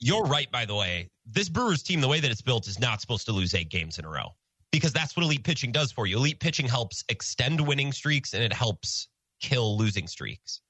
You're 0.00 0.24
right, 0.24 0.50
by 0.50 0.64
the 0.64 0.74
way. 0.74 1.08
This 1.26 1.48
Brewers 1.48 1.82
team, 1.82 2.00
the 2.00 2.08
way 2.08 2.20
that 2.20 2.30
it's 2.30 2.42
built, 2.42 2.66
is 2.66 2.78
not 2.78 3.00
supposed 3.00 3.26
to 3.26 3.32
lose 3.32 3.54
eight 3.54 3.70
games 3.70 3.98
in 3.98 4.04
a 4.04 4.08
row 4.08 4.34
because 4.72 4.92
that's 4.92 5.16
what 5.16 5.22
elite 5.22 5.44
pitching 5.44 5.72
does 5.72 5.92
for 5.92 6.06
you. 6.06 6.16
Elite 6.16 6.40
pitching 6.40 6.66
helps 6.66 7.04
extend 7.08 7.60
winning 7.60 7.92
streaks 7.92 8.34
and 8.34 8.42
it 8.42 8.52
helps 8.52 9.08
kill 9.40 9.78
losing 9.78 10.06
streaks. 10.06 10.60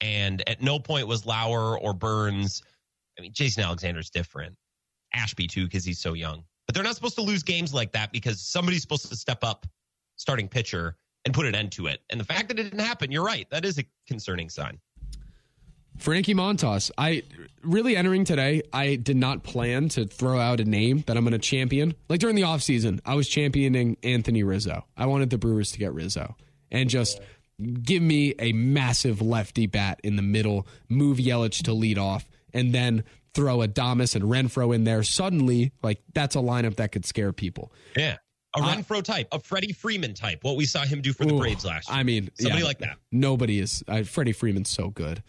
And 0.00 0.42
at 0.48 0.62
no 0.62 0.78
point 0.78 1.06
was 1.06 1.26
Lauer 1.26 1.78
or 1.78 1.92
Burnes. 1.92 2.62
I 3.18 3.22
mean, 3.22 3.32
Jason 3.34 3.62
Alexander's 3.62 4.10
different. 4.10 4.56
Ashby, 5.12 5.46
too, 5.46 5.64
because 5.64 5.84
he's 5.84 5.98
so 5.98 6.14
young. 6.14 6.42
But 6.66 6.74
they're 6.74 6.84
not 6.84 6.94
supposed 6.94 7.16
to 7.16 7.22
lose 7.22 7.42
games 7.42 7.74
like 7.74 7.92
that 7.92 8.12
because 8.12 8.40
somebody's 8.40 8.82
supposed 8.82 9.08
to 9.08 9.16
step 9.16 9.44
up, 9.44 9.66
starting 10.16 10.48
pitcher, 10.48 10.96
and 11.24 11.34
put 11.34 11.44
an 11.46 11.54
end 11.54 11.72
to 11.72 11.86
it. 11.86 12.00
And 12.10 12.18
the 12.18 12.24
fact 12.24 12.48
that 12.48 12.58
it 12.58 12.62
didn't 12.62 12.78
happen, 12.78 13.12
you're 13.12 13.24
right. 13.24 13.48
That 13.50 13.64
is 13.64 13.78
a 13.78 13.84
concerning 14.06 14.48
sign. 14.48 14.78
Frankie 16.00 16.34
Montas, 16.34 16.90
I 16.96 17.22
really 17.62 17.94
entering 17.94 18.24
today, 18.24 18.62
I 18.72 18.96
did 18.96 19.16
not 19.16 19.42
plan 19.42 19.90
to 19.90 20.06
throw 20.06 20.40
out 20.40 20.58
a 20.58 20.64
name 20.64 21.04
that 21.06 21.16
I'm 21.16 21.24
going 21.24 21.32
to 21.32 21.38
champion. 21.38 21.94
Like 22.08 22.20
during 22.20 22.36
the 22.36 22.42
offseason, 22.42 23.00
I 23.04 23.14
was 23.14 23.28
championing 23.28 23.98
Anthony 24.02 24.42
Rizzo. 24.42 24.86
I 24.96 25.06
wanted 25.06 25.28
the 25.28 25.36
Brewers 25.36 25.72
to 25.72 25.78
get 25.78 25.92
Rizzo 25.92 26.36
and 26.70 26.88
just 26.88 27.20
give 27.82 28.02
me 28.02 28.34
a 28.38 28.52
massive 28.52 29.20
lefty 29.20 29.66
bat 29.66 30.00
in 30.02 30.16
the 30.16 30.22
middle, 30.22 30.66
move 30.88 31.18
Yelich 31.18 31.64
to 31.64 31.74
lead 31.74 31.98
off, 31.98 32.26
and 32.54 32.74
then 32.74 33.04
throw 33.34 33.58
Adames 33.58 34.14
and 34.16 34.24
Renfroe 34.24 34.74
in 34.74 34.84
there. 34.84 35.02
Suddenly, 35.02 35.72
like 35.82 36.00
that's 36.14 36.34
a 36.34 36.40
lineup 36.40 36.76
that 36.76 36.92
could 36.92 37.04
scare 37.04 37.34
people. 37.34 37.72
Yeah. 37.94 38.16
A 38.56 38.60
Renfroe 38.60 39.04
type, 39.04 39.28
a 39.30 39.38
Freddie 39.38 39.72
Freeman 39.72 40.14
type, 40.14 40.40
what 40.42 40.56
we 40.56 40.64
saw 40.64 40.84
him 40.84 41.02
do 41.02 41.12
for 41.12 41.24
the 41.24 41.34
Braves 41.34 41.64
last 41.64 41.88
year. 41.88 41.98
I 41.98 42.02
mean, 42.02 42.30
somebody 42.40 42.62
yeah, 42.62 42.66
like 42.66 42.78
that. 42.78 42.96
Nobody 43.12 43.60
is. 43.60 43.84
Uh, 43.86 44.02
Freddie 44.02 44.32
Freeman's 44.32 44.70
so 44.70 44.88
good. 44.88 45.22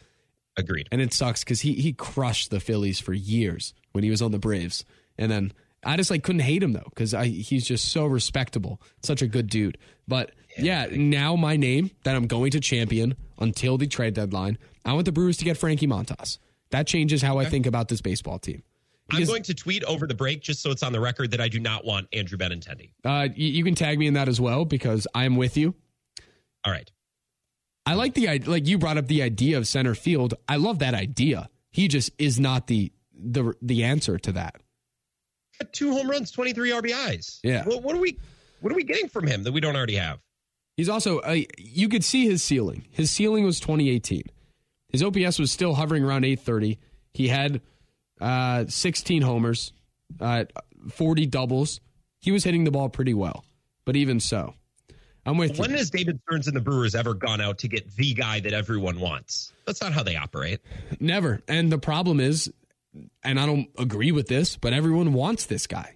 Agreed. 0.57 0.87
and 0.91 1.01
it 1.01 1.13
sucks 1.13 1.43
because 1.43 1.61
he 1.61 1.73
he 1.73 1.93
crushed 1.93 2.51
the 2.51 2.59
Phillies 2.59 2.99
for 2.99 3.13
years 3.13 3.73
when 3.93 4.03
he 4.03 4.09
was 4.09 4.21
on 4.21 4.31
the 4.31 4.39
Braves, 4.39 4.85
and 5.17 5.31
then 5.31 5.53
I 5.83 5.97
just 5.97 6.11
like 6.11 6.23
couldn't 6.23 6.41
hate 6.41 6.61
him 6.61 6.73
though 6.73 6.89
because 6.89 7.13
I 7.13 7.25
he's 7.27 7.65
just 7.65 7.91
so 7.91 8.05
respectable, 8.05 8.81
such 9.01 9.21
a 9.21 9.27
good 9.27 9.49
dude. 9.49 9.77
But 10.07 10.31
yeah, 10.57 10.87
now 10.91 11.35
my 11.35 11.55
name 11.55 11.91
that 12.03 12.15
I'm 12.15 12.27
going 12.27 12.51
to 12.51 12.59
champion 12.59 13.15
until 13.39 13.77
the 13.77 13.87
trade 13.87 14.13
deadline, 14.13 14.57
I 14.85 14.93
want 14.93 15.05
the 15.05 15.11
Brewers 15.11 15.37
to 15.37 15.45
get 15.45 15.57
Frankie 15.57 15.87
Montas. 15.87 16.37
That 16.71 16.87
changes 16.87 17.21
how 17.21 17.37
I 17.37 17.45
think 17.45 17.65
about 17.65 17.87
this 17.87 18.01
baseball 18.01 18.39
team. 18.39 18.63
I'm 19.13 19.25
going 19.25 19.43
to 19.43 19.53
tweet 19.53 19.83
over 19.83 20.07
the 20.07 20.13
break 20.13 20.41
just 20.41 20.61
so 20.61 20.71
it's 20.71 20.83
on 20.83 20.93
the 20.93 20.99
record 21.01 21.31
that 21.31 21.41
I 21.41 21.49
do 21.49 21.59
not 21.59 21.83
want 21.83 22.07
Andrew 22.13 22.37
Benintendi. 22.37 22.91
Uh, 23.03 23.27
you, 23.35 23.49
you 23.49 23.63
can 23.63 23.75
tag 23.75 23.99
me 23.99 24.07
in 24.07 24.13
that 24.13 24.29
as 24.29 24.39
well 24.39 24.63
because 24.63 25.05
I'm 25.13 25.35
with 25.35 25.57
you. 25.57 25.75
All 26.63 26.71
right. 26.71 26.89
I 27.85 27.95
like 27.95 28.13
the 28.13 28.27
idea, 28.27 28.49
like 28.49 28.67
you 28.67 28.77
brought 28.77 28.97
up 28.97 29.07
the 29.07 29.23
idea 29.23 29.57
of 29.57 29.67
center 29.67 29.95
field. 29.95 30.35
I 30.47 30.57
love 30.57 30.79
that 30.79 30.93
idea. 30.93 31.49
He 31.71 31.87
just 31.87 32.11
is 32.17 32.39
not 32.39 32.67
the 32.67 32.91
the 33.13 33.53
the 33.61 33.83
answer 33.83 34.17
to 34.19 34.31
that. 34.33 34.55
Two 35.71 35.91
home 35.91 36.09
runs, 36.09 36.31
23 36.31 36.71
RBIs. 36.71 37.39
Yeah. 37.43 37.63
What, 37.65 37.83
what 37.83 37.95
are 37.95 37.99
we 37.99 38.17
what 38.61 38.71
are 38.71 38.75
we 38.75 38.83
getting 38.83 39.09
from 39.09 39.27
him 39.27 39.43
that 39.43 39.51
we 39.51 39.61
don't 39.61 39.75
already 39.75 39.95
have? 39.95 40.19
He's 40.77 40.89
also 40.89 41.19
uh, 41.19 41.37
you 41.57 41.89
could 41.89 42.03
see 42.03 42.25
his 42.25 42.43
ceiling. 42.43 42.85
His 42.91 43.11
ceiling 43.11 43.43
was 43.43 43.59
2018. 43.59 44.23
His 44.89 45.03
OPS 45.03 45.39
was 45.39 45.51
still 45.51 45.75
hovering 45.75 46.03
around 46.03 46.25
830. 46.25 46.77
He 47.13 47.27
had 47.29 47.61
uh, 48.19 48.65
16 48.67 49.21
homers, 49.21 49.73
uh, 50.19 50.45
40 50.89 51.25
doubles. 51.27 51.79
He 52.19 52.31
was 52.31 52.43
hitting 52.43 52.65
the 52.65 52.71
ball 52.71 52.89
pretty 52.89 53.13
well, 53.13 53.45
but 53.85 53.95
even 53.95 54.19
so, 54.19 54.53
I'm 55.25 55.37
with 55.37 55.57
When 55.59 55.69
you. 55.71 55.77
has 55.77 55.89
David 55.89 56.19
Stearns 56.27 56.47
and 56.47 56.55
the 56.55 56.61
Brewers 56.61 56.95
ever 56.95 57.13
gone 57.13 57.41
out 57.41 57.59
to 57.59 57.67
get 57.67 57.95
the 57.95 58.13
guy 58.13 58.39
that 58.39 58.53
everyone 58.53 58.99
wants? 58.99 59.53
That's 59.65 59.81
not 59.81 59.93
how 59.93 60.03
they 60.03 60.15
operate. 60.15 60.61
Never. 60.99 61.41
And 61.47 61.71
the 61.71 61.77
problem 61.77 62.19
is, 62.19 62.51
and 63.23 63.39
I 63.39 63.45
don't 63.45 63.69
agree 63.77 64.11
with 64.11 64.27
this, 64.27 64.57
but 64.57 64.73
everyone 64.73 65.13
wants 65.13 65.45
this 65.45 65.67
guy. 65.67 65.95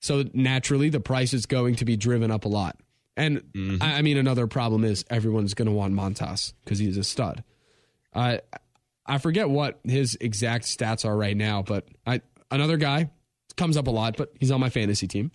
So 0.00 0.24
naturally, 0.32 0.88
the 0.88 1.00
price 1.00 1.32
is 1.34 1.46
going 1.46 1.76
to 1.76 1.84
be 1.84 1.96
driven 1.96 2.30
up 2.30 2.44
a 2.44 2.48
lot. 2.48 2.76
And 3.16 3.42
I, 3.80 3.98
I 3.98 4.02
mean, 4.02 4.16
another 4.16 4.46
problem 4.46 4.84
is 4.84 5.04
everyone's 5.10 5.52
going 5.54 5.66
to 5.66 5.72
want 5.72 5.92
Montas 5.94 6.54
because 6.64 6.78
he's 6.78 6.96
a 6.96 7.04
stud. 7.04 7.44
Uh, 8.14 8.38
I 9.04 9.18
forget 9.18 9.50
what 9.50 9.80
his 9.84 10.16
exact 10.20 10.64
stats 10.64 11.04
are 11.04 11.16
right 11.16 11.36
now, 11.36 11.62
but 11.62 11.86
I 12.06 12.22
another 12.50 12.78
guy 12.78 13.10
comes 13.56 13.76
up 13.76 13.86
a 13.86 13.90
lot, 13.90 14.16
but 14.16 14.32
he's 14.40 14.50
on 14.50 14.60
my 14.60 14.70
fantasy 14.70 15.06
team. 15.06 15.30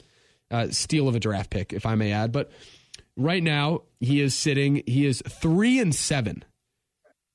Uh, 0.49 0.69
steal 0.69 1.07
of 1.07 1.15
a 1.15 1.19
draft 1.19 1.49
pick, 1.51 1.71
if 1.71 1.85
I 1.85 1.95
may 1.95 2.11
add. 2.11 2.31
But 2.31 2.49
right 3.17 3.43
now, 3.43 3.81
he 3.99 4.21
is 4.21 4.33
sitting. 4.35 4.83
He 4.85 5.05
is 5.05 5.21
three 5.27 5.79
and 5.79 5.93
seven 5.93 6.45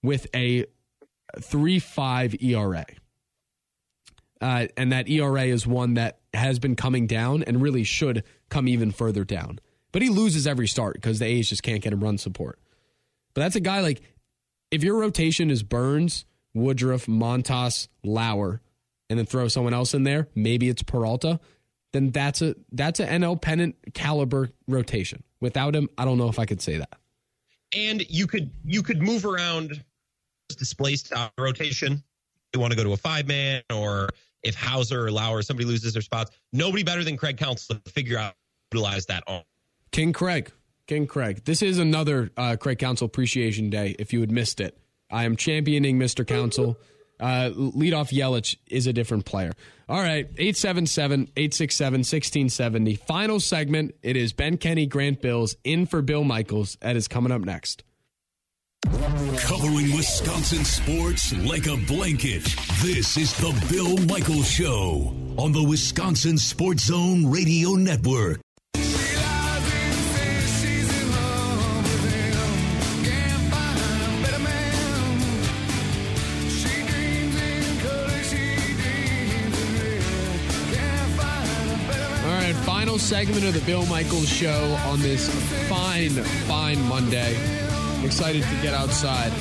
with 0.02 0.26
a 0.34 0.64
three 1.40 1.78
five 1.78 2.34
ERA. 2.40 2.86
Uh, 4.40 4.66
and 4.76 4.92
that 4.92 5.08
ERA 5.08 5.44
is 5.44 5.66
one 5.66 5.94
that 5.94 6.18
has 6.34 6.58
been 6.58 6.74
coming 6.74 7.06
down 7.06 7.42
and 7.44 7.62
really 7.62 7.84
should 7.84 8.24
come 8.48 8.66
even 8.66 8.90
further 8.90 9.24
down. 9.24 9.60
But 9.92 10.02
he 10.02 10.08
loses 10.08 10.46
every 10.46 10.66
start 10.66 10.94
because 10.94 11.18
the 11.18 11.26
A's 11.26 11.48
just 11.48 11.62
can't 11.62 11.82
get 11.82 11.92
him 11.92 12.02
run 12.02 12.18
support. 12.18 12.58
But 13.34 13.42
that's 13.42 13.56
a 13.56 13.60
guy 13.60 13.80
like 13.80 14.02
if 14.70 14.82
your 14.82 14.98
rotation 14.98 15.50
is 15.50 15.62
Burnes, 15.62 16.24
Woodruff, 16.54 17.06
Montas, 17.06 17.88
Lauer, 18.02 18.60
and 19.08 19.18
then 19.18 19.26
throw 19.26 19.48
someone 19.48 19.74
else 19.74 19.94
in 19.94 20.04
there, 20.04 20.28
maybe 20.34 20.68
it's 20.68 20.82
Peralta, 20.82 21.38
then 21.92 22.10
that's 22.10 22.42
a 22.42 22.54
that's 22.72 23.00
a 23.00 23.06
NL 23.06 23.40
pennant 23.40 23.76
caliber 23.94 24.50
rotation. 24.66 25.22
Without 25.40 25.74
him, 25.74 25.88
I 25.98 26.04
don't 26.04 26.18
know 26.18 26.28
if 26.28 26.38
I 26.38 26.46
could 26.46 26.60
say 26.60 26.78
that. 26.78 26.94
And 27.74 28.08
you 28.10 28.26
could 28.26 28.50
you 28.64 28.82
could 28.82 29.00
move 29.02 29.24
around 29.24 29.82
displaced 30.56 31.12
of 31.12 31.30
rotation, 31.38 32.02
You 32.54 32.60
want 32.60 32.72
to 32.72 32.76
go 32.76 32.84
to 32.84 32.92
a 32.92 32.96
five 32.96 33.26
man, 33.26 33.62
or 33.72 34.08
if 34.42 34.54
Houser 34.54 35.06
or 35.06 35.10
Lauer 35.10 35.42
somebody 35.42 35.66
loses 35.66 35.92
their 35.92 36.02
spots, 36.02 36.30
nobody 36.52 36.82
better 36.82 37.04
than 37.04 37.16
Craig 37.16 37.38
Counsell 37.38 37.76
to 37.76 37.90
figure 37.90 38.18
out 38.18 38.34
utilize 38.72 39.06
that 39.06 39.22
arm. 39.26 39.42
King 39.90 40.12
Craig. 40.12 40.50
King 40.86 41.06
Craig. 41.06 41.44
This 41.44 41.62
is 41.62 41.78
another 41.78 42.30
uh, 42.36 42.56
Craig 42.58 42.78
Counsell 42.78 43.06
Appreciation 43.06 43.70
Day. 43.70 43.94
If 43.98 44.12
you 44.12 44.20
had 44.20 44.30
missed 44.30 44.60
it, 44.60 44.76
I 45.10 45.24
am 45.24 45.36
championing 45.36 45.98
Mr. 45.98 46.26
Counsell. 46.26 46.76
Uh, 47.22 47.50
leadoff 47.50 48.10
Yelich 48.12 48.56
is 48.66 48.88
a 48.88 48.92
different 48.92 49.24
player. 49.24 49.52
All 49.88 50.00
right, 50.00 50.26
877 50.26 51.30
867 51.36 51.98
1670. 52.00 52.96
Final 52.96 53.38
segment. 53.38 53.94
It 54.02 54.16
is 54.16 54.32
Ben 54.32 54.56
Kenny, 54.56 54.86
Grant 54.86 55.22
Bills 55.22 55.54
in 55.62 55.86
for 55.86 56.02
Bill 56.02 56.24
Michaels. 56.24 56.76
That 56.80 56.96
is 56.96 57.06
coming 57.06 57.30
up 57.30 57.42
next. 57.42 57.84
Covering 58.84 59.94
Wisconsin 59.94 60.64
sports 60.64 61.32
like 61.44 61.66
a 61.66 61.76
blanket. 61.86 62.42
This 62.82 63.16
is 63.16 63.32
the 63.38 63.52
Bill 63.70 63.96
Michaels 64.06 64.50
Show 64.50 65.14
on 65.38 65.52
the 65.52 65.62
Wisconsin 65.62 66.36
Sports 66.36 66.86
Zone 66.86 67.30
Radio 67.30 67.74
Network. 67.74 68.40
Final 82.92 82.98
segment 83.08 83.46
of 83.46 83.54
the 83.54 83.60
Bill 83.60 83.86
Michaels 83.86 84.28
Show 84.28 84.78
on 84.84 85.00
this 85.00 85.26
fine, 85.66 86.10
fine 86.10 86.78
Monday. 86.88 87.34
Excited 88.04 88.42
to 88.42 88.54
get 88.60 88.74
outside. 88.74 89.32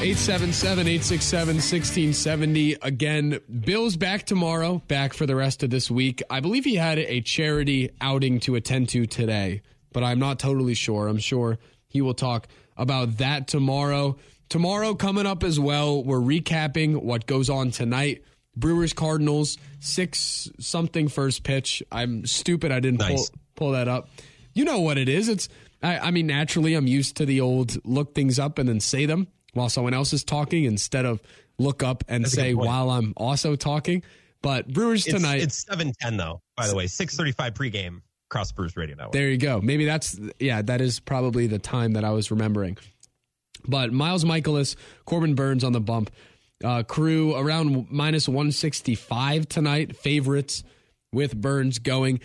877 0.00 0.86
867 0.86 1.56
1670. 1.56 2.76
Again, 2.82 3.40
Bill's 3.64 3.96
back 3.96 4.26
tomorrow, 4.26 4.80
back 4.86 5.12
for 5.12 5.26
the 5.26 5.34
rest 5.34 5.64
of 5.64 5.70
this 5.70 5.90
week. 5.90 6.22
I 6.30 6.38
believe 6.38 6.64
he 6.64 6.76
had 6.76 6.98
a 7.00 7.20
charity 7.20 7.90
outing 8.00 8.38
to 8.40 8.54
attend 8.54 8.90
to 8.90 9.06
today, 9.06 9.62
but 9.92 10.04
I'm 10.04 10.20
not 10.20 10.38
totally 10.38 10.74
sure. 10.74 11.08
I'm 11.08 11.18
sure 11.18 11.58
he 11.88 12.00
will 12.00 12.14
talk 12.14 12.46
about 12.76 13.16
that 13.16 13.48
tomorrow. 13.48 14.18
Tomorrow, 14.50 14.94
coming 14.94 15.26
up 15.26 15.42
as 15.42 15.58
well, 15.58 16.04
we're 16.04 16.20
recapping 16.20 17.02
what 17.02 17.26
goes 17.26 17.50
on 17.50 17.72
tonight. 17.72 18.22
Brewers 18.56 18.92
Cardinals, 18.92 19.58
six 19.80 20.50
something 20.58 21.08
first 21.08 21.42
pitch. 21.42 21.82
I'm 21.92 22.24
stupid. 22.26 22.72
I 22.72 22.80
didn't 22.80 23.00
Nice. 23.00 23.30
pull, 23.30 23.38
pull 23.54 23.72
that 23.72 23.88
up. 23.88 24.08
You 24.54 24.64
know 24.64 24.80
what 24.80 24.96
it 24.98 25.08
is. 25.08 25.28
It's, 25.28 25.48
I, 25.82 25.98
I 25.98 26.10
mean, 26.10 26.26
naturally, 26.26 26.74
I'm 26.74 26.86
used 26.86 27.16
to 27.18 27.26
the 27.26 27.40
old 27.42 27.84
look 27.84 28.14
things 28.14 28.38
up 28.38 28.58
and 28.58 28.68
then 28.68 28.80
say 28.80 29.04
them 29.06 29.26
while 29.52 29.68
someone 29.68 29.92
else 29.94 30.12
is 30.12 30.24
talking 30.24 30.64
instead 30.64 31.04
of 31.04 31.20
look 31.58 31.82
up 31.82 32.04
and 32.08 32.24
That's 32.24 32.34
say 32.34 32.54
while 32.54 32.90
I'm 32.90 33.12
also 33.16 33.56
talking. 33.56 34.02
But 34.42 34.68
Brewers 34.68 35.04
tonight. 35.04 35.42
it's 35.42 35.64
seven 35.66 35.92
ten 36.00 36.16
though. 36.16 36.40
By 36.56 36.68
the 36.68 36.74
way, 36.76 36.86
six 36.86 37.16
thirty 37.16 37.32
five 37.32 37.54
pregame 37.54 38.00
Cross 38.28 38.52
Bruce 38.52 38.76
Radio 38.76 38.96
Network. 38.96 39.12
There 39.12 39.28
you 39.28 39.38
go. 39.38 39.60
Maybe 39.60 39.84
that's 39.84 40.18
yeah, 40.38 40.62
that 40.62 40.80
is 40.80 41.00
probably 41.00 41.46
the 41.46 41.58
time 41.58 41.92
that 41.94 42.04
I 42.04 42.10
was 42.10 42.30
remembering. 42.30 42.78
But 43.66 43.92
Miles 43.92 44.24
Mikolas, 44.24 44.76
Corbin 45.04 45.34
Burnes 45.34 45.64
on 45.64 45.72
the 45.72 45.80
bump. 45.80 46.10
Uh, 46.64 46.82
crew 46.82 47.36
around 47.36 47.90
minus 47.90 48.28
165 48.28 49.48
tonight. 49.48 49.96
Favorites 49.96 50.64
with 51.12 51.38
Burnes 51.38 51.78
going. 51.78 52.20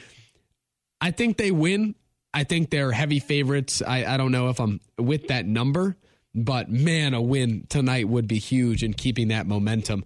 I 1.01 1.11
think 1.11 1.37
they 1.37 1.51
win. 1.51 1.95
I 2.33 2.43
think 2.43 2.69
they're 2.69 2.91
heavy 2.91 3.19
favorites. 3.19 3.81
I, 3.85 4.05
I 4.05 4.17
don't 4.17 4.31
know 4.31 4.49
if 4.49 4.59
I'm 4.59 4.79
with 4.97 5.27
that 5.27 5.45
number, 5.45 5.97
but 6.33 6.69
man, 6.69 7.13
a 7.13 7.21
win 7.21 7.65
tonight 7.67 8.07
would 8.07 8.27
be 8.27 8.37
huge 8.39 8.83
in 8.83 8.93
keeping 8.93 9.29
that 9.29 9.47
momentum. 9.47 10.05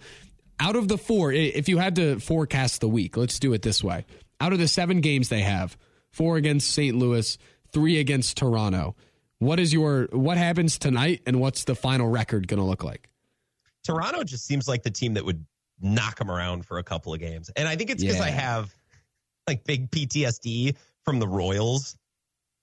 Out 0.60 0.76
of 0.76 0.88
the 0.88 0.98
four, 0.98 1.32
if 1.32 1.68
you 1.68 1.78
had 1.78 1.96
to 1.98 2.20
forecast 2.20 2.82
the 2.82 2.88
week, 2.88 3.18
let's 3.18 3.40
do 3.40 3.54
it 3.54 3.62
this 3.62 3.84
way. 3.84 4.06
Out 4.40 4.54
of 4.54 4.60
the 4.60 4.68
seven 4.68 5.02
games 5.02 5.30
they 5.30 5.42
have, 5.42 5.78
four 6.12 6.38
against 6.38 6.72
St. 6.72 6.96
Louis, 6.96 7.38
three 7.72 8.00
against 8.00 8.38
Toronto. 8.38 8.96
What 9.40 9.60
is 9.60 9.74
your 9.74 10.08
what 10.12 10.38
happens 10.38 10.80
tonight, 10.80 11.22
and 11.28 11.42
what's 11.42 11.66
the 11.66 11.76
final 11.76 12.08
record 12.08 12.48
going 12.48 12.60
to 12.60 12.66
look 12.66 12.84
like? 12.84 13.10
Toronto 13.86 14.24
just 14.24 14.46
seems 14.46 14.68
like 14.68 14.84
the 14.84 14.92
team 14.92 15.14
that 15.14 15.24
would 15.26 15.46
knock 15.80 16.18
them 16.18 16.32
around 16.32 16.66
for 16.66 16.80
a 16.80 16.84
couple 16.84 17.14
of 17.14 17.20
games. 17.20 17.50
And 17.56 17.68
I 17.68 17.76
think 17.76 17.90
it's 17.90 18.04
because 18.04 18.22
I 18.22 18.30
have 18.30 18.74
like 19.48 19.64
big 19.66 19.92
PTSD 19.92 20.76
from 21.04 21.20
the 21.20 21.28
Royals. 21.28 21.98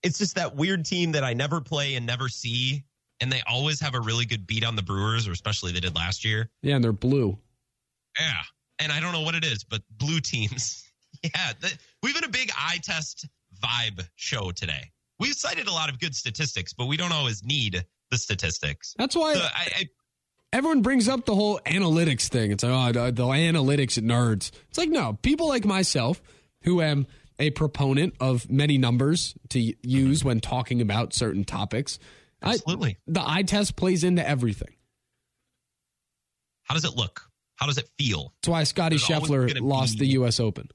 It's 0.03 0.19
just 0.19 0.35
that 0.35 0.57
weird 0.57 0.85
team 0.85 1.13
that 1.13 1.23
I 1.23 1.33
never 1.33 1.61
play 1.61 1.95
and 1.95 2.05
never 2.07 2.29
see. 2.29 2.83
And 3.21 3.31
they 3.31 3.41
always 3.49 3.79
have 3.81 3.95
a 3.95 4.01
really 4.01 4.25
good 4.25 4.47
beat 4.49 4.65
on 4.65 4.75
the 4.75 4.83
Brewers, 4.83 5.29
or 5.29 5.33
especially 5.33 5.71
they 5.73 5.79
did 5.79 5.95
last 5.95 6.25
year. 6.25 6.51
Yeah, 6.63 6.75
and 6.75 6.83
they're 6.83 6.93
blue. 6.93 7.39
Yeah. 8.19 8.43
And 8.81 8.91
I 8.91 8.99
don't 8.99 9.13
know 9.13 9.21
what 9.21 9.37
it 9.37 9.45
is, 9.45 9.65
but 9.65 9.83
blue 9.99 10.21
teams. 10.21 10.85
Yeah. 11.23 11.53
th- 11.61 11.77
we've 12.03 12.15
been 12.15 12.25
a 12.25 12.29
big 12.29 12.51
eye 12.59 12.79
test 12.83 13.29
vibe 13.63 14.09
show 14.17 14.51
today. 14.51 14.91
We've 15.21 15.35
cited 15.35 15.69
a 15.69 15.73
lot 15.73 15.89
of 15.89 16.01
good 16.01 16.17
statistics, 16.17 16.73
but 16.73 16.87
we 16.87 16.97
don't 16.97 17.13
always 17.13 17.45
need 17.45 17.85
the 18.11 18.19
statistics. 18.19 18.95
That's 18.99 19.15
why 19.15 19.35
So 19.35 19.41
I, 19.41 19.69
I, 19.77 19.85
everyone 20.53 20.83
brings 20.83 21.09
up 21.09 21.25
the 21.25 21.35
whole 21.35 21.59
analytics 21.67 22.29
thing. 22.29 22.53
It's 22.53 22.63
like, 22.63 22.97
oh, 22.97 23.07
the, 23.07 23.13
the 23.13 23.25
analytics 23.25 23.99
nerds. 24.01 24.51
It's 24.69 24.79
like, 24.79 24.91
no, 24.91 25.19
people 25.23 25.49
like 25.49 25.65
myself 25.65 26.23
who 26.63 26.81
am 26.81 27.07
a 27.39 27.51
proponent 27.51 28.15
of 28.21 28.51
many 28.51 28.79
numbers 28.79 29.35
to 29.51 29.75
use 29.83 30.25
when 30.25 30.41
talking 30.41 30.81
about 30.81 31.13
certain 31.13 31.45
topics. 31.45 31.99
I, 32.43 32.55
absolutely. 32.55 32.99
the 33.07 33.23
eye 33.25 33.43
test 33.43 33.77
plays 33.77 34.05
into 34.05 34.27
everything. 34.27 34.75
How 36.65 36.75
does 36.75 36.85
it 36.85 36.95
look? 36.97 37.23
How 37.57 37.67
does 37.67 37.79
it 37.79 37.89
feel? 37.99 38.33
That's 38.43 38.49
why 38.49 38.65
Scotty 38.65 38.97
There's 38.97 39.09
Scheffler 39.09 39.61
lost 39.61 39.95
be- 39.95 40.01
the 40.01 40.13
U.S. 40.13 40.41
Open. 40.41 40.69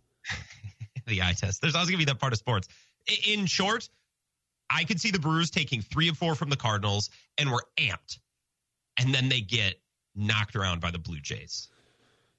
the 1.08 1.22
eye 1.22 1.34
test. 1.38 1.62
There's 1.62 1.76
always 1.76 1.90
going 1.90 2.00
to 2.00 2.06
be 2.06 2.12
that 2.12 2.20
part 2.20 2.34
of 2.34 2.40
sports. 2.40 2.68
In 3.28 3.46
short, 3.46 3.90
I 4.70 4.84
could 4.84 5.00
see 5.00 5.12
the 5.12 5.20
Brewers 5.20 5.50
taking 5.50 5.82
three 5.82 6.10
of 6.10 6.18
four 6.18 6.36
from 6.36 6.50
the 6.50 6.56
Cardinals, 6.56 7.10
and 7.38 7.52
we're 7.52 7.62
amped. 7.78 8.20
And 8.98 9.14
then 9.14 9.30
they 9.30 9.42
get 9.42 9.76
knocked 10.16 10.56
around 10.56 10.82
by 10.82 10.92
the 10.92 10.98
Blue 10.98 11.20
Jays. 11.20 11.70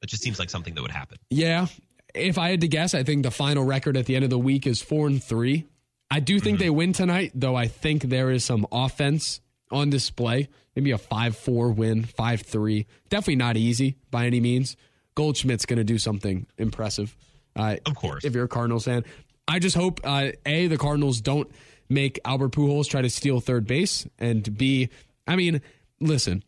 That 0.01 0.09
just 0.09 0.23
seems 0.23 0.39
like 0.39 0.51
something 0.51 0.75
that 0.75 0.83
would 0.83 0.91
happen. 0.91 1.19
Yeah. 1.31 1.67
If 2.15 2.39
I 2.39 2.51
had 2.51 2.61
to 2.63 2.69
guess, 2.69 2.95
I 2.95 3.03
think 3.03 3.23
the 3.23 3.31
final 3.31 3.65
record 3.65 3.97
at 3.97 4.07
the 4.07 4.17
end 4.17 4.25
of 4.25 4.31
the 4.31 4.39
week 4.39 4.67
is 4.67 4.81
four 4.83 5.07
and 5.07 5.23
three. 5.23 5.67
I 6.11 6.21
do 6.21 6.41
think 6.41 6.59
they 6.59 6.71
win 6.71 6.93
tonight, 6.93 7.33
though 7.35 7.55
I 7.55 7.67
think 7.69 8.05
there 8.05 8.31
is 8.31 8.45
some 8.45 8.67
offense 8.73 9.41
on 9.71 9.91
display. 9.91 10.49
Maybe 10.75 10.91
a 10.93 10.99
5 10.99 11.37
4 11.37 11.71
win, 11.73 12.05
5 12.05 12.41
3. 12.43 12.87
Definitely 13.11 13.37
not 13.37 13.57
easy 13.57 13.97
by 14.11 14.27
any 14.27 14.41
means. 14.41 14.77
Goldschmidt's 15.17 15.67
going 15.67 15.79
to 15.79 15.85
do 15.85 15.99
something 15.99 16.47
impressive. 16.57 17.15
Uh, 17.57 17.77
Of 17.85 17.97
course. 17.97 18.25
If 18.25 18.35
you're 18.35 18.45
a 18.45 18.49
Cardinals 18.49 18.85
fan, 18.85 19.05
I 19.49 19.59
just 19.59 19.77
hope, 19.77 20.01
uh, 20.05 20.31
A, 20.47 20.69
the 20.69 20.79
Cardinals 20.79 21.21
don't 21.21 21.51
make 21.89 22.21
Albert 22.25 22.53
Pujols 22.53 22.89
try 22.89 23.03
to 23.03 23.11
steal 23.11 23.41
third 23.41 23.67
base, 23.67 24.07
and 24.19 24.57
B, 24.57 24.89
I 25.27 25.37
mean, 25.37 25.61
listen, 26.01 26.45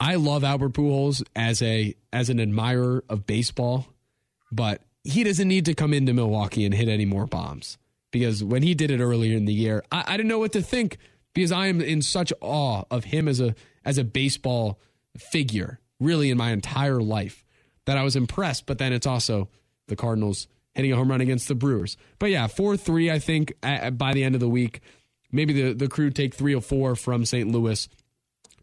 I 0.00 0.16
love 0.16 0.44
Albert 0.44 0.72
Pujols 0.72 1.22
as 1.36 1.62
a 1.62 1.94
as 2.12 2.28
an 2.28 2.40
admirer 2.40 3.04
of 3.08 3.26
baseball, 3.26 3.86
but 4.50 4.82
he 5.04 5.24
doesn't 5.24 5.48
need 5.48 5.64
to 5.66 5.74
come 5.74 5.94
into 5.94 6.12
Milwaukee 6.12 6.64
and 6.64 6.74
hit 6.74 6.88
any 6.88 7.04
more 7.04 7.26
bombs 7.26 7.78
because 8.10 8.44
when 8.44 8.62
he 8.62 8.74
did 8.74 8.90
it 8.90 9.00
earlier 9.00 9.36
in 9.36 9.46
the 9.46 9.52
year, 9.52 9.82
I, 9.90 10.04
I 10.06 10.16
didn't 10.16 10.28
know 10.28 10.38
what 10.38 10.52
to 10.52 10.62
think 10.62 10.98
because 11.34 11.52
I 11.52 11.66
am 11.66 11.80
in 11.80 12.02
such 12.02 12.32
awe 12.40 12.84
of 12.90 13.04
him 13.04 13.26
as 13.28 13.40
a 13.40 13.54
as 13.84 13.98
a 13.98 14.04
baseball 14.04 14.78
figure, 15.16 15.80
really 15.98 16.30
in 16.30 16.38
my 16.38 16.52
entire 16.52 17.00
life, 17.00 17.44
that 17.86 17.98
I 17.98 18.02
was 18.02 18.16
impressed. 18.16 18.66
But 18.66 18.78
then 18.78 18.92
it's 18.92 19.06
also 19.06 19.48
the 19.88 19.96
Cardinals 19.96 20.46
hitting 20.74 20.92
a 20.92 20.96
home 20.96 21.10
run 21.10 21.20
against 21.20 21.48
the 21.48 21.54
Brewers. 21.54 21.96
But 22.18 22.30
yeah, 22.30 22.46
four 22.46 22.76
three. 22.76 23.10
I 23.10 23.18
think 23.18 23.54
uh, 23.62 23.90
by 23.90 24.12
the 24.12 24.24
end 24.24 24.34
of 24.34 24.40
the 24.40 24.48
week, 24.48 24.80
maybe 25.32 25.52
the 25.52 25.72
the 25.72 25.88
crew 25.88 26.10
take 26.10 26.34
three 26.34 26.54
or 26.54 26.62
four 26.62 26.94
from 26.94 27.24
St. 27.24 27.50
Louis 27.50 27.88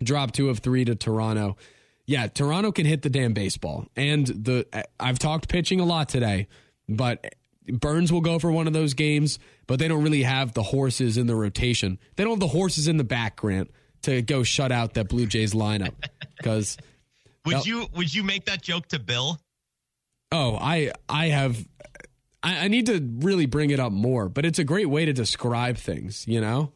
drop 0.04 0.32
two 0.32 0.50
of 0.50 0.60
three 0.60 0.86
to 0.86 0.96
Toronto. 0.96 1.58
Yeah, 2.06 2.28
Toronto 2.28 2.72
can 2.72 2.86
hit 2.86 3.02
the 3.04 3.10
damn 3.10 3.34
baseball. 3.34 3.88
And 3.96 4.26
the 4.26 4.66
I've 5.00 5.20
talked 5.20 5.48
pitching 5.48 5.80
a 5.80 5.86
lot 5.86 6.10
today, 6.10 6.48
but 6.88 7.36
Burnes 7.68 8.12
will 8.12 8.22
go 8.22 8.40
for 8.40 8.52
one 8.52 8.68
of 8.68 8.74
those 8.74 8.94
games, 8.94 9.38
but 9.68 9.80
they 9.80 9.88
don't 9.88 10.04
really 10.04 10.24
have 10.24 10.54
the 10.54 10.64
horses 10.64 11.18
in 11.18 11.28
the 11.28 11.36
rotation. 11.36 12.00
They 12.16 12.24
don't 12.24 12.34
have 12.34 12.40
the 12.40 12.48
horses 12.48 12.88
in 12.88 12.98
the 12.98 13.04
back, 13.04 13.36
Grant, 13.36 13.70
to 14.04 14.22
go 14.22 14.44
shut 14.44 14.72
out 14.72 14.96
that 14.96 15.08
Blue 15.10 15.26
Jays 15.26 15.54
lineup. 15.54 15.94
Because 16.40 16.78
Would 17.46 17.66
you 17.66 17.88
would 17.94 18.14
you 18.16 18.24
make 18.24 18.46
that 18.46 18.62
joke 18.62 18.88
to 18.88 19.00
Bill? 19.00 19.38
oh, 20.32 20.56
I 20.56 20.94
I 21.10 21.28
have 21.28 21.68
I, 22.42 22.66
I 22.66 22.68
need 22.70 22.86
to 22.86 23.06
really 23.20 23.46
bring 23.46 23.72
it 23.72 23.80
up 23.80 23.92
more, 23.92 24.30
but 24.30 24.46
it's 24.46 24.58
a 24.58 24.64
great 24.64 24.86
way 24.86 25.04
to 25.04 25.12
describe 25.12 25.76
things, 25.78 26.26
you 26.28 26.40
know? 26.40 26.72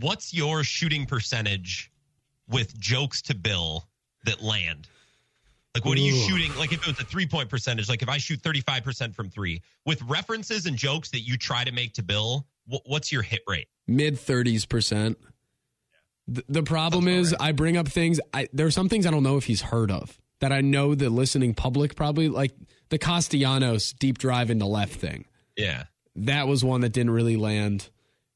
What's 0.00 0.34
your 0.34 0.64
shooting 0.64 1.06
percentage 1.06 1.89
with 2.50 2.78
jokes 2.78 3.22
to 3.22 3.34
Bill 3.34 3.88
that 4.24 4.42
land? 4.42 4.88
Like, 5.74 5.84
what 5.84 5.96
are 5.96 6.00
you 6.00 6.14
shooting? 6.14 6.50
Like, 6.58 6.72
if 6.72 6.80
it 6.82 6.86
was 6.88 7.00
a 7.00 7.04
three 7.04 7.26
point 7.26 7.48
percentage, 7.48 7.88
like 7.88 8.02
if 8.02 8.08
I 8.08 8.18
shoot 8.18 8.42
35% 8.42 9.14
from 9.14 9.30
three 9.30 9.62
with 9.86 10.02
references 10.02 10.66
and 10.66 10.76
jokes 10.76 11.10
that 11.10 11.20
you 11.20 11.36
try 11.36 11.62
to 11.62 11.70
make 11.70 11.94
to 11.94 12.02
Bill, 12.02 12.44
wh- 12.68 12.84
what's 12.86 13.12
your 13.12 13.22
hit 13.22 13.42
rate? 13.46 13.68
Mid 13.86 14.18
thirties 14.18 14.66
percent. 14.66 15.18
The, 16.26 16.44
the 16.48 16.62
problem 16.62 17.08
is, 17.08 17.34
I 17.38 17.52
bring 17.52 17.76
up 17.76 17.88
things. 17.88 18.20
I, 18.34 18.48
there 18.52 18.66
are 18.66 18.70
some 18.70 18.88
things 18.88 19.06
I 19.06 19.10
don't 19.10 19.22
know 19.22 19.36
if 19.36 19.44
he's 19.44 19.62
heard 19.62 19.90
of 19.90 20.20
that 20.40 20.52
I 20.52 20.60
know 20.60 20.94
the 20.94 21.10
listening 21.10 21.54
public 21.54 21.94
probably 21.94 22.28
like 22.28 22.52
the 22.88 22.98
Castellanos 22.98 23.92
deep 23.92 24.18
drive 24.18 24.50
into 24.50 24.66
left 24.66 24.94
thing. 24.94 25.26
Yeah. 25.56 25.84
That 26.16 26.48
was 26.48 26.64
one 26.64 26.80
that 26.80 26.92
didn't 26.92 27.12
really 27.12 27.36
land. 27.36 27.88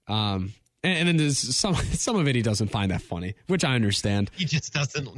Um, 0.06 0.52
and, 0.84 0.98
and 0.98 1.08
then 1.08 1.16
there's 1.16 1.38
some 1.56 1.74
some 1.92 2.14
of 2.16 2.28
it 2.28 2.36
he 2.36 2.42
doesn't 2.42 2.68
find 2.68 2.92
that 2.92 3.02
funny, 3.02 3.34
which 3.48 3.64
I 3.64 3.74
understand. 3.74 4.30
He 4.36 4.44
just 4.44 4.72
doesn't. 4.72 5.08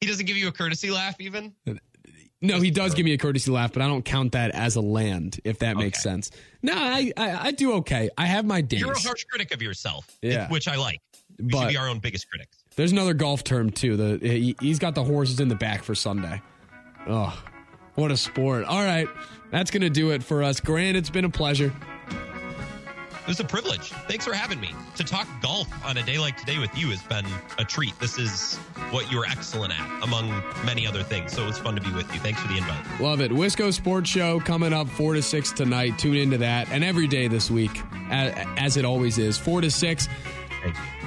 He 0.00 0.06
doesn't 0.06 0.24
give 0.24 0.38
you 0.38 0.48
a 0.48 0.52
courtesy 0.52 0.90
laugh, 0.90 1.16
even. 1.20 1.52
No, 2.42 2.58
he 2.58 2.70
does 2.70 2.94
give 2.94 3.04
me 3.04 3.12
a 3.12 3.18
courtesy 3.18 3.50
laugh, 3.50 3.70
but 3.74 3.82
I 3.82 3.86
don't 3.86 4.02
count 4.02 4.32
that 4.32 4.52
as 4.52 4.76
a 4.76 4.80
land, 4.80 5.38
if 5.44 5.58
that 5.58 5.76
makes 5.76 5.98
Okay. 5.98 6.10
sense. 6.14 6.30
No, 6.62 6.72
I, 6.74 7.12
I 7.18 7.48
I 7.48 7.50
do 7.50 7.74
okay. 7.74 8.08
I 8.16 8.24
have 8.24 8.46
my 8.46 8.62
days. 8.62 8.80
You're 8.80 8.92
a 8.92 8.98
harsh 8.98 9.24
critic 9.24 9.52
of 9.52 9.60
yourself, 9.60 10.06
Yeah. 10.22 10.48
which 10.48 10.66
I 10.66 10.76
like. 10.76 11.00
We 11.38 11.48
But- 11.48 11.58
should 11.64 11.68
be 11.68 11.76
our 11.76 11.88
own 11.90 11.98
biggest 11.98 12.30
critics. 12.30 12.56
There's 12.76 12.92
another 12.92 13.12
golf 13.12 13.44
term 13.44 13.68
too. 13.68 13.96
The 13.96 14.26
he, 14.26 14.56
he's 14.58 14.78
got 14.78 14.94
the 14.94 15.04
horses 15.04 15.38
in 15.40 15.48
the 15.48 15.54
back 15.54 15.82
for 15.82 15.94
Sunday. 15.94 16.40
Oh, 17.06 17.38
what 17.94 18.10
a 18.10 18.16
sport! 18.16 18.64
All 18.64 18.82
right, 18.82 19.08
that's 19.50 19.70
gonna 19.70 19.90
do 19.90 20.12
it 20.12 20.22
for 20.22 20.42
us. 20.42 20.60
Grant, 20.60 20.96
it's 20.96 21.10
been 21.10 21.26
a 21.26 21.30
pleasure. 21.30 21.74
It 23.22 23.28
was 23.28 23.40
a 23.40 23.44
privilege. 23.44 23.90
Thanks 24.08 24.24
for 24.24 24.32
having 24.32 24.60
me. 24.60 24.70
To 24.96 25.04
talk 25.04 25.28
golf 25.40 25.68
on 25.84 25.96
a 25.96 26.02
day 26.02 26.18
like 26.18 26.36
today 26.36 26.58
with 26.58 26.76
you 26.76 26.88
has 26.90 27.02
been 27.02 27.26
a 27.58 27.64
treat. 27.64 27.98
This 28.00 28.18
is 28.18 28.56
what 28.90 29.10
you're 29.12 29.26
excellent 29.26 29.72
at, 29.78 30.02
among 30.02 30.42
many 30.64 30.86
other 30.86 31.02
things. 31.02 31.32
So 31.32 31.44
it 31.44 31.46
was 31.46 31.58
fun 31.58 31.76
to 31.76 31.80
be 31.80 31.92
with 31.92 32.12
you. 32.12 32.20
Thanks 32.20 32.40
for 32.40 32.48
the 32.48 32.56
invite. 32.56 33.00
Love 33.00 33.20
it. 33.20 33.30
Wisco 33.30 33.72
Sports 33.72 34.10
Show 34.10 34.40
coming 34.40 34.72
up 34.72 34.88
four 34.88 35.14
to 35.14 35.22
six 35.22 35.52
tonight. 35.52 35.98
Tune 35.98 36.16
into 36.16 36.38
that 36.38 36.70
and 36.70 36.82
every 36.82 37.06
day 37.06 37.28
this 37.28 37.50
week, 37.50 37.80
as, 38.10 38.76
it 38.76 38.84
always 38.84 39.18
is, 39.18 39.38
four 39.38 39.60
to 39.60 39.70
six. 39.70 40.08
Thank 40.62 40.76
you. 40.76 40.99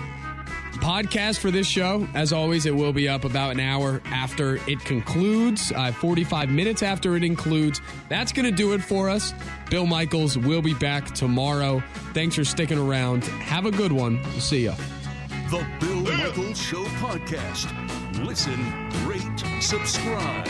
Podcast 0.84 1.40
for 1.40 1.50
this 1.50 1.66
show. 1.66 2.06
As 2.14 2.34
always, 2.34 2.66
it 2.66 2.76
will 2.76 2.92
be 2.92 3.08
up 3.08 3.24
about 3.24 3.52
an 3.52 3.62
hour 3.62 4.02
after 4.06 4.56
it 4.68 4.82
concludes, 4.82 5.72
uh, 5.72 5.94
45 5.94 6.50
minutes 6.50 6.84
after 6.84 7.16
it 7.16 7.24
includes. 7.24 7.80
That's 8.10 8.34
going 8.34 8.46
to 8.46 8.52
do 8.52 8.74
it 8.74 8.84
for 8.84 9.10
us. 9.10 9.34
Bill 9.70 9.86
Michaels 9.86 10.38
will 10.38 10.62
be 10.62 10.74
back 10.74 11.06
tomorrow. 11.16 11.82
Thanks 12.14 12.36
for 12.36 12.44
sticking 12.44 12.78
around. 12.78 13.24
Have 13.24 13.66
a 13.66 13.72
good 13.72 13.94
one. 13.94 14.22
See 14.40 14.66
ya. 14.66 14.76
The 15.50 15.66
Bill 15.80 16.02
Michaels 16.02 16.62
Show 16.62 16.84
podcast. 17.00 17.72
Listen, 18.26 18.60
rate, 19.08 19.62
subscribe. 19.62 20.48